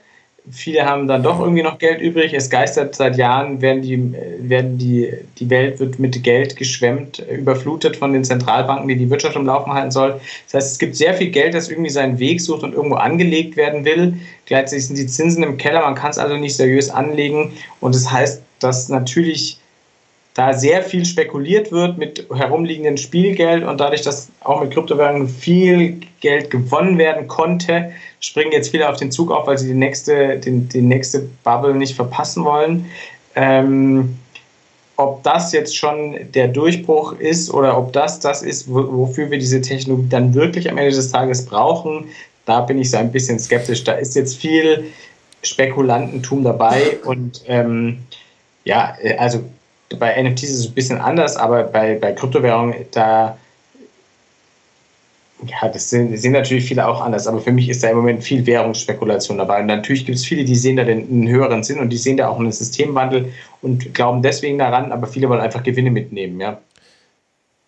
[0.50, 2.34] viele haben dann doch irgendwie noch Geld übrig.
[2.34, 7.96] Es geistert seit Jahren, werden die, werden die, die Welt wird mit Geld geschwemmt, überflutet
[7.96, 10.20] von den Zentralbanken, die die Wirtschaft am Laufen halten soll.
[10.46, 13.56] Das heißt, es gibt sehr viel Geld, das irgendwie seinen Weg sucht und irgendwo angelegt
[13.56, 14.16] werden will.
[14.46, 17.54] Gleichzeitig sind die Zinsen im Keller, man kann es also nicht seriös anlegen.
[17.80, 19.61] Und das heißt, dass natürlich
[20.34, 26.00] da sehr viel spekuliert wird mit herumliegendem Spielgeld und dadurch, dass auch mit Kryptowährungen viel
[26.22, 27.92] Geld gewonnen werden konnte,
[28.22, 31.76] springen jetzt viele auf den Zug auf, weil sie die nächste, den, die nächste Bubble
[31.76, 32.86] nicht verpassen wollen.
[33.36, 34.18] Ähm,
[34.96, 39.60] ob das jetzt schon der Durchbruch ist oder ob das das ist, wofür wir diese
[39.60, 42.06] Technologie dann wirklich am Ende des Tages brauchen,
[42.46, 43.84] da bin ich so ein bisschen skeptisch.
[43.84, 44.92] Da ist jetzt viel
[45.44, 48.00] Spekulantentum dabei und ähm,
[48.64, 49.44] ja, also
[49.98, 53.38] bei NFTs ist es ein bisschen anders, aber bei, bei Kryptowährungen, da
[55.48, 58.24] ja, das sehen, sehen natürlich viele auch anders, aber für mich ist da im Moment
[58.24, 59.62] viel Währungsspekulation dabei.
[59.62, 62.18] Und natürlich gibt es viele, die sehen da den, einen höheren Sinn und die sehen
[62.18, 66.62] da auch einen Systemwandel und glauben deswegen daran, aber viele wollen einfach Gewinne mitnehmen, ja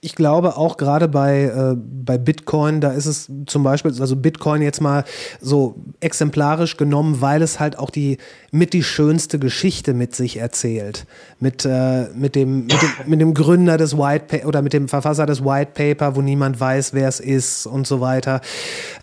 [0.03, 4.61] ich glaube auch gerade bei, äh, bei Bitcoin, da ist es zum Beispiel, also Bitcoin
[4.61, 5.05] jetzt mal
[5.39, 8.17] so exemplarisch genommen, weil es halt auch die
[8.51, 11.05] mit die schönste Geschichte mit sich erzählt.
[11.39, 14.89] Mit, äh, mit, dem, mit, dem, mit dem Gründer des White Paper oder mit dem
[14.89, 18.41] Verfasser des White Paper, wo niemand weiß, wer es ist und so weiter.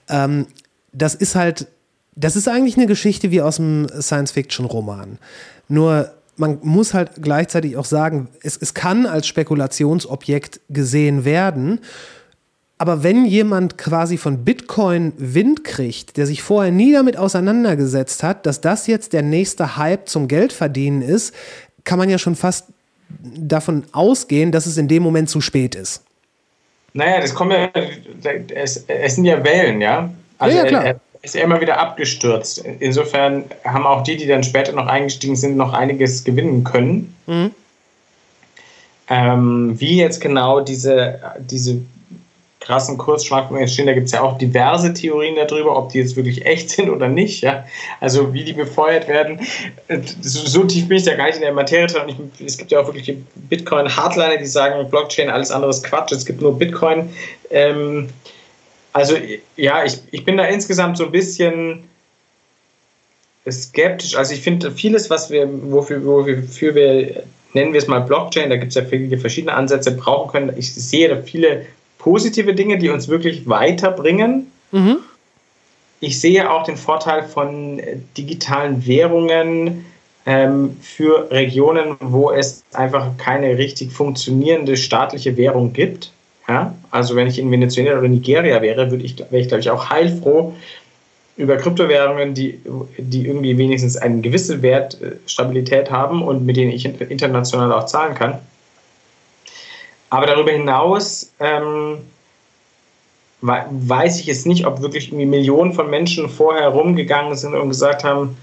[0.09, 0.47] Ähm,
[0.93, 1.67] das ist halt,
[2.15, 5.19] das ist eigentlich eine Geschichte wie aus einem Science-Fiction-Roman.
[5.69, 11.81] Nur man muss halt gleichzeitig auch sagen, es, es kann als Spekulationsobjekt gesehen werden.
[12.79, 18.47] Aber wenn jemand quasi von Bitcoin Wind kriegt, der sich vorher nie damit auseinandergesetzt hat,
[18.47, 21.35] dass das jetzt der nächste Hype zum Geldverdienen ist,
[21.85, 22.69] kann man ja schon fast
[23.23, 26.05] davon ausgehen, dass es in dem Moment zu spät ist.
[26.95, 27.71] Naja, das kommt ja,
[28.55, 30.11] es, es sind ja Wellen, ja.
[30.39, 31.01] Also ja, ja klar.
[31.23, 32.65] Ist er immer wieder abgestürzt.
[32.79, 37.15] Insofern haben auch die, die dann später noch eingestiegen sind, noch einiges gewinnen können.
[37.27, 37.51] Mhm.
[39.09, 41.83] Ähm, wie jetzt genau diese, diese
[42.61, 46.47] krassen Kursschwankungen entstehen, da gibt es ja auch diverse Theorien darüber, ob die jetzt wirklich
[46.47, 47.43] echt sind oder nicht.
[47.43, 47.65] Ja?
[48.01, 49.41] Also wie die befeuert werden.
[50.21, 52.31] So, so tief bin ich da gar nicht in der Materie drin.
[52.45, 56.41] Es gibt ja auch wirklich Bitcoin-Hardliner, die sagen, Blockchain, alles andere ist Quatsch, es gibt
[56.41, 57.11] nur Bitcoin.
[57.51, 58.11] Ähm,
[58.93, 59.17] also
[59.57, 61.85] ja, ich, ich bin da insgesamt so ein bisschen
[63.49, 64.17] skeptisch.
[64.17, 67.23] Also ich finde vieles, was wir, wofür, wofür wir,
[67.55, 70.53] nennen wir es mal Blockchain, da gibt es ja viele verschiedene Ansätze, brauchen können.
[70.57, 71.67] Ich sehe da viele
[71.99, 74.51] positive Dinge, die uns wirklich weiterbringen.
[74.73, 74.99] Mhm.
[76.01, 77.81] Ich sehe auch den Vorteil von
[78.17, 79.85] digitalen Währungen
[80.25, 86.11] ähm, für Regionen, wo es einfach keine richtig funktionierende staatliche Währung gibt.
[86.51, 86.75] Ja?
[86.91, 89.89] Also wenn ich in Venezuela oder Nigeria wäre, würde ich, wäre ich, glaube ich, auch
[89.89, 90.53] heilfroh
[91.37, 92.59] über Kryptowährungen, die,
[92.99, 98.41] die irgendwie wenigstens eine gewisse Wertstabilität haben und mit denen ich international auch zahlen kann.
[100.11, 101.99] Aber darüber hinaus ähm,
[103.43, 108.03] weiß ich jetzt nicht, ob wirklich irgendwie Millionen von Menschen vorher rumgegangen sind und gesagt
[108.03, 108.37] haben,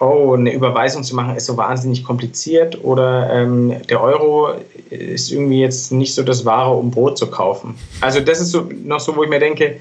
[0.00, 4.50] oh, eine Überweisung zu machen ist so wahnsinnig kompliziert oder ähm, der Euro
[4.90, 7.74] ist irgendwie jetzt nicht so das Wahre, um Brot zu kaufen.
[8.00, 9.80] Also das ist so noch so, wo ich mir denke,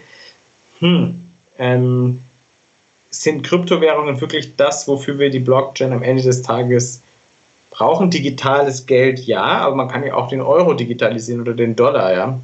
[0.79, 1.19] hm,
[1.59, 2.21] ähm,
[3.09, 7.01] sind Kryptowährungen wirklich das, wofür wir die Blockchain am Ende des Tages
[7.69, 8.09] brauchen?
[8.09, 12.39] Digitales Geld, ja, aber man kann ja auch den Euro digitalisieren oder den Dollar, ja.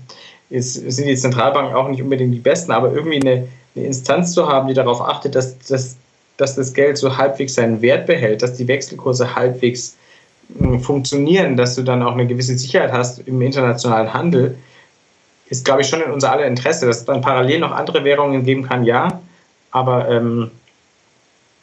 [0.49, 4.47] Es sind die Zentralbanken auch nicht unbedingt die besten, aber irgendwie eine, eine Instanz zu
[4.47, 5.97] haben, die darauf achtet, dass, dass
[6.38, 9.95] dass das Geld so halbwegs seinen Wert behält, dass die Wechselkurse halbwegs
[10.57, 14.57] hm, funktionieren, dass du dann auch eine gewisse Sicherheit hast im internationalen Handel,
[15.49, 16.88] ist, glaube ich, schon in unser aller Interesse.
[16.88, 19.22] Dass es dann parallel noch andere Währungen geben kann, ja.
[19.72, 20.51] Aber ähm,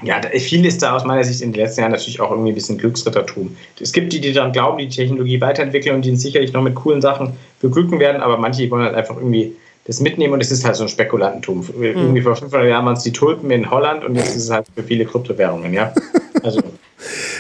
[0.02, 2.54] ja, viel ist da aus meiner Sicht in den letzten Jahren natürlich auch irgendwie ein
[2.54, 3.56] bisschen Glücksrittertum.
[3.80, 7.02] Es gibt die, die dann glauben, die Technologie weiterentwickeln und die sicherlich noch mit coolen
[7.02, 9.54] Sachen beglücken werden, aber manche wollen halt einfach irgendwie
[9.90, 11.66] das mitnehmen und es ist halt so ein Spekulantentum.
[11.76, 11.82] Mhm.
[11.82, 14.66] Irgendwie vor 500 Jahren waren es die Tulpen in Holland und jetzt ist es halt
[14.72, 15.92] für viele Kryptowährungen, ja.
[16.42, 16.62] Also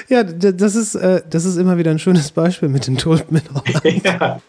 [0.08, 3.42] Ja, das ist, äh, das ist immer wieder ein schönes Beispiel mit den Tulpen in
[3.54, 4.04] Holland.
[4.04, 4.40] ja.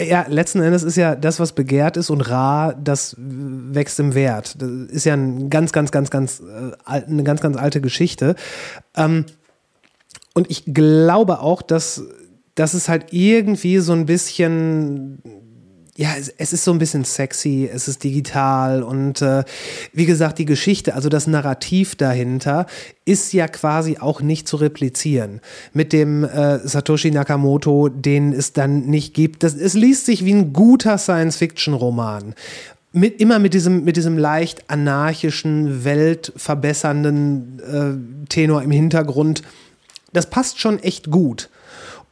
[0.00, 4.54] Ja, letzten Endes ist ja das, was begehrt ist und rar, das wächst im Wert.
[4.62, 8.36] Das ist ja ein ganz, ganz, ganz, ganz, äh, eine ganz, ganz alte Geschichte.
[8.96, 9.26] Ähm,
[10.34, 12.04] und ich glaube auch, dass,
[12.54, 15.20] dass es halt irgendwie so ein bisschen
[15.98, 19.42] ja, es, es ist so ein bisschen sexy, es ist digital und äh,
[19.92, 22.66] wie gesagt, die Geschichte, also das Narrativ dahinter,
[23.04, 25.40] ist ja quasi auch nicht zu replizieren.
[25.72, 29.42] Mit dem äh, Satoshi Nakamoto, den es dann nicht gibt.
[29.42, 32.36] Das, es liest sich wie ein guter Science-Fiction-Roman.
[32.92, 39.42] Mit, immer mit diesem, mit diesem leicht anarchischen, weltverbessernden äh, Tenor im Hintergrund.
[40.12, 41.50] Das passt schon echt gut.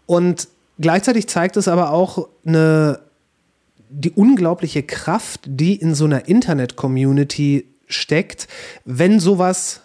[0.06, 0.48] Und
[0.80, 3.05] gleichzeitig zeigt es aber auch eine
[3.88, 8.48] die unglaubliche Kraft, die in so einer Internet-Community steckt,
[8.84, 9.82] wenn sowas,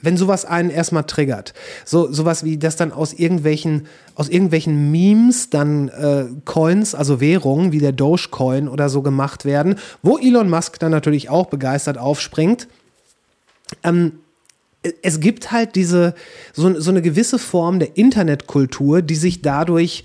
[0.00, 1.54] wenn sowas einen erstmal triggert.
[1.84, 7.72] So, sowas wie, dass dann aus irgendwelchen, aus irgendwelchen Memes dann äh, Coins, also Währungen,
[7.72, 12.68] wie der Dogecoin oder so gemacht werden, wo Elon Musk dann natürlich auch begeistert aufspringt.
[13.84, 14.20] Ähm,
[15.02, 16.14] es gibt halt diese,
[16.52, 20.04] so, so eine gewisse Form der Internetkultur, die sich dadurch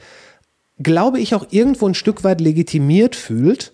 [0.83, 3.73] glaube ich, auch irgendwo ein Stück weit legitimiert fühlt,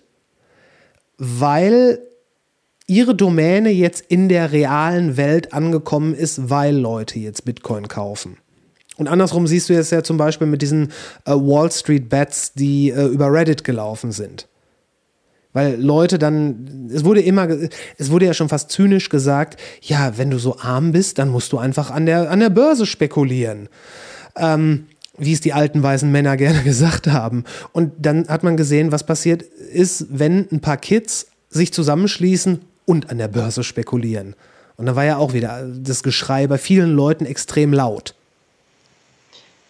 [1.18, 2.00] weil
[2.86, 8.36] ihre Domäne jetzt in der realen Welt angekommen ist, weil Leute jetzt Bitcoin kaufen.
[8.96, 10.88] Und andersrum siehst du jetzt ja zum Beispiel mit diesen
[11.24, 14.48] äh, Wall Street Bets, die äh, über Reddit gelaufen sind.
[15.52, 17.48] Weil Leute dann, es wurde immer,
[17.96, 21.52] es wurde ja schon fast zynisch gesagt, ja, wenn du so arm bist, dann musst
[21.52, 23.68] du einfach an der, an der Börse spekulieren.
[24.36, 24.86] Ähm,
[25.20, 27.44] wie es die alten weißen Männer gerne gesagt haben.
[27.72, 33.10] Und dann hat man gesehen, was passiert ist, wenn ein paar Kids sich zusammenschließen und
[33.10, 34.34] an der Börse spekulieren.
[34.76, 38.14] Und da war ja auch wieder das Geschrei bei vielen Leuten extrem laut.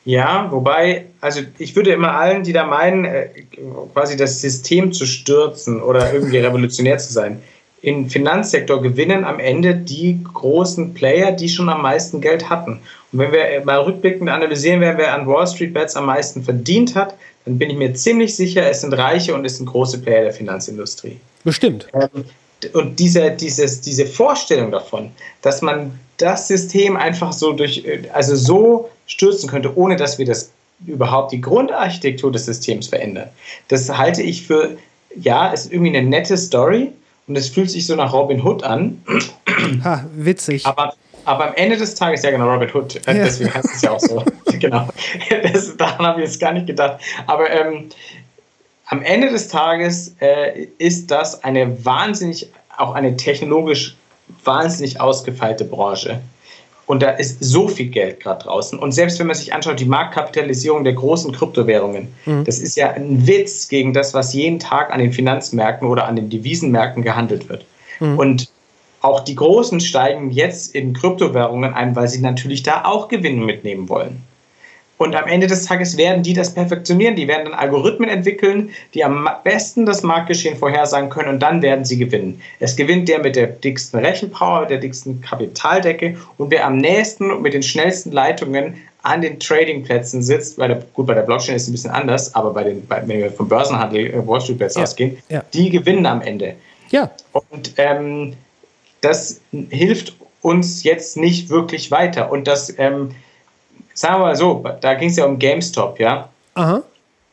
[0.05, 3.29] Ja, wobei, also ich würde immer allen, die da meinen, äh,
[3.93, 7.43] quasi das System zu stürzen oder irgendwie revolutionär zu sein,
[7.83, 12.81] im Finanzsektor gewinnen am Ende die großen Player, die schon am meisten Geld hatten.
[13.13, 16.95] Und wenn wir mal rückblickend analysieren, wer, wer an Wall Street Bets am meisten verdient
[16.95, 20.25] hat, dann bin ich mir ziemlich sicher, es sind Reiche und es sind große Player
[20.25, 21.19] der Finanzindustrie.
[21.43, 21.89] Bestimmt.
[21.95, 22.25] Ähm,
[22.75, 27.83] und diese, dieses, diese Vorstellung davon, dass man das System einfach so durch,
[28.13, 30.51] also so stürzen könnte, ohne dass wir das
[30.87, 33.31] überhaupt die Grundarchitektur des Systems verändern,
[33.69, 34.77] das halte ich für,
[35.17, 36.93] ja, ist irgendwie eine nette Story
[37.31, 39.01] und es fühlt sich so nach Robin Hood an.
[39.85, 40.67] Ha, witzig.
[40.67, 40.95] Aber,
[41.25, 43.25] aber am Ende des Tages, ja genau, Robin Hood, äh, Ja.
[43.25, 44.25] deswegen heißt es ja auch so.
[44.59, 44.89] genau.
[45.53, 46.99] Das, daran habe ich jetzt gar nicht gedacht.
[47.29, 47.89] Aber ähm,
[48.87, 53.95] am Ende des Tages äh, ist das eine wahnsinnig, auch eine technologisch
[54.43, 56.21] wahnsinnig ausgefeilte Branche.
[56.91, 58.77] Und da ist so viel Geld gerade draußen.
[58.77, 62.09] Und selbst wenn man sich anschaut, die Marktkapitalisierung der großen Kryptowährungen,
[62.45, 66.17] das ist ja ein Witz gegen das, was jeden Tag an den Finanzmärkten oder an
[66.17, 67.65] den Devisenmärkten gehandelt wird.
[68.01, 68.51] Und
[69.03, 73.89] auch die Großen steigen jetzt in Kryptowährungen ein, weil sie natürlich da auch Gewinne mitnehmen
[73.89, 74.25] wollen.
[75.01, 77.17] Und am Ende des Tages werden die das perfektionieren.
[77.17, 81.87] Die werden dann Algorithmen entwickeln, die am besten das Marktgeschehen vorhersagen können und dann werden
[81.87, 82.43] sie gewinnen.
[82.59, 87.41] Es gewinnt der mit der dicksten Rechenpower, der dicksten Kapitaldecke und wer am nächsten und
[87.41, 91.63] mit den schnellsten Leitungen an den Tradingplätzen sitzt, bei der, gut, bei der Blockchain ist
[91.63, 94.59] es ein bisschen anders, aber bei den, bei, wenn wir vom Börsenhandel äh, Wall Street
[94.59, 95.43] Bets Ja, ausgehen, ja.
[95.55, 96.57] die gewinnen am Ende.
[96.91, 98.35] Ja, Und ähm,
[99.01, 99.41] das
[99.71, 102.31] hilft uns jetzt nicht wirklich weiter.
[102.31, 103.13] Und das, ähm,
[104.01, 106.83] sagen wir mal so, da ging es ja um GameStop, ja, aha.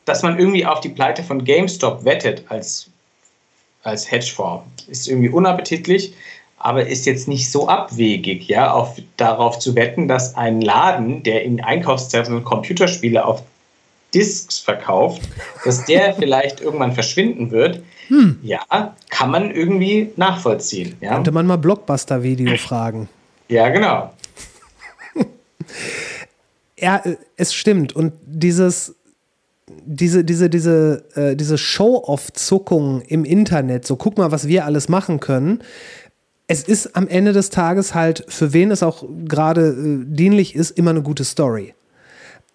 [0.04, 2.90] dass man irgendwie auf die Pleite von GameStop wettet als,
[3.84, 6.14] als Hedgefonds, ist irgendwie unappetitlich,
[6.60, 11.44] aber ist jetzt nicht so abwegig, ja, auf, darauf zu wetten, dass ein Laden, der
[11.44, 13.44] in Einkaufszentren Computerspiele auf
[14.14, 15.22] Discs verkauft,
[15.64, 17.82] dass der vielleicht irgendwann verschwinden wird.
[18.42, 20.98] Ja, kann man irgendwie nachvollziehen.
[21.00, 23.08] Ja, Könnte man mal Blockbuster-Video fragen.
[23.48, 24.12] ja genau.
[26.80, 27.96] Ja, äh, es stimmt.
[27.96, 28.96] Und dieses,
[29.86, 35.20] diese, diese, diese, äh, diese Show-off-Zuckung im Internet, so guck mal, was wir alles machen
[35.20, 35.62] können.
[36.48, 40.72] Es ist am Ende des Tages halt, für wen es auch gerade äh, dienlich ist,
[40.72, 41.74] immer eine gute Story.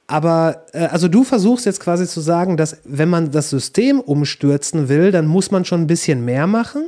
[0.07, 4.89] Aber, äh, also du versuchst jetzt quasi zu sagen, dass wenn man das System umstürzen
[4.89, 6.87] will, dann muss man schon ein bisschen mehr machen?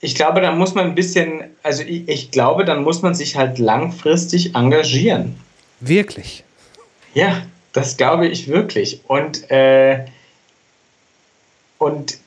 [0.00, 3.36] Ich glaube, da muss man ein bisschen, also ich, ich glaube, dann muss man sich
[3.36, 5.36] halt langfristig engagieren.
[5.80, 6.44] Wirklich.
[7.14, 7.42] Ja,
[7.72, 9.00] das glaube ich wirklich.
[9.06, 10.04] Und, äh,
[11.78, 12.18] und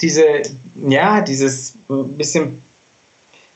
[0.00, 0.42] diese,
[0.76, 2.62] ja, dieses bisschen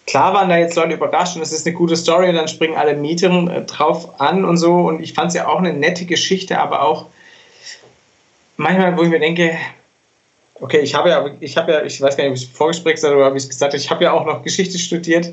[0.06, 2.76] klar waren da jetzt Leute überrascht und es ist eine gute Story und dann springen
[2.76, 4.74] alle Mieten äh, drauf an und so.
[4.74, 7.06] Und ich fand es ja auch eine nette Geschichte, aber auch
[8.56, 9.56] manchmal, wo ich mir denke,
[10.60, 13.02] okay, ich habe ja, ich habe ja, ich weiß gar nicht, ob ich es vorgespräch
[13.02, 15.32] habe oder habe ich es gesagt, ich habe ja auch noch Geschichte studiert.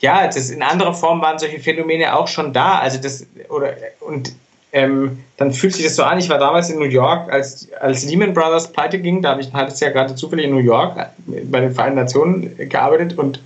[0.00, 2.78] Ja, das in anderer Form waren solche Phänomene auch schon da.
[2.78, 4.32] Also das, oder, und
[4.72, 6.18] ähm, dann fühlt sich das so an.
[6.18, 9.22] Ich war damals in New York, als, als Lehman Brothers pleite ging.
[9.22, 12.56] Da habe ich ein halbes Jahr gerade zufällig in New York bei den Vereinten Nationen
[12.68, 13.40] gearbeitet und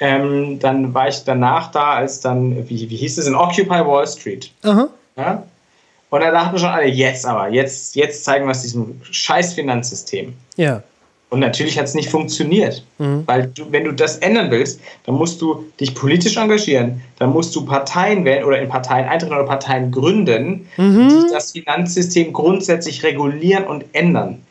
[0.00, 4.06] ähm, dann war ich danach da, als dann, wie, wie hieß es, in Occupy Wall
[4.06, 4.50] Street.
[4.62, 4.88] Aha.
[5.16, 5.44] Ja?
[6.10, 10.34] Und da dachten schon alle, jetzt aber, jetzt, jetzt zeigen wir es diesem scheiß Finanzsystem.
[10.56, 10.82] Ja.
[11.34, 12.84] Und natürlich hat es nicht funktioniert.
[12.98, 13.24] Mhm.
[13.26, 17.56] Weil du, wenn du das ändern willst, dann musst du dich politisch engagieren, dann musst
[17.56, 21.08] du Parteien wählen oder in Parteien eintreten oder Parteien gründen, Mhm.
[21.08, 24.42] die das Finanzsystem grundsätzlich regulieren und ändern.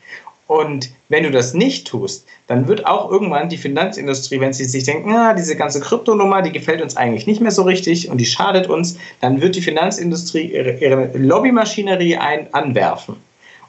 [0.46, 4.84] Und wenn du das nicht tust, dann wird auch irgendwann die Finanzindustrie, wenn sie sich
[4.84, 8.26] denken, ah, diese ganze Kryptonummer, die gefällt uns eigentlich nicht mehr so richtig und die
[8.26, 13.16] schadet uns, dann wird die Finanzindustrie ihre, ihre Lobbymaschinerie ein, anwerfen.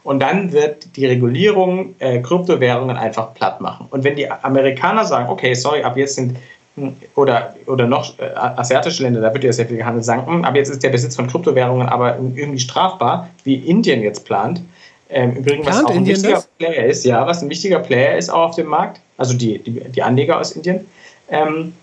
[0.06, 3.88] Und dann wird die Regulierung äh, Kryptowährungen einfach platt machen.
[3.90, 6.38] Und wenn die Amerikaner sagen, okay, sorry, ab jetzt sind
[6.76, 10.45] hm, oder, oder noch äh, asiatische Länder, da wird ja sehr viel gehandelt, sagen, hm,
[10.45, 14.61] ab jetzt ist der Besitz von Kryptowährungen aber irgendwie strafbar, wie Indien jetzt plant.
[15.10, 16.49] Ähm, übrigens, was auch ein Indien wichtiger das?
[16.60, 19.90] Player ist, ja, was ein wichtiger Player ist auch auf dem Markt, also die, die,
[19.90, 20.86] die Anleger aus Indien,
[21.32, 21.73] ähm,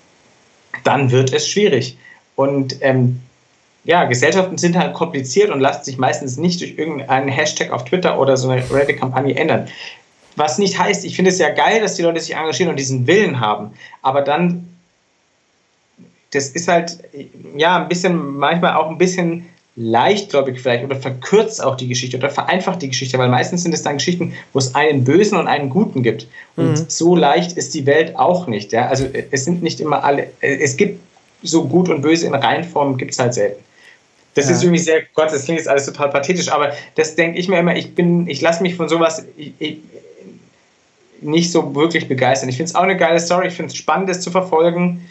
[0.84, 1.96] dann wird es schwierig.
[2.36, 3.20] Und ähm,
[3.84, 8.18] ja, Gesellschaften sind halt kompliziert und lassen sich meistens nicht durch irgendeinen Hashtag auf Twitter
[8.18, 9.68] oder so eine Reddit-Kampagne ändern.
[10.36, 13.06] Was nicht heißt, ich finde es ja geil, dass die Leute sich engagieren und diesen
[13.06, 14.68] Willen haben, aber dann,
[16.30, 16.98] das ist halt,
[17.56, 22.30] ja, ein bisschen, manchmal auch ein bisschen leichtgläubig vielleicht oder verkürzt auch die Geschichte oder
[22.30, 25.70] vereinfacht die Geschichte, weil meistens sind es dann Geschichten, wo es einen Bösen und einen
[25.70, 26.26] Guten gibt.
[26.56, 28.72] Und so leicht ist die Welt auch nicht.
[28.72, 28.88] Ja?
[28.88, 31.00] Also es sind nicht immer alle, es gibt
[31.42, 33.64] so Gut und Böse in Reihenform, gibt es halt selten.
[34.34, 34.52] Das Ja.
[34.52, 37.58] ist irgendwie sehr, Gott, das klingt jetzt alles total pathetisch, aber das denke ich mir
[37.58, 39.78] immer, ich bin, ich lasse mich von sowas ich, ich,
[41.20, 42.48] nicht so wirklich begeistern.
[42.48, 45.06] Ich finde es auch eine geile Story, ich finde es spannend, das zu verfolgen.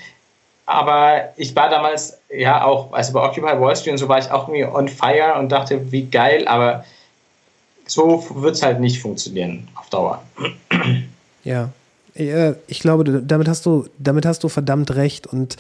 [0.66, 4.30] Aber ich war damals, ja, auch, also bei Occupy Wall Street und so war ich
[4.32, 6.84] auch irgendwie on fire und dachte, wie geil, aber
[7.88, 10.24] so wird es halt nicht funktionieren auf Dauer.
[11.44, 11.70] Ja.
[12.14, 15.28] Äh, Ich glaube, damit hast du, damit hast du verdammt recht.
[15.28, 15.58] Und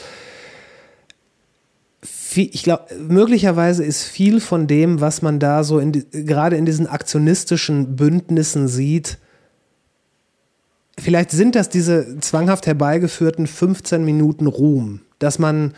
[2.31, 6.65] viel, ich glaube, möglicherweise ist viel von dem, was man da so in, gerade in
[6.65, 9.17] diesen aktionistischen Bündnissen sieht,
[10.97, 15.73] vielleicht sind das diese zwanghaft herbeigeführten 15 Minuten Ruhm, dass man,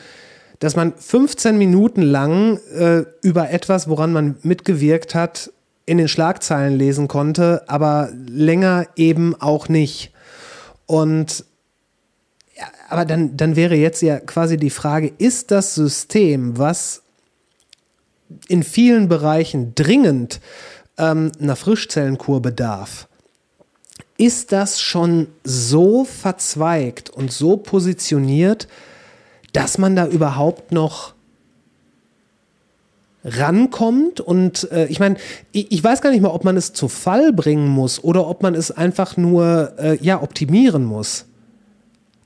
[0.60, 5.52] dass man 15 Minuten lang äh, über etwas, woran man mitgewirkt hat,
[5.88, 10.14] in den Schlagzeilen lesen konnte, aber länger eben auch nicht.
[10.86, 11.46] Und
[12.90, 17.02] aber dann, dann wäre jetzt ja quasi die Frage, ist das System, was
[18.48, 20.40] in vielen Bereichen dringend
[20.98, 23.07] ähm, einer Frischzellenkur bedarf,
[24.18, 28.68] ist das schon so verzweigt und so positioniert,
[29.53, 31.14] dass man da überhaupt noch
[33.26, 35.15] rankommt und äh, ich meine,
[35.52, 38.44] ich, ich weiß gar nicht mehr, ob man es zu Fall bringen muss oder ob
[38.44, 41.26] man es einfach nur äh, ja optimieren muss.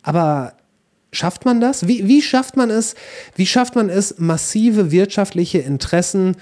[0.08, 0.54] Aber
[1.12, 1.86] schafft man das?
[1.86, 2.96] Wie, wie schafft man es?
[3.36, 6.38] Wie schafft man es, massive wirtschaftliche Interessen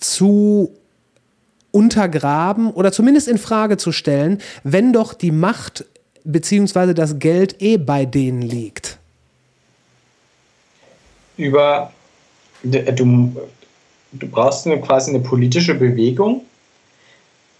[0.00, 0.74] zu
[1.70, 5.84] untergraben oder zumindest in Frage zu stellen, wenn doch die Macht
[6.24, 8.98] beziehungsweise das Geld eh bei denen liegt?
[11.36, 11.92] Über,
[12.64, 13.36] du,
[14.10, 16.42] du brauchst eine, quasi eine politische Bewegung,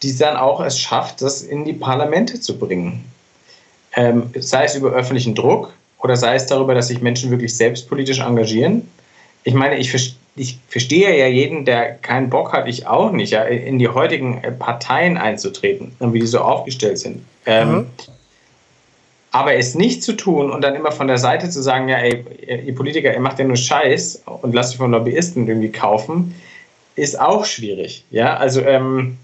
[0.03, 3.05] die dann auch es schafft, das in die Parlamente zu bringen.
[3.97, 7.89] Ähm, sei es über öffentlichen Druck oder sei es darüber, dass sich Menschen wirklich selbst
[7.89, 8.89] politisch engagieren.
[9.45, 13.43] Ich meine, ich, ich verstehe ja jeden, der keinen Bock hat, ich auch nicht, ja,
[13.43, 17.25] in die heutigen äh, Parteien einzutreten und wie die so aufgestellt sind.
[17.47, 17.87] Ähm,
[19.31, 22.25] aber es nicht zu tun und dann immer von der Seite zu sagen, ja, ey,
[22.67, 26.35] ihr Politiker, ihr macht ja nur Scheiß und lasst euch von Lobbyisten irgendwie kaufen,
[26.95, 28.05] ist auch schwierig.
[28.11, 29.19] Ja, also ähm,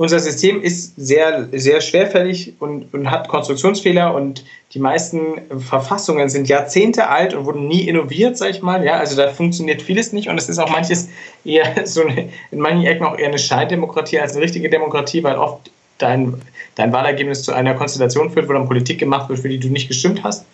[0.00, 6.48] unser System ist sehr, sehr schwerfällig und, und hat Konstruktionsfehler und die meisten Verfassungen sind
[6.48, 8.82] Jahrzehnte alt und wurden nie innoviert, sag ich mal.
[8.82, 11.10] Ja, also da funktioniert vieles nicht und es ist auch manches
[11.44, 15.36] eher so eine, in manchen Ecken auch eher eine Scheindemokratie als eine richtige Demokratie, weil
[15.36, 16.40] oft dein,
[16.76, 19.88] dein Wahlergebnis zu einer Konstellation führt, wo dann Politik gemacht wird, für die du nicht
[19.88, 20.46] gestimmt hast.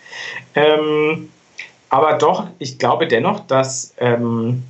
[0.56, 1.28] Ähm,
[1.88, 4.64] aber doch, ich glaube dennoch, dass ähm,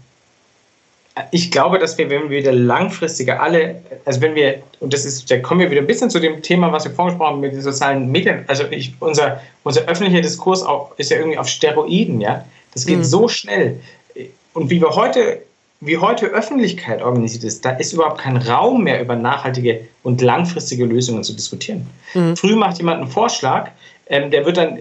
[1.30, 5.30] ich glaube, dass wir, wenn wir wieder langfristiger alle, also wenn wir, und das ist,
[5.30, 7.62] da kommen wir wieder ein bisschen zu dem Thema, was wir vorgesprochen haben mit den
[7.62, 8.44] sozialen Medien.
[8.48, 12.44] Also ich, unser, unser öffentlicher Diskurs auch, ist ja irgendwie auf Steroiden, ja.
[12.74, 13.04] Das geht mhm.
[13.04, 13.80] so schnell.
[14.52, 15.40] Und wie wir heute,
[15.80, 20.84] wie heute Öffentlichkeit organisiert ist, da ist überhaupt kein Raum mehr über nachhaltige und langfristige
[20.84, 21.86] Lösungen zu diskutieren.
[22.12, 22.36] Mhm.
[22.36, 23.70] Früh macht jemand einen Vorschlag,
[24.08, 24.78] ähm, der wird dann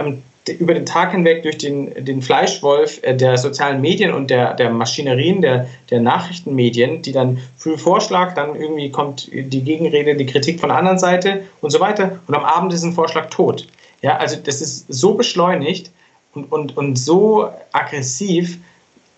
[0.00, 4.54] ähm, über den Tag hinweg durch den, den Fleischwolf äh, der sozialen Medien und der,
[4.54, 10.26] der Maschinerien, der, der Nachrichtenmedien, die dann früh Vorschlag, dann irgendwie kommt die Gegenrede, die
[10.26, 12.20] Kritik von der anderen Seite und so weiter.
[12.26, 13.66] Und am Abend ist ein Vorschlag tot.
[14.02, 15.90] Ja, also das ist so beschleunigt
[16.34, 18.58] und, und, und so aggressiv,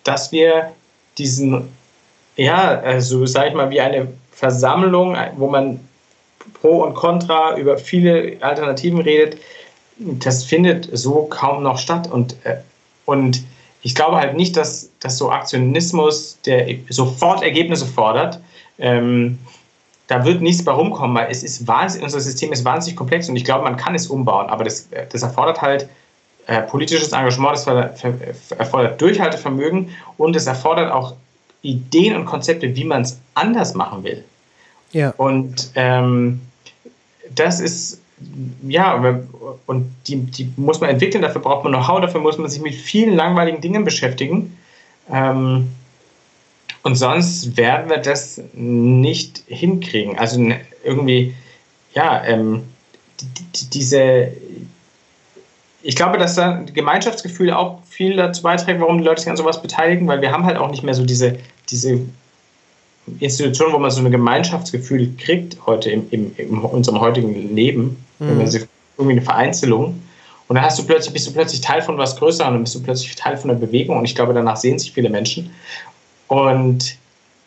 [0.04, 0.72] dass wir
[1.18, 1.68] diesen,
[2.36, 5.80] ja, also sag ich mal, wie eine Versammlung, wo man
[6.60, 9.38] Pro und Contra über viele Alternativen redet,
[9.98, 12.10] das findet so kaum noch statt.
[12.10, 12.56] Und, äh,
[13.04, 13.42] und
[13.82, 18.40] ich glaube halt nicht, dass, dass so Aktionismus, der sofort Ergebnisse fordert,
[18.78, 19.38] ähm,
[20.08, 23.36] da wird nichts bei rumkommen, weil es ist wahnsinnig, unser System ist wahnsinnig komplex und
[23.36, 25.88] ich glaube, man kann es umbauen, aber das, das erfordert halt
[26.46, 31.14] äh, politisches Engagement, das erfordert Durchhaltevermögen und es erfordert auch
[31.62, 34.24] Ideen und Konzepte, wie man es anders machen will.
[34.92, 35.10] Ja.
[35.16, 36.40] Und ähm,
[37.34, 38.00] das ist
[38.66, 39.20] ja,
[39.66, 42.74] und die, die muss man entwickeln, dafür braucht man Know-how, dafür muss man sich mit
[42.74, 44.56] vielen langweiligen Dingen beschäftigen.
[45.12, 45.68] Ähm,
[46.82, 50.18] und sonst werden wir das nicht hinkriegen.
[50.18, 50.40] Also
[50.84, 51.34] irgendwie,
[51.94, 52.62] ja, ähm,
[53.20, 54.32] die, diese,
[55.82, 59.60] ich glaube, dass da Gemeinschaftsgefühl auch viel dazu beiträgt, warum die Leute sich an sowas
[59.60, 61.38] beteiligen, weil wir haben halt auch nicht mehr so diese,
[61.68, 62.00] diese
[63.20, 68.40] Institution, wo man so ein Gemeinschaftsgefühl kriegt heute im, im, in unserem heutigen Leben, mhm.
[68.40, 70.02] irgendwie eine Vereinzelung.
[70.48, 72.82] Und dann hast du plötzlich, bist du plötzlich Teil von was Größerem und bist du
[72.82, 73.98] plötzlich Teil von einer Bewegung.
[73.98, 75.50] Und ich glaube, danach sehen sich viele Menschen.
[76.28, 76.96] Und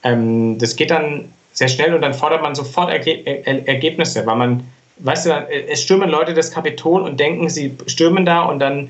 [0.04, 4.36] ähm, das geht dann sehr schnell und dann fordert man sofort Erge er Ergebnisse, weil
[4.36, 4.64] man,
[5.00, 8.90] weißt du, es stürmen Leute das Kapitol und denken, sie stürmen da und dann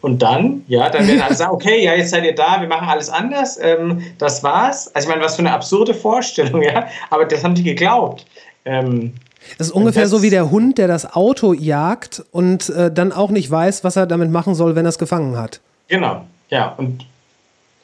[0.00, 2.88] und dann, ja, dann werden alle sagen, okay, ja, jetzt seid ihr da, wir machen
[2.88, 4.94] alles anders, ähm, das war's.
[4.94, 8.24] Also ich meine, was für eine absurde Vorstellung, ja, aber das haben die geglaubt.
[8.64, 9.14] Ähm,
[9.56, 13.12] das ist ungefähr das, so wie der Hund, der das Auto jagt und äh, dann
[13.12, 15.60] auch nicht weiß, was er damit machen soll, wenn er es gefangen hat.
[15.88, 17.06] Genau, ja, und,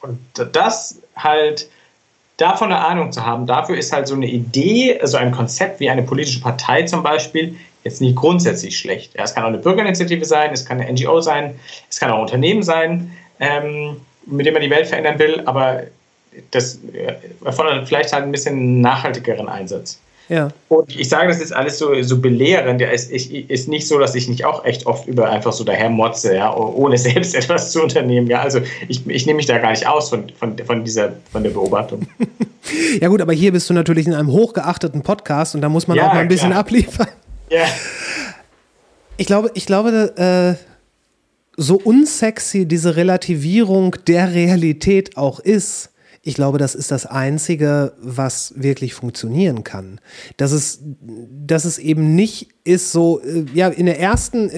[0.02, 0.18] und
[0.52, 1.68] das halt
[2.36, 5.88] davon eine Ahnung zu haben, dafür ist halt so eine Idee, also ein Konzept wie
[5.88, 9.14] eine politische Partei zum Beispiel, jetzt nicht grundsätzlich schlecht.
[9.14, 11.58] Ja, es kann auch eine Bürgerinitiative sein, es kann eine NGO sein,
[11.88, 15.82] es kann auch ein Unternehmen sein, ähm, mit dem man die Welt verändern will, aber
[16.50, 17.14] das äh,
[17.44, 20.00] erfordert vielleicht halt ein bisschen nachhaltigeren Einsatz.
[20.28, 20.48] Ja.
[20.68, 22.80] Und ich sage das jetzt alles so, so belehrend.
[22.80, 25.64] Ja, es ist, ist nicht so, dass ich nicht auch echt oft über einfach so
[25.64, 28.26] daher motze, ja, ohne selbst etwas zu unternehmen.
[28.26, 31.42] Ja, also ich, ich nehme mich da gar nicht aus von, von, von, dieser, von
[31.42, 32.06] der Beobachtung.
[33.00, 35.98] ja, gut, aber hier bist du natürlich in einem hochgeachteten Podcast und da muss man
[35.98, 36.60] ja, auch mal ein bisschen klar.
[36.60, 37.08] abliefern.
[37.50, 37.64] Ja.
[39.16, 40.60] Ich glaube, ich glaube, äh,
[41.56, 45.90] so unsexy diese Relativierung der Realität auch ist,
[46.26, 50.00] ich glaube, das ist das Einzige, was wirklich funktionieren kann.
[50.38, 54.50] Dass es, dass es eben nicht ist so, äh, ja, in der ersten,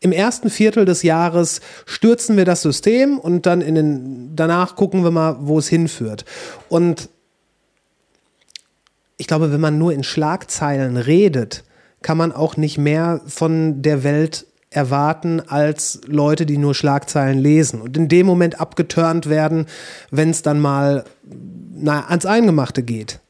[0.00, 5.02] im ersten Viertel des Jahres stürzen wir das System und dann in den, danach gucken
[5.02, 6.26] wir mal, wo es hinführt.
[6.68, 7.08] Und
[9.16, 11.64] ich glaube, wenn man nur in Schlagzeilen redet,
[12.02, 17.80] kann man auch nicht mehr von der Welt erwarten als Leute, die nur Schlagzeilen lesen
[17.80, 19.66] und in dem Moment abgeturnt werden,
[20.10, 21.04] wenn es dann mal
[21.74, 23.20] na, ans Eingemachte geht.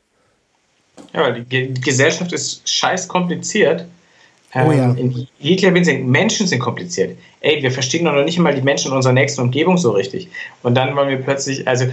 [1.13, 3.87] Ja, weil die Gesellschaft ist scheiß kompliziert
[4.55, 4.91] Oh ja.
[4.91, 7.19] Ähm, in jeglicher Hinsicht, Menschen sind kompliziert.
[7.45, 10.29] Ey, wir verstehen noch nicht mal die Menschen in unserer nächsten Umgebung so richtig.
[10.63, 11.85] Und dann wollen wir plötzlich, also,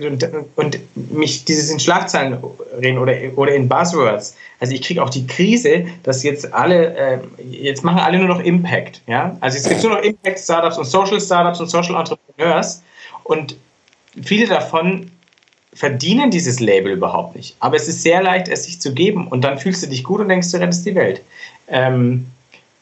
[0.00, 2.38] und, und mich dieses in Schlagzeilen
[2.80, 4.36] reden oder, oder in Buzzwords.
[4.58, 7.18] Also ich kriege auch die Krise, dass jetzt alle, äh,
[7.50, 9.02] jetzt machen alle nur noch Impact.
[9.06, 9.36] Ja?
[9.40, 12.82] Also es gibt nur noch Impact-Startups und Social-Startups und Social Entrepreneurs.
[13.24, 13.54] Und
[14.22, 15.10] viele davon
[15.74, 17.54] verdienen dieses Label überhaupt nicht.
[17.60, 19.28] Aber es ist sehr leicht, es sich zu geben.
[19.28, 21.20] Und dann fühlst du dich gut und denkst, du rettest die Welt.
[21.68, 22.24] Ähm,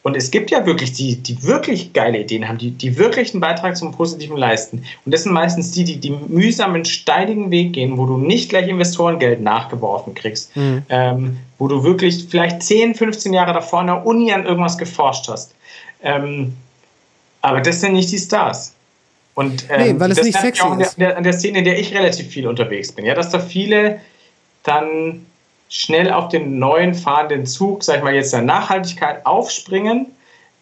[0.04, 3.40] und es gibt ja wirklich die, die wirklich geile Ideen haben, die, die wirklich einen
[3.40, 4.84] Beitrag zum Positiven leisten.
[5.06, 8.68] Und das sind meistens die, die den mühsamen, steinigen Weg gehen, wo du nicht gleich
[8.68, 10.82] Investorengeld nachgeworfen kriegst, mhm.
[10.90, 15.26] ähm, wo du wirklich vielleicht 10, 15 Jahre davor in der Uni an irgendwas geforscht
[15.28, 15.54] hast.
[16.02, 16.52] Ähm,
[17.40, 18.74] aber das sind nicht die Stars.
[19.34, 21.64] Und ähm, nee, weil es das nicht sexy auch an der, an der Szene, in
[21.64, 24.02] der ich relativ viel unterwegs bin, ja, dass da viele
[24.64, 25.24] dann
[25.68, 30.06] schnell auf den neuen fahrenden Zug, sag ich mal jetzt der Nachhaltigkeit aufspringen,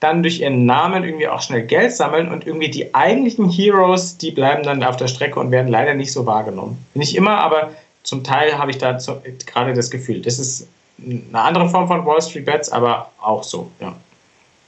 [0.01, 4.33] dann durch ihren Namen irgendwie auch schnell Geld sammeln und irgendwie die eigentlichen Heroes, die
[4.33, 6.85] bleiben dann auf der Strecke und werden leider nicht so wahrgenommen.
[6.95, 7.71] Nicht immer, aber
[8.03, 8.99] zum Teil habe ich da
[9.47, 10.21] gerade das Gefühl.
[10.23, 10.67] Das ist
[10.99, 13.95] eine andere Form von Wall Street Bets, aber auch so, ja.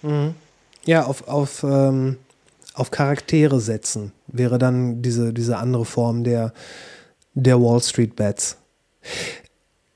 [0.03, 0.35] Mhm.
[0.85, 2.19] Ja, auf, auf, ähm,
[2.75, 6.53] auf Charaktere setzen wäre dann diese, diese andere Form der,
[7.35, 8.57] der Wall Street Bets.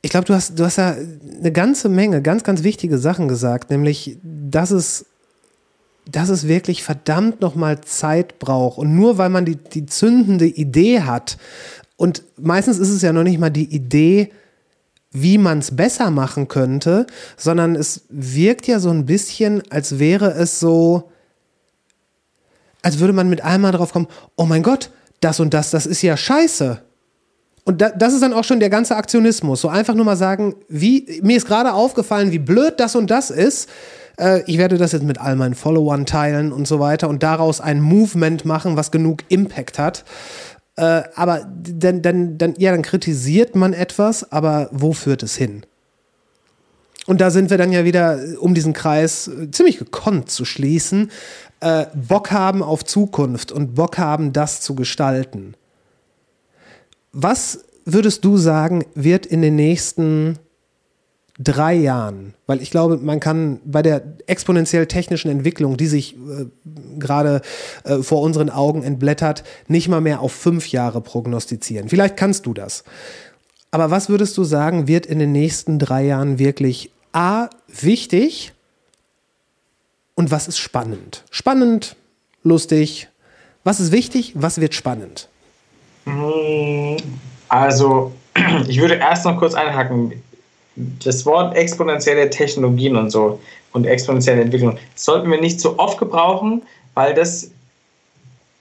[0.08, 0.96] Ich glaube, du hast, du hast ja
[1.38, 5.04] eine ganze Menge, ganz, ganz wichtige Sachen gesagt, nämlich, dass es,
[6.10, 8.78] dass es wirklich verdammt nochmal Zeit braucht.
[8.78, 11.36] Und nur weil man die, die zündende Idee hat,
[11.98, 14.30] und meistens ist es ja noch nicht mal die Idee,
[15.10, 17.06] wie man es besser machen könnte,
[17.36, 21.10] sondern es wirkt ja so ein bisschen, als wäre es so,
[22.80, 24.90] als würde man mit einmal drauf kommen, oh mein Gott,
[25.20, 26.80] das und das, das ist ja scheiße.
[27.68, 29.60] Und da, das ist dann auch schon der ganze Aktionismus.
[29.60, 33.28] So einfach nur mal sagen, wie, mir ist gerade aufgefallen, wie blöd das und das
[33.28, 33.68] ist.
[34.18, 37.60] Äh, ich werde das jetzt mit all meinen Followern teilen und so weiter und daraus
[37.60, 40.06] ein Movement machen, was genug Impact hat.
[40.76, 45.66] Äh, aber dann, dann, dann, ja, dann kritisiert man etwas, aber wo führt es hin?
[47.04, 51.10] Und da sind wir dann ja wieder, um diesen Kreis äh, ziemlich gekonnt zu schließen,
[51.60, 55.54] äh, Bock haben auf Zukunft und Bock haben, das zu gestalten.
[57.12, 60.38] Was würdest du sagen, wird in den nächsten
[61.38, 66.46] drei Jahren, weil ich glaube, man kann bei der exponentiell technischen Entwicklung, die sich äh,
[66.98, 67.42] gerade
[67.84, 71.88] äh, vor unseren Augen entblättert, nicht mal mehr auf fünf Jahre prognostizieren.
[71.88, 72.82] Vielleicht kannst du das.
[73.70, 78.52] Aber was würdest du sagen, wird in den nächsten drei Jahren wirklich A, wichtig
[80.14, 81.24] und was ist spannend?
[81.30, 81.96] Spannend,
[82.42, 83.08] lustig.
[83.62, 84.32] Was ist wichtig?
[84.34, 85.28] Was wird spannend?
[87.48, 88.12] Also,
[88.68, 90.12] ich würde erst noch kurz einhaken
[91.02, 93.40] das Wort exponentielle Technologien und so
[93.72, 96.62] und exponentielle Entwicklung sollten wir nicht so oft gebrauchen,
[96.94, 97.50] weil das,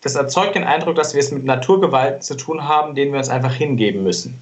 [0.01, 3.29] das erzeugt den Eindruck, dass wir es mit Naturgewalten zu tun haben, denen wir uns
[3.29, 4.41] einfach hingeben müssen.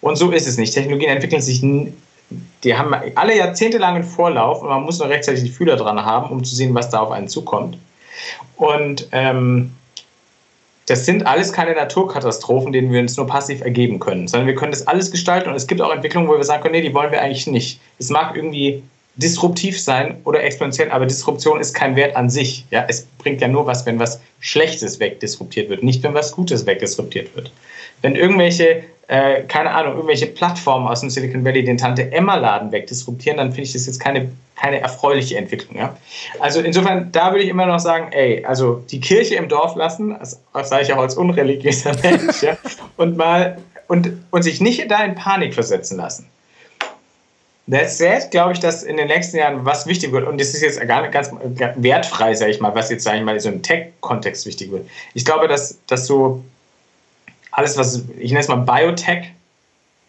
[0.00, 0.74] Und so ist es nicht.
[0.74, 5.76] Technologien entwickeln sich, die haben alle jahrzehntelangen Vorlauf und man muss nur rechtzeitig die Fühler
[5.76, 7.78] dran haben, um zu sehen, was da auf einen zukommt.
[8.56, 9.72] Und ähm,
[10.86, 14.70] das sind alles keine Naturkatastrophen, denen wir uns nur passiv ergeben können, sondern wir können
[14.70, 17.10] das alles gestalten und es gibt auch Entwicklungen, wo wir sagen können, nee, die wollen
[17.10, 17.80] wir eigentlich nicht.
[17.98, 18.82] Es mag irgendwie
[19.16, 22.66] disruptiv sein oder exponentiell, aber Disruption ist kein Wert an sich.
[22.70, 26.66] Ja, es bringt ja nur was, wenn was Schlechtes wegdisruptiert wird, nicht wenn was Gutes
[26.66, 27.50] wegdisruptiert wird.
[28.02, 33.50] Wenn irgendwelche äh, keine Ahnung, irgendwelche Plattformen aus dem Silicon Valley den Tante-Emma-Laden wegdisruptieren, dann
[33.50, 35.76] finde ich das jetzt keine, keine erfreuliche Entwicklung.
[35.76, 35.96] Ja?
[36.40, 40.16] Also insofern, da würde ich immer noch sagen, ey, also die Kirche im Dorf lassen,
[40.18, 42.56] das, das sage ich auch als unreligiöser Mensch, ja?
[42.96, 46.26] und mal und, und sich nicht da in Panik versetzen lassen.
[47.68, 50.62] Das ist, glaube ich, dass in den nächsten Jahren was wichtig wird, und das ist
[50.62, 51.30] jetzt gar nicht ganz
[51.76, 54.88] wertfrei, sage ich mal, was jetzt, sage ich mal, so im Tech-Kontext wichtig wird.
[55.14, 56.44] Ich glaube, dass, dass so
[57.56, 59.32] alles, was ich nenne es mal Biotech,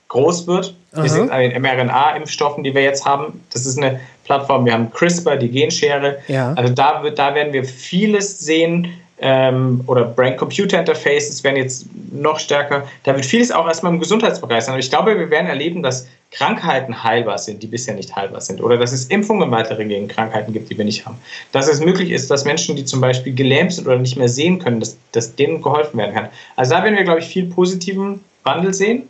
[0.09, 0.75] groß wird.
[0.91, 1.03] Aha.
[1.03, 3.41] Wir sind an den mRNA-Impfstoffen, die wir jetzt haben.
[3.53, 4.65] Das ist eine Plattform.
[4.65, 6.19] Wir haben CRISPR, die Genschere.
[6.27, 6.53] Ja.
[6.53, 8.93] Also da, wird, da werden wir vieles sehen.
[9.19, 12.87] Ähm, oder Brain-Computer-Interfaces werden jetzt noch stärker.
[13.03, 14.73] Da wird vieles auch erstmal im Gesundheitsbereich sein.
[14.73, 18.61] Aber ich glaube, wir werden erleben, dass Krankheiten heilbar sind, die bisher nicht heilbar sind.
[18.61, 21.17] Oder dass es Impfungen weitere gegen Krankheiten gibt, die wir nicht haben.
[21.51, 24.59] Dass es möglich ist, dass Menschen, die zum Beispiel gelähmt sind oder nicht mehr sehen
[24.59, 26.29] können, dass, dass denen geholfen werden kann.
[26.55, 29.09] Also da werden wir, glaube ich, viel positiven Wandel sehen.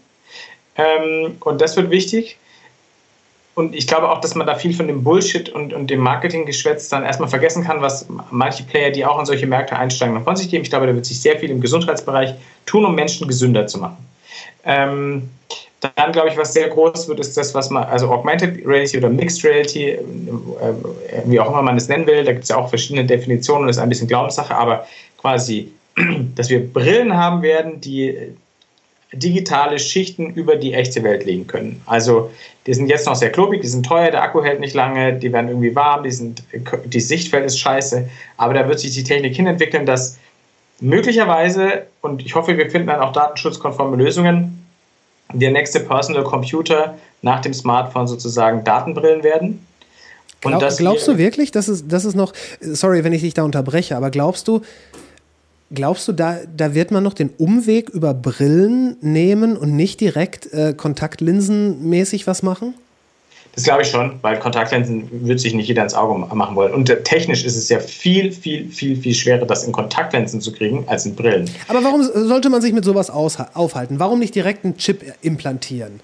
[0.77, 2.38] Ähm, und das wird wichtig.
[3.57, 6.89] Und ich glaube auch, dass man da viel von dem Bullshit und, und dem Marketinggeschwätz
[6.89, 10.35] dann erstmal vergessen kann, was manche Player, die auch in solche Märkte einsteigen, noch von
[10.35, 10.61] sich geben.
[10.61, 12.35] Ich glaube, da wird sich sehr viel im Gesundheitsbereich
[12.67, 13.97] tun, um Menschen gesünder zu machen.
[14.63, 15.31] Ähm,
[15.79, 19.09] dann glaube ich, was sehr groß wird, ist das, was man, also Augmented Reality oder
[19.09, 19.99] Mixed Reality, äh,
[21.25, 23.77] wie auch immer man es nennen will, da gibt es ja auch verschiedene Definitionen, das
[23.77, 24.85] ist ein bisschen Glaubenssache, aber
[25.17, 25.71] quasi,
[26.35, 28.35] dass wir Brillen haben werden, die
[29.13, 31.81] digitale Schichten über die echte Welt legen können.
[31.85, 32.31] Also
[32.65, 35.31] die sind jetzt noch sehr klobig, die sind teuer, der Akku hält nicht lange, die
[35.31, 36.43] werden irgendwie warm, die, sind,
[36.85, 40.17] die Sichtfeld ist scheiße, aber da wird sich die Technik hinentwickeln, dass
[40.81, 44.65] möglicherweise, und ich hoffe, wir finden dann auch datenschutzkonforme Lösungen,
[45.34, 49.65] der nächste Personal Computer nach dem Smartphone sozusagen Datenbrillen werden.
[50.41, 53.97] Glaub, glaubst du wirklich, dass es, dass es noch, sorry, wenn ich dich da unterbreche,
[53.97, 54.61] aber glaubst du,
[55.72, 60.52] glaubst du, da, da wird man noch den Umweg über Brillen nehmen und nicht direkt
[60.53, 62.73] äh, kontaktlinsenmäßig was machen?
[63.57, 66.76] Das glaube ich schon, weil Kontaktlinsen wird sich nicht jeder ins Auge machen wollen.
[66.76, 70.84] Und technisch ist es ja viel, viel, viel, viel schwerer, das in Kontaktlinsen zu kriegen,
[70.88, 71.49] als in Brillen.
[71.68, 73.98] Aber warum sollte man sich mit sowas aufhalten?
[73.98, 76.02] Warum nicht direkt einen Chip implantieren?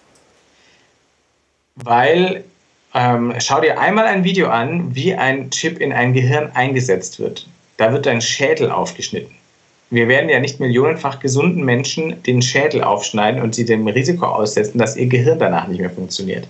[1.76, 2.44] Weil
[2.96, 7.48] ähm, schau dir einmal ein Video an, wie ein Chip in ein Gehirn eingesetzt wird.
[7.78, 9.30] Da wird dein Schädel aufgeschnitten.
[9.94, 14.80] Wir werden ja nicht millionenfach gesunden Menschen den Schädel aufschneiden und sie dem Risiko aussetzen,
[14.80, 16.48] dass ihr Gehirn danach nicht mehr funktioniert.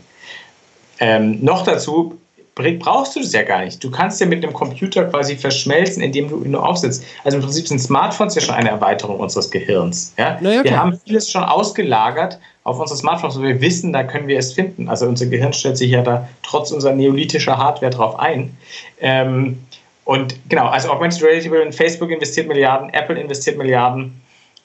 [0.99, 2.17] Ähm, noch dazu
[2.55, 3.83] brauchst du das ja gar nicht.
[3.83, 7.03] Du kannst ja mit einem Computer quasi verschmelzen, indem du ihn nur aufsetzt.
[7.25, 10.13] Also im Prinzip sind Smartphones ja schon eine Erweiterung unseres Gehirns.
[10.17, 10.37] Ja?
[10.39, 14.37] Naja, wir haben vieles schon ausgelagert auf unsere Smartphones, wo wir wissen, da können wir
[14.37, 14.87] es finden.
[14.87, 18.55] Also unser Gehirn stellt sich ja da trotz unserer neolithischer Hardware drauf ein.
[19.01, 19.57] Ähm,
[20.05, 24.21] und genau, also Augmented Reality, Facebook investiert Milliarden, Apple investiert Milliarden.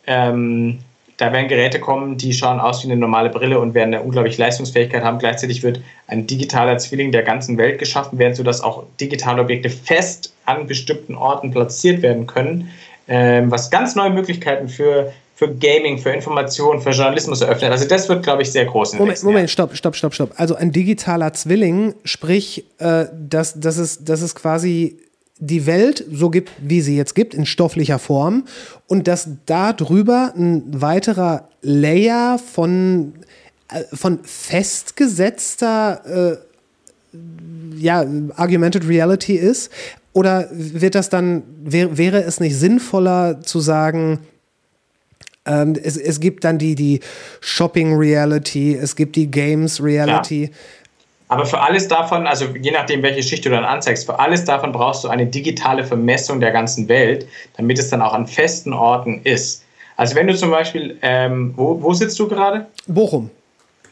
[0.06, 0.81] Ähm,
[1.19, 4.40] da werden Geräte kommen, die schauen aus wie eine normale Brille und werden eine unglaubliche
[4.40, 5.19] Leistungsfähigkeit haben.
[5.19, 10.32] Gleichzeitig wird ein digitaler Zwilling der ganzen Welt geschaffen werden, sodass auch digitale Objekte fest
[10.44, 12.70] an bestimmten Orten platziert werden können,
[13.09, 17.73] ähm, was ganz neue Möglichkeiten für, für Gaming, für Information, für Journalismus eröffnet.
[17.73, 18.93] Also das wird, glaube ich, sehr groß.
[18.93, 20.31] In Moment, Moment, stopp, stopp, stopp, stopp.
[20.36, 24.98] Also ein digitaler Zwilling, sprich, äh, dass, dass, es, dass es quasi
[25.40, 28.44] die Welt so gibt, wie sie jetzt gibt, in stofflicher Form
[28.86, 33.15] und dass da drüber ein weiterer Layer von,
[33.73, 36.36] äh, von festgesetzter äh,
[37.77, 38.05] ja,
[38.36, 39.70] Argumented Reality ist?
[40.12, 44.20] Oder wird das dann, wär, wäre es nicht sinnvoller zu sagen,
[45.47, 47.01] ähm, es, es gibt dann die, die
[47.40, 50.51] Shopping Reality, es gibt die Games Reality.
[51.29, 54.73] Aber für alles davon, also je nachdem, welche Schicht du dann anzeigst, für alles davon
[54.73, 59.21] brauchst du eine digitale Vermessung der ganzen Welt, damit es dann auch an festen Orten
[59.25, 59.65] ist.
[59.97, 62.67] Also wenn du zum Beispiel, ähm, wo, wo sitzt du gerade?
[62.87, 63.31] Bochum.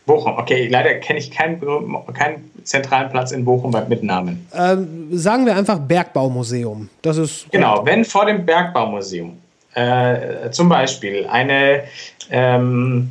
[0.07, 1.61] Bochum, okay, leider kenne ich keinen,
[2.15, 4.47] keinen zentralen Platz in Bochum mit Namen.
[4.55, 6.89] Ähm, sagen wir einfach Bergbaumuseum.
[7.03, 7.51] Das ist.
[7.51, 9.37] Genau, wenn vor dem Bergbaumuseum
[9.75, 11.83] äh, zum Beispiel eine
[12.31, 13.11] ähm,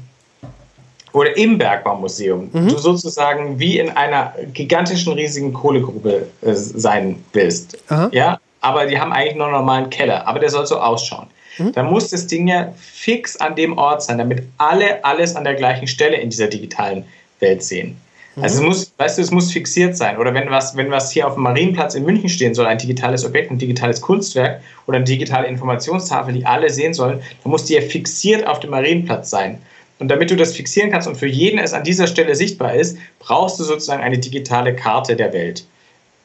[1.16, 2.68] oder im Bergbaumuseum Mhm.
[2.68, 7.78] du sozusagen wie in einer gigantischen riesigen Kohlegrube äh, sein willst.
[7.90, 8.10] Aha.
[8.12, 11.28] Ja, aber die haben eigentlich nur einen normalen Keller, aber der soll so ausschauen.
[11.58, 11.72] Mhm.
[11.72, 15.54] Dann muss das Ding ja fix an dem Ort sein, damit alle alles an der
[15.54, 17.06] gleichen Stelle in dieser digitalen
[17.40, 17.98] Welt sehen.
[18.42, 18.68] Also es Mhm.
[18.68, 20.18] muss, weißt du, es muss fixiert sein.
[20.18, 23.24] Oder wenn was, wenn was hier auf dem Marienplatz in München stehen soll, ein digitales
[23.24, 27.76] Objekt, ein digitales Kunstwerk oder eine digitale Informationstafel, die alle sehen sollen, dann muss die
[27.76, 29.60] ja fixiert auf dem Marienplatz sein.
[30.00, 32.98] Und damit du das fixieren kannst und für jeden es an dieser Stelle sichtbar ist,
[33.20, 35.66] brauchst du sozusagen eine digitale Karte der Welt.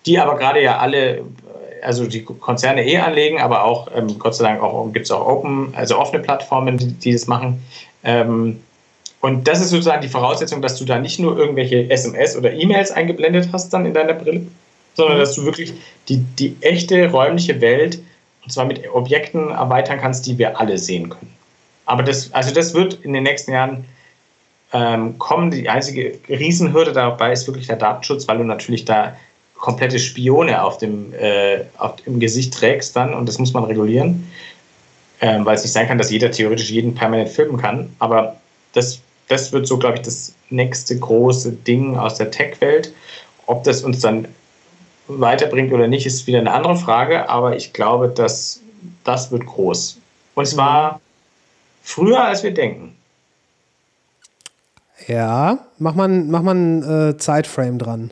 [0.07, 1.23] Die aber gerade ja alle,
[1.83, 5.27] also die Konzerne eh anlegen, aber auch, ähm, Gott sei Dank, auch, gibt es auch
[5.27, 7.63] Open, also offene Plattformen, die, die das machen.
[8.03, 8.61] Ähm,
[9.21, 12.91] und das ist sozusagen die Voraussetzung, dass du da nicht nur irgendwelche SMS oder E-Mails
[12.91, 14.47] eingeblendet hast dann in deiner Brille,
[14.95, 15.75] sondern dass du wirklich
[16.09, 18.01] die, die echte räumliche Welt
[18.43, 21.40] und zwar mit Objekten erweitern kannst, die wir alle sehen können.
[21.91, 23.85] Aber das, also das wird in den nächsten Jahren
[24.73, 25.51] ähm, kommen.
[25.51, 29.17] Die einzige Riesenhürde dabei ist wirklich der Datenschutz, weil du natürlich da
[29.57, 34.31] komplette Spione auf dem, äh, auf, im Gesicht trägst dann und das muss man regulieren,
[35.21, 37.93] ähm, weil es nicht sein kann, dass jeder theoretisch jeden permanent filmen kann.
[37.99, 38.37] Aber
[38.73, 42.93] das, das wird so, glaube ich, das nächste große Ding aus der Tech-Welt.
[43.47, 44.29] Ob das uns dann
[45.09, 48.61] weiterbringt oder nicht, ist wieder eine andere Frage, aber ich glaube, dass
[49.03, 49.99] das wird groß.
[50.37, 51.01] Und zwar
[51.91, 52.97] früher, als wir denken.
[55.07, 58.11] Ja, mach man, mach man äh, Zeitframe dran.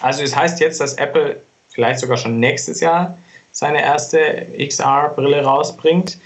[0.00, 1.40] Also es heißt jetzt, dass Apple
[1.70, 3.18] vielleicht sogar schon nächstes Jahr
[3.52, 6.18] seine erste XR-Brille rausbringt.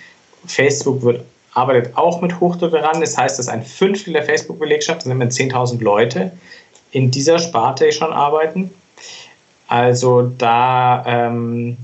[0.46, 1.24] Facebook wird,
[1.54, 3.00] arbeitet auch mit Hochdruck daran.
[3.00, 6.32] Das heißt, dass ein Fünftel der Facebook-Belegschaft, das sind immer 10.000 Leute,
[6.90, 8.70] in dieser Sparte schon arbeiten.
[9.68, 11.76] Also da ähm,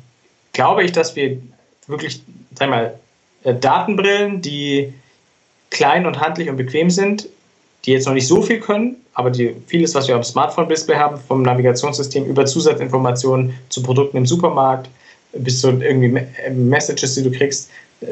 [0.52, 1.38] glaube ich, dass wir
[1.86, 2.22] wirklich,
[2.54, 2.98] sag mal,
[3.52, 4.92] Datenbrillen, die
[5.70, 7.28] klein und handlich und bequem sind,
[7.84, 11.18] die jetzt noch nicht so viel können, aber die, vieles, was wir am Smartphone-Display haben,
[11.28, 14.88] vom Navigationssystem über Zusatzinformationen zu Produkten im Supermarkt
[15.34, 17.70] bis zu irgendwie äh, Messages, die du kriegst,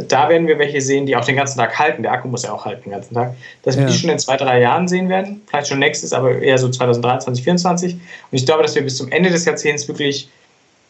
[0.08, 2.02] da werden wir welche sehen, die auch den ganzen Tag halten.
[2.02, 3.34] Der Akku muss ja auch halten den ganzen Tag.
[3.62, 3.90] Dass wir Ja.
[3.90, 5.42] die schon in zwei, drei Jahren sehen werden.
[5.46, 7.94] Vielleicht schon nächstes, aber eher so 2023, 2024.
[7.94, 8.00] Und
[8.30, 10.28] ich glaube, dass wir bis zum Ende des Jahrzehnts wirklich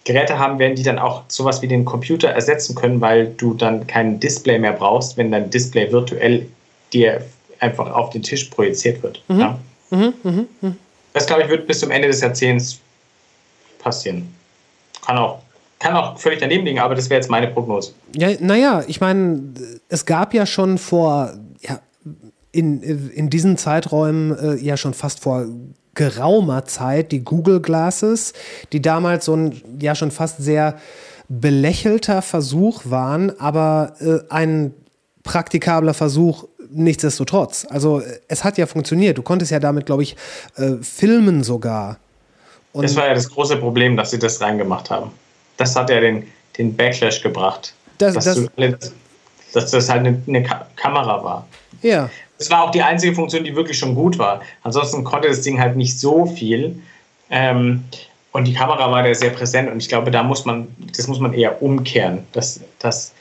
[0.04, 3.86] Geräte haben werden, die dann auch sowas wie den Computer ersetzen können, weil du dann
[3.86, 6.46] kein Display mehr brauchst, wenn dein Display virtuell
[6.92, 7.24] dir
[7.60, 9.22] einfach auf den Tisch projiziert wird.
[9.28, 9.58] Ja?
[11.12, 12.80] Das, glaube ich, wird bis zum Ende des Jahrzehnts
[13.78, 14.34] passieren.
[15.04, 15.40] Kann auch,
[15.78, 17.92] kann auch völlig daneben liegen, aber das wäre jetzt meine Prognose.
[18.16, 19.52] Ja, naja, ich meine,
[19.88, 21.80] es gab ja schon vor, ja,
[22.50, 25.46] in, in diesen Zeiträumen äh, ja schon fast vor
[25.94, 28.32] geraumer Zeit die Google Glasses,
[28.72, 30.76] die damals so ein ja schon fast sehr
[31.28, 34.74] belächelter Versuch waren, aber äh, ein
[35.22, 37.66] praktikabler Versuch nichtsdestotrotz.
[37.68, 39.18] Also es hat ja funktioniert.
[39.18, 40.16] Du konntest ja damit, glaube ich,
[40.56, 41.98] äh, filmen sogar.
[42.72, 45.10] Und Das war ja das große Problem, dass sie das reingemacht haben.
[45.58, 46.24] Das hat ja den,
[46.56, 47.74] den Backlash gebracht.
[47.98, 48.48] Das- dass, das- du
[49.52, 51.46] dass das halt eine, eine Ka Kamera war.
[51.82, 52.08] ja,
[52.42, 54.42] Das war auch die einzige Funktion, die wirklich schon gut war.
[54.62, 56.80] Ansonsten konnte das Ding halt nicht so viel.
[57.30, 57.84] Ähm,
[58.32, 61.20] und die Kamera war da sehr präsent und ich glaube, da muss man, das muss
[61.20, 63.12] man eher umkehren, dass, dass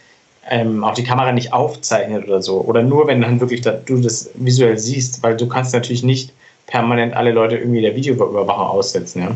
[0.50, 2.62] ähm, auch die Kamera nicht aufzeichnet oder so.
[2.62, 6.32] Oder nur, wenn dann wirklich da, du das visuell siehst, weil du kannst natürlich nicht
[6.66, 9.22] permanent alle Leute irgendwie der Videoüberwachung aussetzen.
[9.22, 9.36] Ja?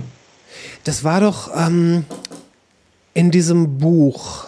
[0.86, 2.06] das war doch ähm,
[3.14, 4.46] in diesem Buch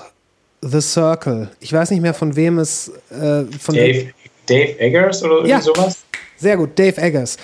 [0.61, 1.49] The Circle.
[1.59, 4.13] Ich weiß nicht mehr von wem es äh, von Dave,
[4.47, 5.61] Dave Eggers oder irgendwie Ja.
[5.61, 5.97] sowas?
[6.37, 7.37] Sehr gut, Dave Eggers.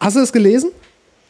[0.00, 0.70] Hast du es gelesen?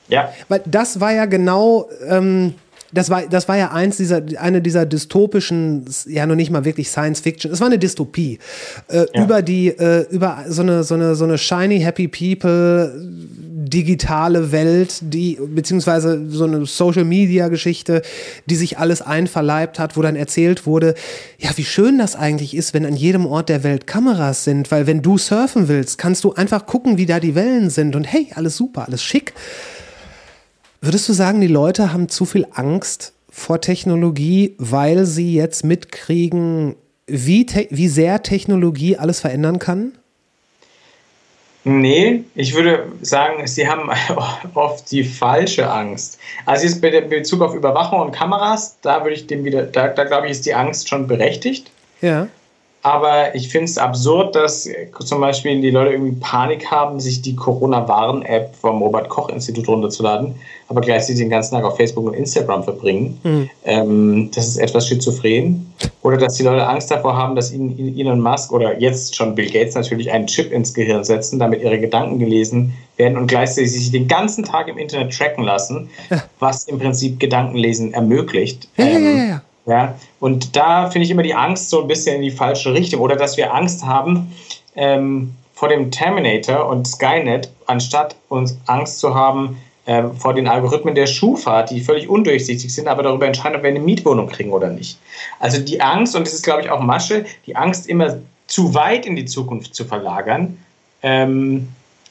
[0.08, 0.32] Ja.
[0.48, 2.54] Weil das war ja genau, ähm,
[2.92, 6.88] das war, das war ja eins dieser, eine dieser dystopischen, ja noch nicht mal wirklich
[6.90, 8.38] Science Fiction, es war eine Dystopie
[8.88, 9.24] äh, Ja.
[9.24, 12.92] über die, äh, über so eine, so eine, so eine shiny happy people
[13.64, 18.02] digitale Welt, die, beziehungsweise so eine Social Media Geschichte,
[18.46, 20.94] die sich alles einverleibt hat, wo dann erzählt wurde,
[21.38, 24.86] ja, wie schön das eigentlich ist, wenn an jedem Ort der Welt Kameras sind, weil
[24.86, 28.28] wenn du surfen willst, kannst du einfach gucken, wie da die Wellen sind und hey,
[28.34, 29.34] alles super, alles schick.
[30.80, 36.76] Würdest du sagen, die Leute haben zu viel Angst vor Technologie, weil sie jetzt mitkriegen,
[37.06, 39.92] wie, wie sehr Technologie alles verändern kann?
[41.64, 43.90] Nee, ich würde sagen, sie haben
[44.54, 46.18] oft die falsche Angst.
[46.44, 50.04] Also jetzt in Bezug auf Überwachung und Kameras, da würde ich dem wieder, da, da
[50.04, 51.70] glaube ich, ist die Angst schon berechtigt.
[52.02, 52.28] Ja.
[52.84, 57.22] Aber ich finde es absurd, dass äh, zum Beispiel die Leute irgendwie Panik haben, sich
[57.22, 60.34] die Corona-Warn-App vom Robert-Koch-Institut runterzuladen,
[60.68, 63.18] aber gleichzeitig den ganzen Tag auf Facebook und Instagram verbringen.
[63.64, 65.72] Ähm, das ist etwas schizophren.
[66.02, 69.50] Oder dass die Leute Angst davor haben, dass ihnen Elon Musk oder jetzt schon Bill
[69.50, 73.92] Gates natürlich einen Chip ins Gehirn setzen, damit ihre Gedanken gelesen werden und gleichzeitig sich
[73.92, 75.88] den ganzen Tag im Internet tracken lassen,
[76.38, 78.68] was im Prinzip Gedankenlesen ermöglicht.
[78.76, 79.94] Ja, ja, Ähm, ja, ja.
[80.20, 83.00] und da finde ich immer die Angst so ein bisschen in die falsche Richtung.
[83.00, 84.34] Oder dass wir Angst haben
[84.76, 90.94] ähm, vor dem Terminator und Skynet, anstatt uns Angst zu haben ähm, vor den Algorithmen
[90.94, 94.70] der Schufa, die völlig undurchsichtig sind, aber darüber entscheiden, ob wir eine Mietwohnung kriegen oder
[94.70, 94.98] nicht.
[95.40, 99.06] Also die Angst, und das ist, glaube ich, auch Masche, die Angst immer zu weit
[99.06, 100.58] in die Zukunft zu verlagern,
[101.02, 101.68] ähm,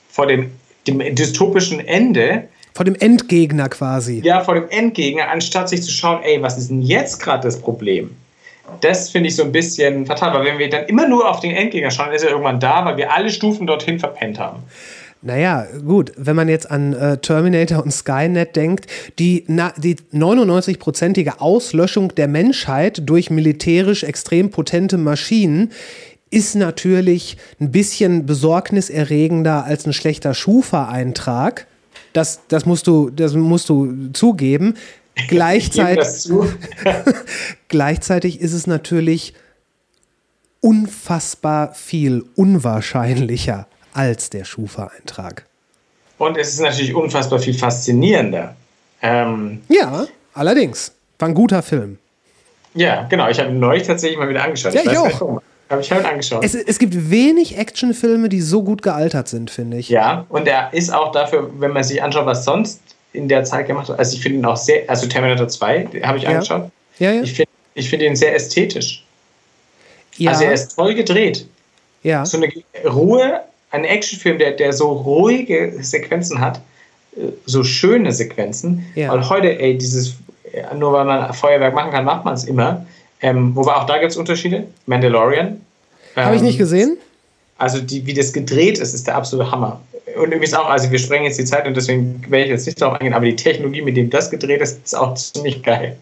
[0.09, 0.51] vor dem,
[0.87, 4.21] dem dystopischen Ende, Vor dem Endgegner quasi.
[4.23, 7.59] ja, vor dem Endgegner, anstatt sich zu schauen, ey, was ist denn jetzt gerade das
[7.59, 8.11] Problem?
[8.81, 11.51] Das finde ich so ein bisschen fatal, weil wenn wir dann immer nur auf den
[11.51, 14.63] Endgegner schauen, ist er irgendwann da, weil wir alle Stufen dorthin verpennt haben.
[15.21, 18.87] Naja, gut, wenn man jetzt an äh, Terminator und Skynet denkt,
[19.19, 25.71] die, na, die 99-prozentige Auslöschung der Menschheit durch militärisch extrem potente Maschinen
[26.29, 31.67] ist natürlich ein bisschen besorgniserregender als ein schlechter Schufa-Eintrag.
[32.13, 34.75] Das, das, musst du, das musst du zugeben.
[35.15, 36.51] Ich gebe Gleichzeitig, zu.
[37.67, 39.35] gleichzeitig ist es natürlich
[40.59, 45.45] unfassbar viel unwahrscheinlicher als der Schufa-Eintrag.
[46.17, 48.55] Und es ist natürlich unfassbar viel faszinierender.
[49.03, 50.93] Ähm, Ja, allerdings.
[51.19, 51.99] War ein guter Film.
[52.73, 53.29] ja, genau.
[53.29, 54.73] Ich habe ihn neulich tatsächlich mal wieder angeschaut.
[54.73, 55.31] Ja, ich weiß auch.
[55.31, 55.43] nicht
[55.73, 56.43] Aber ich habe ihn angeschaut.
[56.43, 59.89] Es, es gibt wenig Actionfilme, die so gut gealtert sind, finde ich.
[59.89, 62.79] Ja, und er ist auch dafür, wenn man sich anschaut, was sonst
[63.11, 63.99] in der Zeit gemacht wird.
[63.99, 66.29] Also ich finde ihn auch sehr, also Terminator 2, den habe ich Ja.
[66.31, 66.69] angeschaut.
[66.99, 67.21] Ja, ja.
[67.23, 69.03] Ich finde ich find ihn sehr ästhetisch.
[70.17, 71.45] ja, Also er ist toll gedreht.
[72.03, 72.23] ja.
[72.25, 72.51] So eine
[72.87, 73.41] Ruhe,
[73.71, 76.61] ein Actionfilm, der, der so ruhige Sequenzen hat,
[77.17, 78.85] äh, so schöne Sequenzen.
[78.95, 79.11] Ja.
[79.11, 80.13] Weil heute, ey, dieses,
[80.77, 82.85] nur weil man Feuerwerk machen kann, macht man es immer.
[83.23, 84.67] Ähm, wobei auch da gibt es Unterschiede.
[84.85, 85.61] Mandalorian.
[86.15, 86.97] Habe ich Ähm, nicht gesehen?
[87.57, 89.81] Also die, wie das gedreht ist, ist der absolute Hammer.
[90.21, 92.79] Und übrigens auch, also wir sprengen jetzt die Zeit und deswegen werde ich jetzt nicht
[92.81, 95.95] darauf eingehen, aber die Technologie, mit dem das gedreht ist, ist auch ziemlich geil.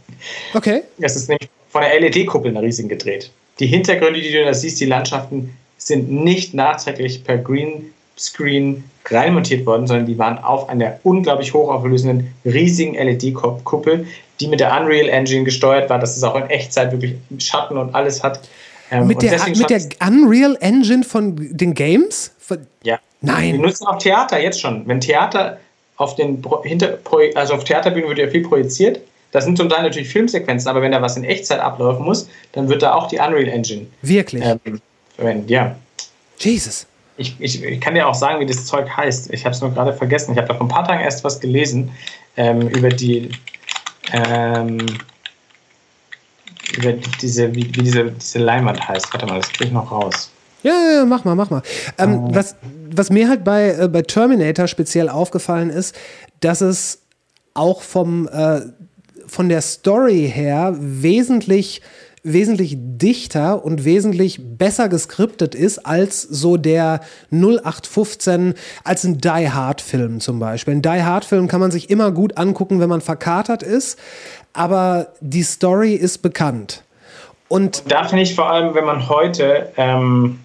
[0.53, 0.81] Okay.
[0.99, 3.29] Es ist nämlich von der LED-Kuppel einer riesigen gedreht.
[3.59, 9.87] Die Hintergründe, die du da siehst, die Landschaften, sind nicht nachträglich per Greenscreen reinmontiert worden,
[9.87, 14.07] sondern die waren auf einer unglaublich hochauflösenden, riesigen LED-Kuppel,
[14.41, 17.93] die mit der Unreal Engine gesteuert war, dass es auch in Echtzeit wirklich Schatten und
[17.93, 18.41] alles hat.
[18.89, 22.31] Ähm, Mit der, mit der Unreal Engine von den Games?
[22.39, 22.99] Von, ja.
[23.21, 23.53] Nein.
[23.53, 24.85] Wir nutzen auch Theater jetzt schon.
[24.85, 25.59] Wenn Theater
[25.95, 26.97] auf den Pro- hinter,
[27.35, 28.99] also auf Theaterbühnen wird ja viel projiziert.
[29.31, 32.67] Das sind zum Teil natürlich Filmsequenzen, aber wenn da was in Echtzeit ablaufen muss, dann
[32.67, 34.43] wird da auch die Unreal Engine Wirklich?
[34.43, 34.81] ähm,
[35.15, 35.49] verwendet.
[35.49, 35.75] Ja.
[36.37, 36.85] Jesus.
[37.15, 39.31] Ich, ich, ich kann dir auch sagen, wie das Zeug heißt.
[39.31, 40.31] Ich habe es nur gerade vergessen.
[40.31, 41.91] Ich habe da vor ein paar Tagen erst was gelesen
[42.35, 43.29] ähm, über die
[44.13, 44.77] ähm,
[46.77, 49.11] über diese, wie, wie diese, diese Leinwand heißt.
[49.13, 50.29] Warte mal, das kriege ich noch raus.
[50.63, 51.61] Ja, ja, ja, mach mal, mach mal.
[51.97, 52.29] Ähm, Oh.
[52.35, 52.55] was,
[52.93, 55.95] was mir halt bei, äh, bei Terminator speziell aufgefallen ist,
[56.39, 56.99] dass es
[57.53, 58.61] auch vom, äh,
[59.27, 61.81] von der Story her wesentlich
[62.23, 68.53] wesentlich dichter und wesentlich besser geskriptet ist als so der 0815,
[68.83, 70.75] als ein Die Hard Film zum Beispiel.
[70.75, 73.97] Ein Die Hard Film kann man sich immer gut angucken, wenn man verkatert ist,
[74.53, 76.83] aber die Story ist bekannt.
[77.47, 80.39] Und Da finde ich vor allem, wenn man heute ähm,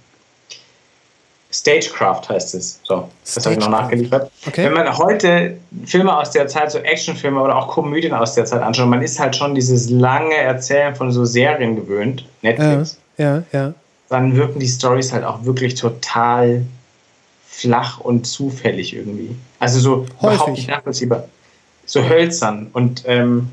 [1.57, 2.81] Stagecraft heißt es.
[2.83, 4.31] So, das habe ich noch nachgeliefert.
[4.47, 4.65] Okay.
[4.65, 5.57] Wenn man heute
[5.87, 9.19] Filme aus der Zeit, so Actionfilme oder auch Komödien aus der Zeit anschaut, man ist
[9.19, 13.73] halt schon dieses lange Erzählen von so Serien gewöhnt, ja, Netflix, ja, ja.
[14.11, 16.62] dann wirken die Stories halt auch wirklich total
[17.49, 19.35] flach und zufällig irgendwie.
[19.59, 20.55] Also so überhaupt Häufig.
[20.55, 21.27] nicht nachvollziehbar.
[21.87, 22.69] So hölzern.
[22.74, 23.49] Und ähm,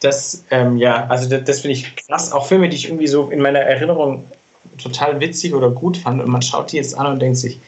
[0.00, 2.32] das, ähm, ja, also das, das finde ich krass.
[2.32, 4.24] Auch Filme, die ich irgendwie so in meiner Erinnerung
[4.82, 7.58] total witzig oder gut fand und man schaut die jetzt an und denkt sich,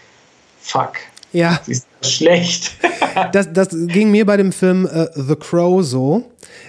[0.61, 0.95] fuck,
[1.33, 2.73] Ja, sie ist schlecht.
[3.33, 6.25] das, das ging mir bei dem Film äh, The Crow so,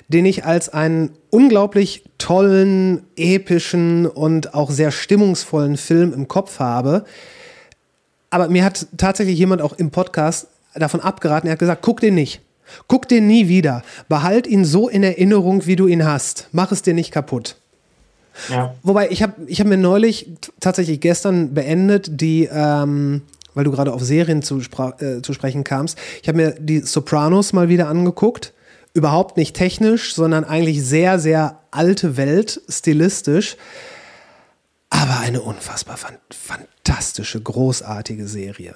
[0.07, 7.05] den ich als einen unglaublich tollen, epischen und auch sehr stimmungsvollen Film im Kopf habe.
[8.29, 11.47] Aber mir hat tatsächlich jemand auch im Podcast davon abgeraten.
[11.47, 12.41] Er hat gesagt, guck den nicht.
[12.87, 13.81] Guck den nie wieder.
[14.07, 16.47] Behalt ihn so in Erinnerung, wie du ihn hast.
[16.51, 17.55] Mach es dir nicht kaputt.
[18.49, 18.73] Ja.
[18.83, 23.21] Wobei, ich habe ich hab mir neulich, tatsächlich gestern beendet, die, ähm,
[23.53, 24.59] weil du gerade auf Serien zu,
[24.99, 28.53] äh, zu sprechen kamst, ich habe mir die Sopranos mal wieder angeguckt.
[28.93, 33.55] Überhaupt nicht technisch, sondern eigentlich sehr, sehr alte Welt, stilistisch.
[34.89, 38.73] Aber eine unfassbar fan fantastische, großartige Serie.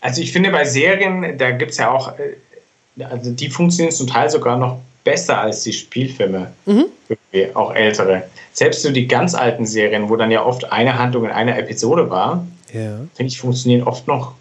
[0.00, 4.08] Also ich finde bei Serien, da gibt es ja auch, äh, also die funktionieren zum
[4.08, 8.24] Teil sogar noch besser als die Spielfilme, Irgendwie, auch ältere.
[8.52, 12.10] Selbst so die ganz alten Serien, wo dann ja oft eine Handlung in einer Episode
[12.10, 12.98] war, Ja.
[13.14, 14.32] finde ich, funktionieren oft noch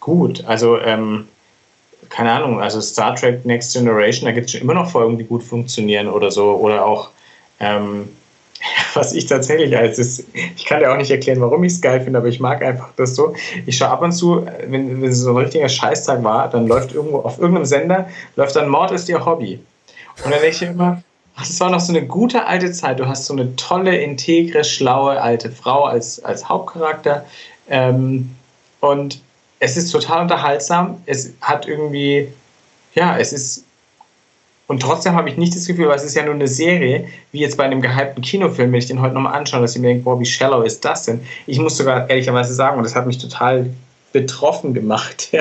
[0.00, 0.44] gut.
[0.46, 1.26] Also, ähm,
[2.08, 5.24] keine Ahnung, also Star Trek Next Generation, da gibt es schon immer noch Folgen, die
[5.24, 6.52] gut funktionieren oder so.
[6.56, 7.10] Oder auch,
[7.60, 8.08] ähm,
[8.94, 10.26] was ich tatsächlich als ist,
[10.56, 12.90] ich kann dir auch nicht erklären, warum ich es geil finde, aber ich mag einfach
[12.96, 13.34] das so.
[13.66, 17.18] Ich schaue ab und zu, wenn, wenn so ein richtiger Scheißtag war, dann läuft irgendwo
[17.18, 19.58] auf irgendeinem Sender, läuft dann Mord ist ihr Hobby.
[20.24, 21.02] Und dann denke ich immer,
[21.36, 23.00] ach, das war noch so eine gute alte Zeit.
[23.00, 27.24] Du hast so eine tolle, integre, schlaue alte Frau als, als Hauptcharakter.
[27.68, 28.30] Ähm,
[28.80, 29.20] und
[29.58, 31.02] es ist total unterhaltsam.
[31.06, 32.28] Es hat irgendwie,
[32.94, 33.64] ja, es ist.
[34.68, 37.40] Und trotzdem habe ich nicht das Gefühl, weil es ist ja nur eine Serie, wie
[37.40, 40.04] jetzt bei einem gehypten Kinofilm, wenn ich den heute nochmal anschaue, dass ich mir denke,
[40.04, 41.20] boah, wie shallow ist das denn?
[41.46, 43.70] Ich muss sogar ehrlicherweise sagen, und das hat mich total
[44.12, 45.30] betroffen gemacht.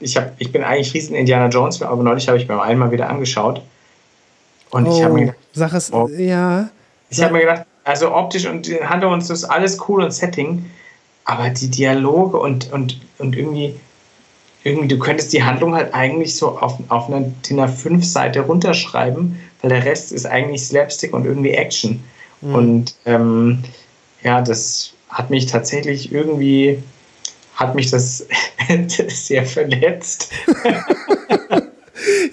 [0.00, 3.08] Ich, hab, ich bin eigentlich riesen Indiana Jones, aber neulich habe ich mir einmal wieder
[3.08, 3.62] angeschaut.
[4.70, 6.08] Und ich habe mir Oh, gedacht, sag es, Oh.
[6.08, 6.68] ja.
[7.10, 10.10] ich habe mir gedacht, also optisch und die Handlung und so ist alles cool und
[10.12, 10.66] Setting,
[11.24, 13.74] aber die Dialoge und, und, und irgendwie,
[14.64, 19.70] irgendwie, du könntest die Handlung halt eigentlich so auf, auf einer DIN A5-Seite runterschreiben, weil
[19.70, 22.02] der Rest ist eigentlich Slapstick und irgendwie Action.
[22.40, 23.64] Und ähm,
[24.22, 26.80] ja, das hat mich tatsächlich irgendwie,
[27.56, 28.26] hat mich das
[29.08, 30.30] sehr verletzt.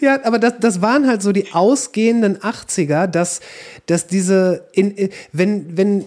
[0.05, 3.39] Ja, aber das, das waren halt so die ausgehenden 80er, dass,
[3.87, 6.05] dass diese, in, in, wenn, wenn,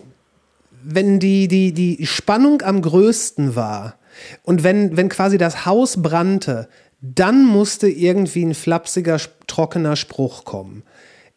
[0.85, 3.97] wenn die, die, die Spannung am größten war
[4.45, 6.69] und wenn, wenn quasi das Haus brannte,
[7.01, 9.19] dann musste irgendwie ein flapsiger,
[9.49, 10.85] trockener Spruch kommen.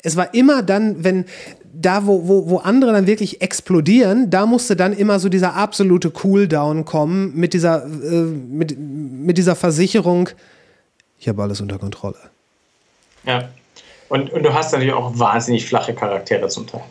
[0.04, 1.26] Es war immer dann, wenn
[1.74, 6.12] da, wo, wo, wo andere dann wirklich explodieren, da musste dann immer so dieser absolute
[6.12, 10.30] Cooldown kommen mit dieser, äh, mit, mit dieser Versicherung,
[11.22, 12.31] ich habe alles unter Kontrolle.
[13.24, 13.50] Ja.
[14.10, 16.84] Und, und du hast natürlich auch wahnsinnig flache Charaktere zum Teil.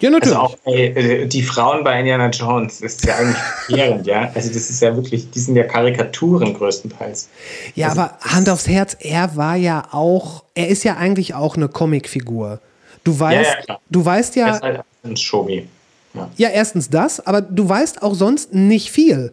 [0.00, 0.36] Ja, natürlich.
[0.36, 3.36] Also auch ey, äh, die Frauen bei Indiana Jones, ist ja eigentlich
[3.66, 4.30] verheerend, ja.
[4.34, 7.28] Also das ist ja wirklich, die sind ja Karikaturen größtenteils.
[7.74, 11.56] ja, also aber Hand aufs Herz, er war ja auch, er ist ja eigentlich auch
[11.56, 12.60] eine Comicfigur.
[13.04, 13.80] Du weißt, ja, klar.
[13.88, 15.68] du weißt Er ja, ist halt ein Shomi.
[16.12, 16.30] Ja.
[16.36, 19.32] ja, erstens das, aber du weißt auch sonst nicht viel.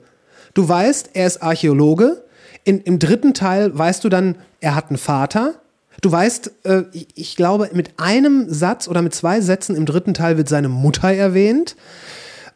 [0.53, 2.23] Du weißt, er ist Archäologe.
[2.63, 5.55] In, Im dritten Teil weißt du dann, er hat einen Vater.
[6.03, 6.83] Du weißt, äh,
[7.15, 11.09] ich, glaube, mit einem Satz oder mit zwei Sätzen im dritten Teil wird seine Mutter
[11.13, 11.77] erwähnt.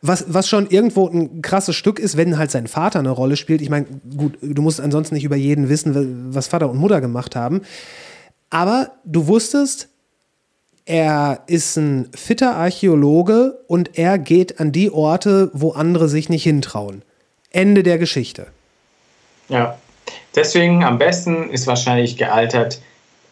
[0.01, 3.61] Was, was schon irgendwo ein krasses Stück ist, wenn halt sein Vater eine Rolle spielt.
[3.61, 3.85] Ich meine,
[4.17, 7.61] gut, du musst ansonsten nicht über jeden wissen, was Vater und Mutter gemacht haben.
[8.49, 9.87] Aber du wusstest,
[10.85, 16.43] er ist ein fitter Archäologe und er geht an die Orte, wo andere sich nicht
[16.43, 17.01] hintrauen.
[17.49, 18.47] Ende der Geschichte.
[19.47, 19.77] ja.
[20.35, 22.79] Deswegen am besten ist wahrscheinlich gealtert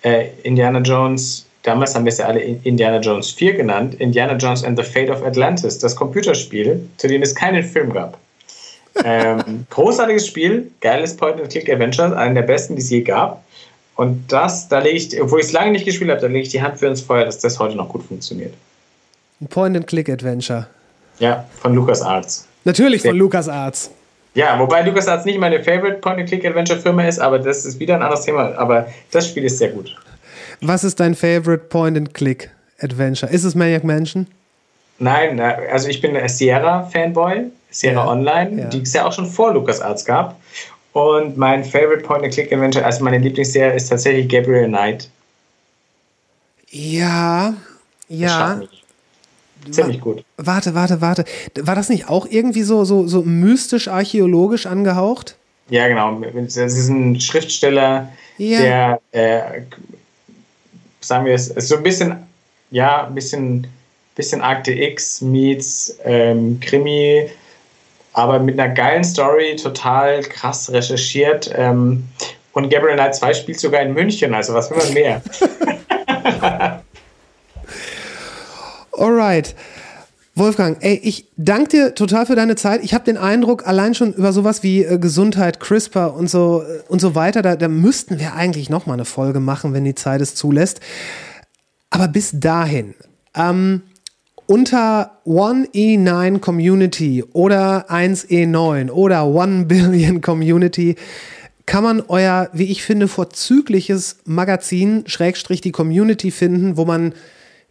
[0.05, 4.63] äh, Indiana Jones, damals haben wir es ja alle Indiana Jones 4 genannt, Indiana Jones
[4.63, 8.17] and the Fate of Atlantis, das Computerspiel, zu dem es keinen Film gab.
[9.03, 13.43] ähm, großartiges Spiel, geiles Point-and-Click-Adventure, einer der besten, die es je gab.
[13.95, 16.49] Und das, da lege ich, obwohl ich es lange nicht gespielt habe, da lege ich
[16.49, 18.53] die Hand für ins Feuer, dass das heute noch gut funktioniert.
[19.41, 20.67] Ein Point-and-Click-Adventure.
[21.19, 22.47] Ja, von LucasArts.
[22.63, 23.89] Natürlich von LucasArts.
[24.35, 28.53] Ja, wobei LucasArts nicht meine Favorite Point-and-Click-Adventure-Firma ist, aber das ist wieder ein anderes Thema.
[28.57, 29.95] Aber das Spiel ist sehr gut.
[30.61, 33.31] Was ist dein Favorite Point-and-Click-Adventure?
[33.31, 34.27] Ist es Maniac Mansion?
[34.99, 38.67] Nein, also ich bin ein Sierra-Fanboy, Sierra Ja, Online, ja.
[38.67, 40.39] die es ja auch schon vor LucasArts gab.
[40.91, 45.09] Und mein Favorite Point-and-Click-Adventure, also meine Lieblingsserie, ist tatsächlich Gabriel Knight.
[46.69, 47.53] Ja,
[48.09, 48.61] ja.
[49.71, 50.23] Ziemlich gut.
[50.37, 51.25] Warte, warte, warte.
[51.61, 55.35] War das nicht auch irgendwie so, so, so mystisch-archäologisch angehaucht?
[55.69, 56.19] Ja, genau.
[56.35, 58.59] Das ist ein Schriftsteller, Ja.
[58.61, 59.61] der, äh,
[61.01, 62.15] sagen wir es, so ein bisschen,
[62.71, 63.67] ja, ein bisschen,
[64.15, 67.27] bisschen Akte X meets ähm, Krimi,
[68.13, 71.51] aber mit einer geilen Story, total krass recherchiert.
[71.55, 72.03] Ähm,
[72.53, 75.21] und Gabriel Knight 2 spielt sogar in München, also was will man mehr?
[78.97, 79.55] Alright.
[80.37, 82.83] Wolfgang, ey, ich danke dir total für deine Zeit.
[82.83, 86.81] Ich habe den Eindruck, allein schon über sowas wie äh, Gesundheit, CRISPR und so äh,
[86.89, 89.95] und so weiter, da, da müssten wir eigentlich noch mal eine Folge machen, wenn die
[89.95, 90.81] Zeit es zulässt.
[91.89, 92.95] Aber bis dahin,
[93.33, 93.83] ähm,
[94.45, 100.97] unter 1E9 Community oder 1E9 oder 1 Billion Community
[101.65, 107.13] kann man euer, wie ich finde, vorzügliches Magazin, Schrägstrich die Community finden, wo man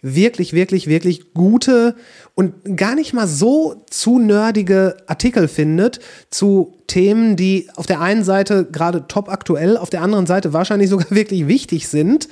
[0.05, 1.97] wirklich, wirklich, wirklich gute
[2.35, 5.99] und gar nicht mal so zu nerdige Artikel findet
[6.31, 10.91] zu Themen, die auf der einen Seite gerade top aktuell, auf der anderen Seite wahrscheinlich
[10.91, 12.29] sogar wirklich wichtig sind.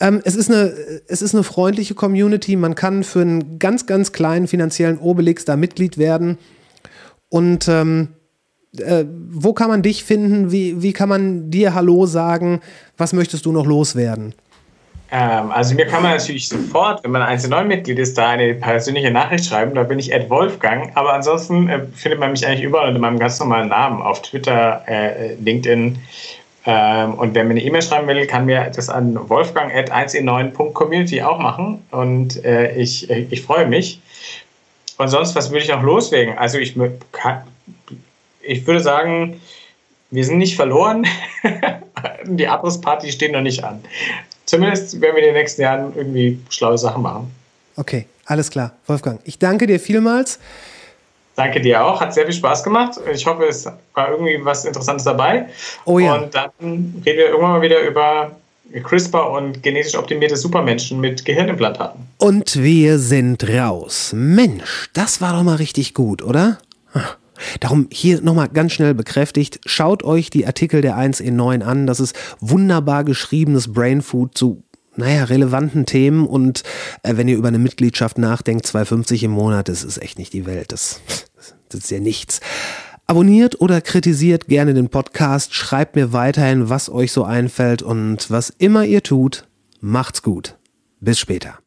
[0.00, 0.74] Ähm, es, ist eine,
[1.06, 2.56] es ist eine freundliche Community.
[2.56, 6.38] Man kann für einen ganz, ganz kleinen finanziellen Obelix da Mitglied werden.
[7.28, 8.08] Und ähm,
[8.78, 10.50] äh, wo kann man dich finden?
[10.50, 12.60] Wie, wie kann man dir Hallo sagen?
[12.96, 14.34] Was möchtest du noch loswerden?
[15.10, 18.54] Ähm, also mir kann man natürlich sofort, wenn man ein 1 Mitglied ist, da eine
[18.54, 19.74] persönliche Nachricht schreiben.
[19.74, 20.90] Da bin ich Ed Wolfgang.
[20.96, 24.82] Aber ansonsten äh, findet man mich eigentlich überall unter meinem ganz normalen Namen auf Twitter,
[24.86, 25.98] äh, LinkedIn.
[26.66, 31.84] Ähm, und wer mir eine E-Mail schreiben will, kann mir das an wolfgang.1e9.community auch machen.
[31.90, 34.00] Und äh, ich, äh, ich freue mich.
[34.96, 36.38] Und sonst, was würde ich noch loswerden?
[36.38, 36.74] Also ich,
[38.42, 39.40] ich würde sagen,
[40.10, 41.06] wir sind nicht verloren.
[42.24, 43.82] Die Abrissparty steht noch nicht an.
[44.46, 47.30] Zumindest werden wir in den nächsten Jahren irgendwie schlaue Sachen machen.
[47.76, 48.72] Okay, alles klar.
[48.86, 50.38] Wolfgang, ich danke dir vielmals.
[51.36, 53.00] Danke dir auch, hat sehr viel Spaß gemacht.
[53.12, 55.46] Ich hoffe, es war irgendwie was Interessantes dabei.
[55.84, 56.14] Oh ja.
[56.14, 58.30] Und dann reden wir irgendwann mal wieder über
[58.82, 62.00] CRISPR und genetisch optimierte Supermenschen mit Gehirnimplantaten.
[62.18, 64.12] Und wir sind raus.
[64.14, 66.58] Mensch, das war doch mal richtig gut, oder?
[67.60, 71.86] Darum hier nochmal ganz schnell bekräftigt, schaut euch die Artikel der 1E9 an.
[71.86, 74.62] Das ist wunderbar geschriebenes Brainfood zu,
[74.96, 76.26] naja, relevanten Themen.
[76.26, 76.62] Und
[77.02, 80.46] äh, wenn ihr über eine Mitgliedschaft nachdenkt, 2,50 im Monat, das ist echt nicht die
[80.46, 80.72] Welt.
[80.72, 81.00] Das,
[81.68, 82.40] das ist ja nichts.
[83.06, 85.54] Abonniert oder kritisiert gerne den Podcast.
[85.54, 87.82] Schreibt mir weiterhin, was euch so einfällt.
[87.82, 89.46] Und was immer ihr tut,
[89.80, 90.56] macht's gut.
[91.00, 91.58] Bis später.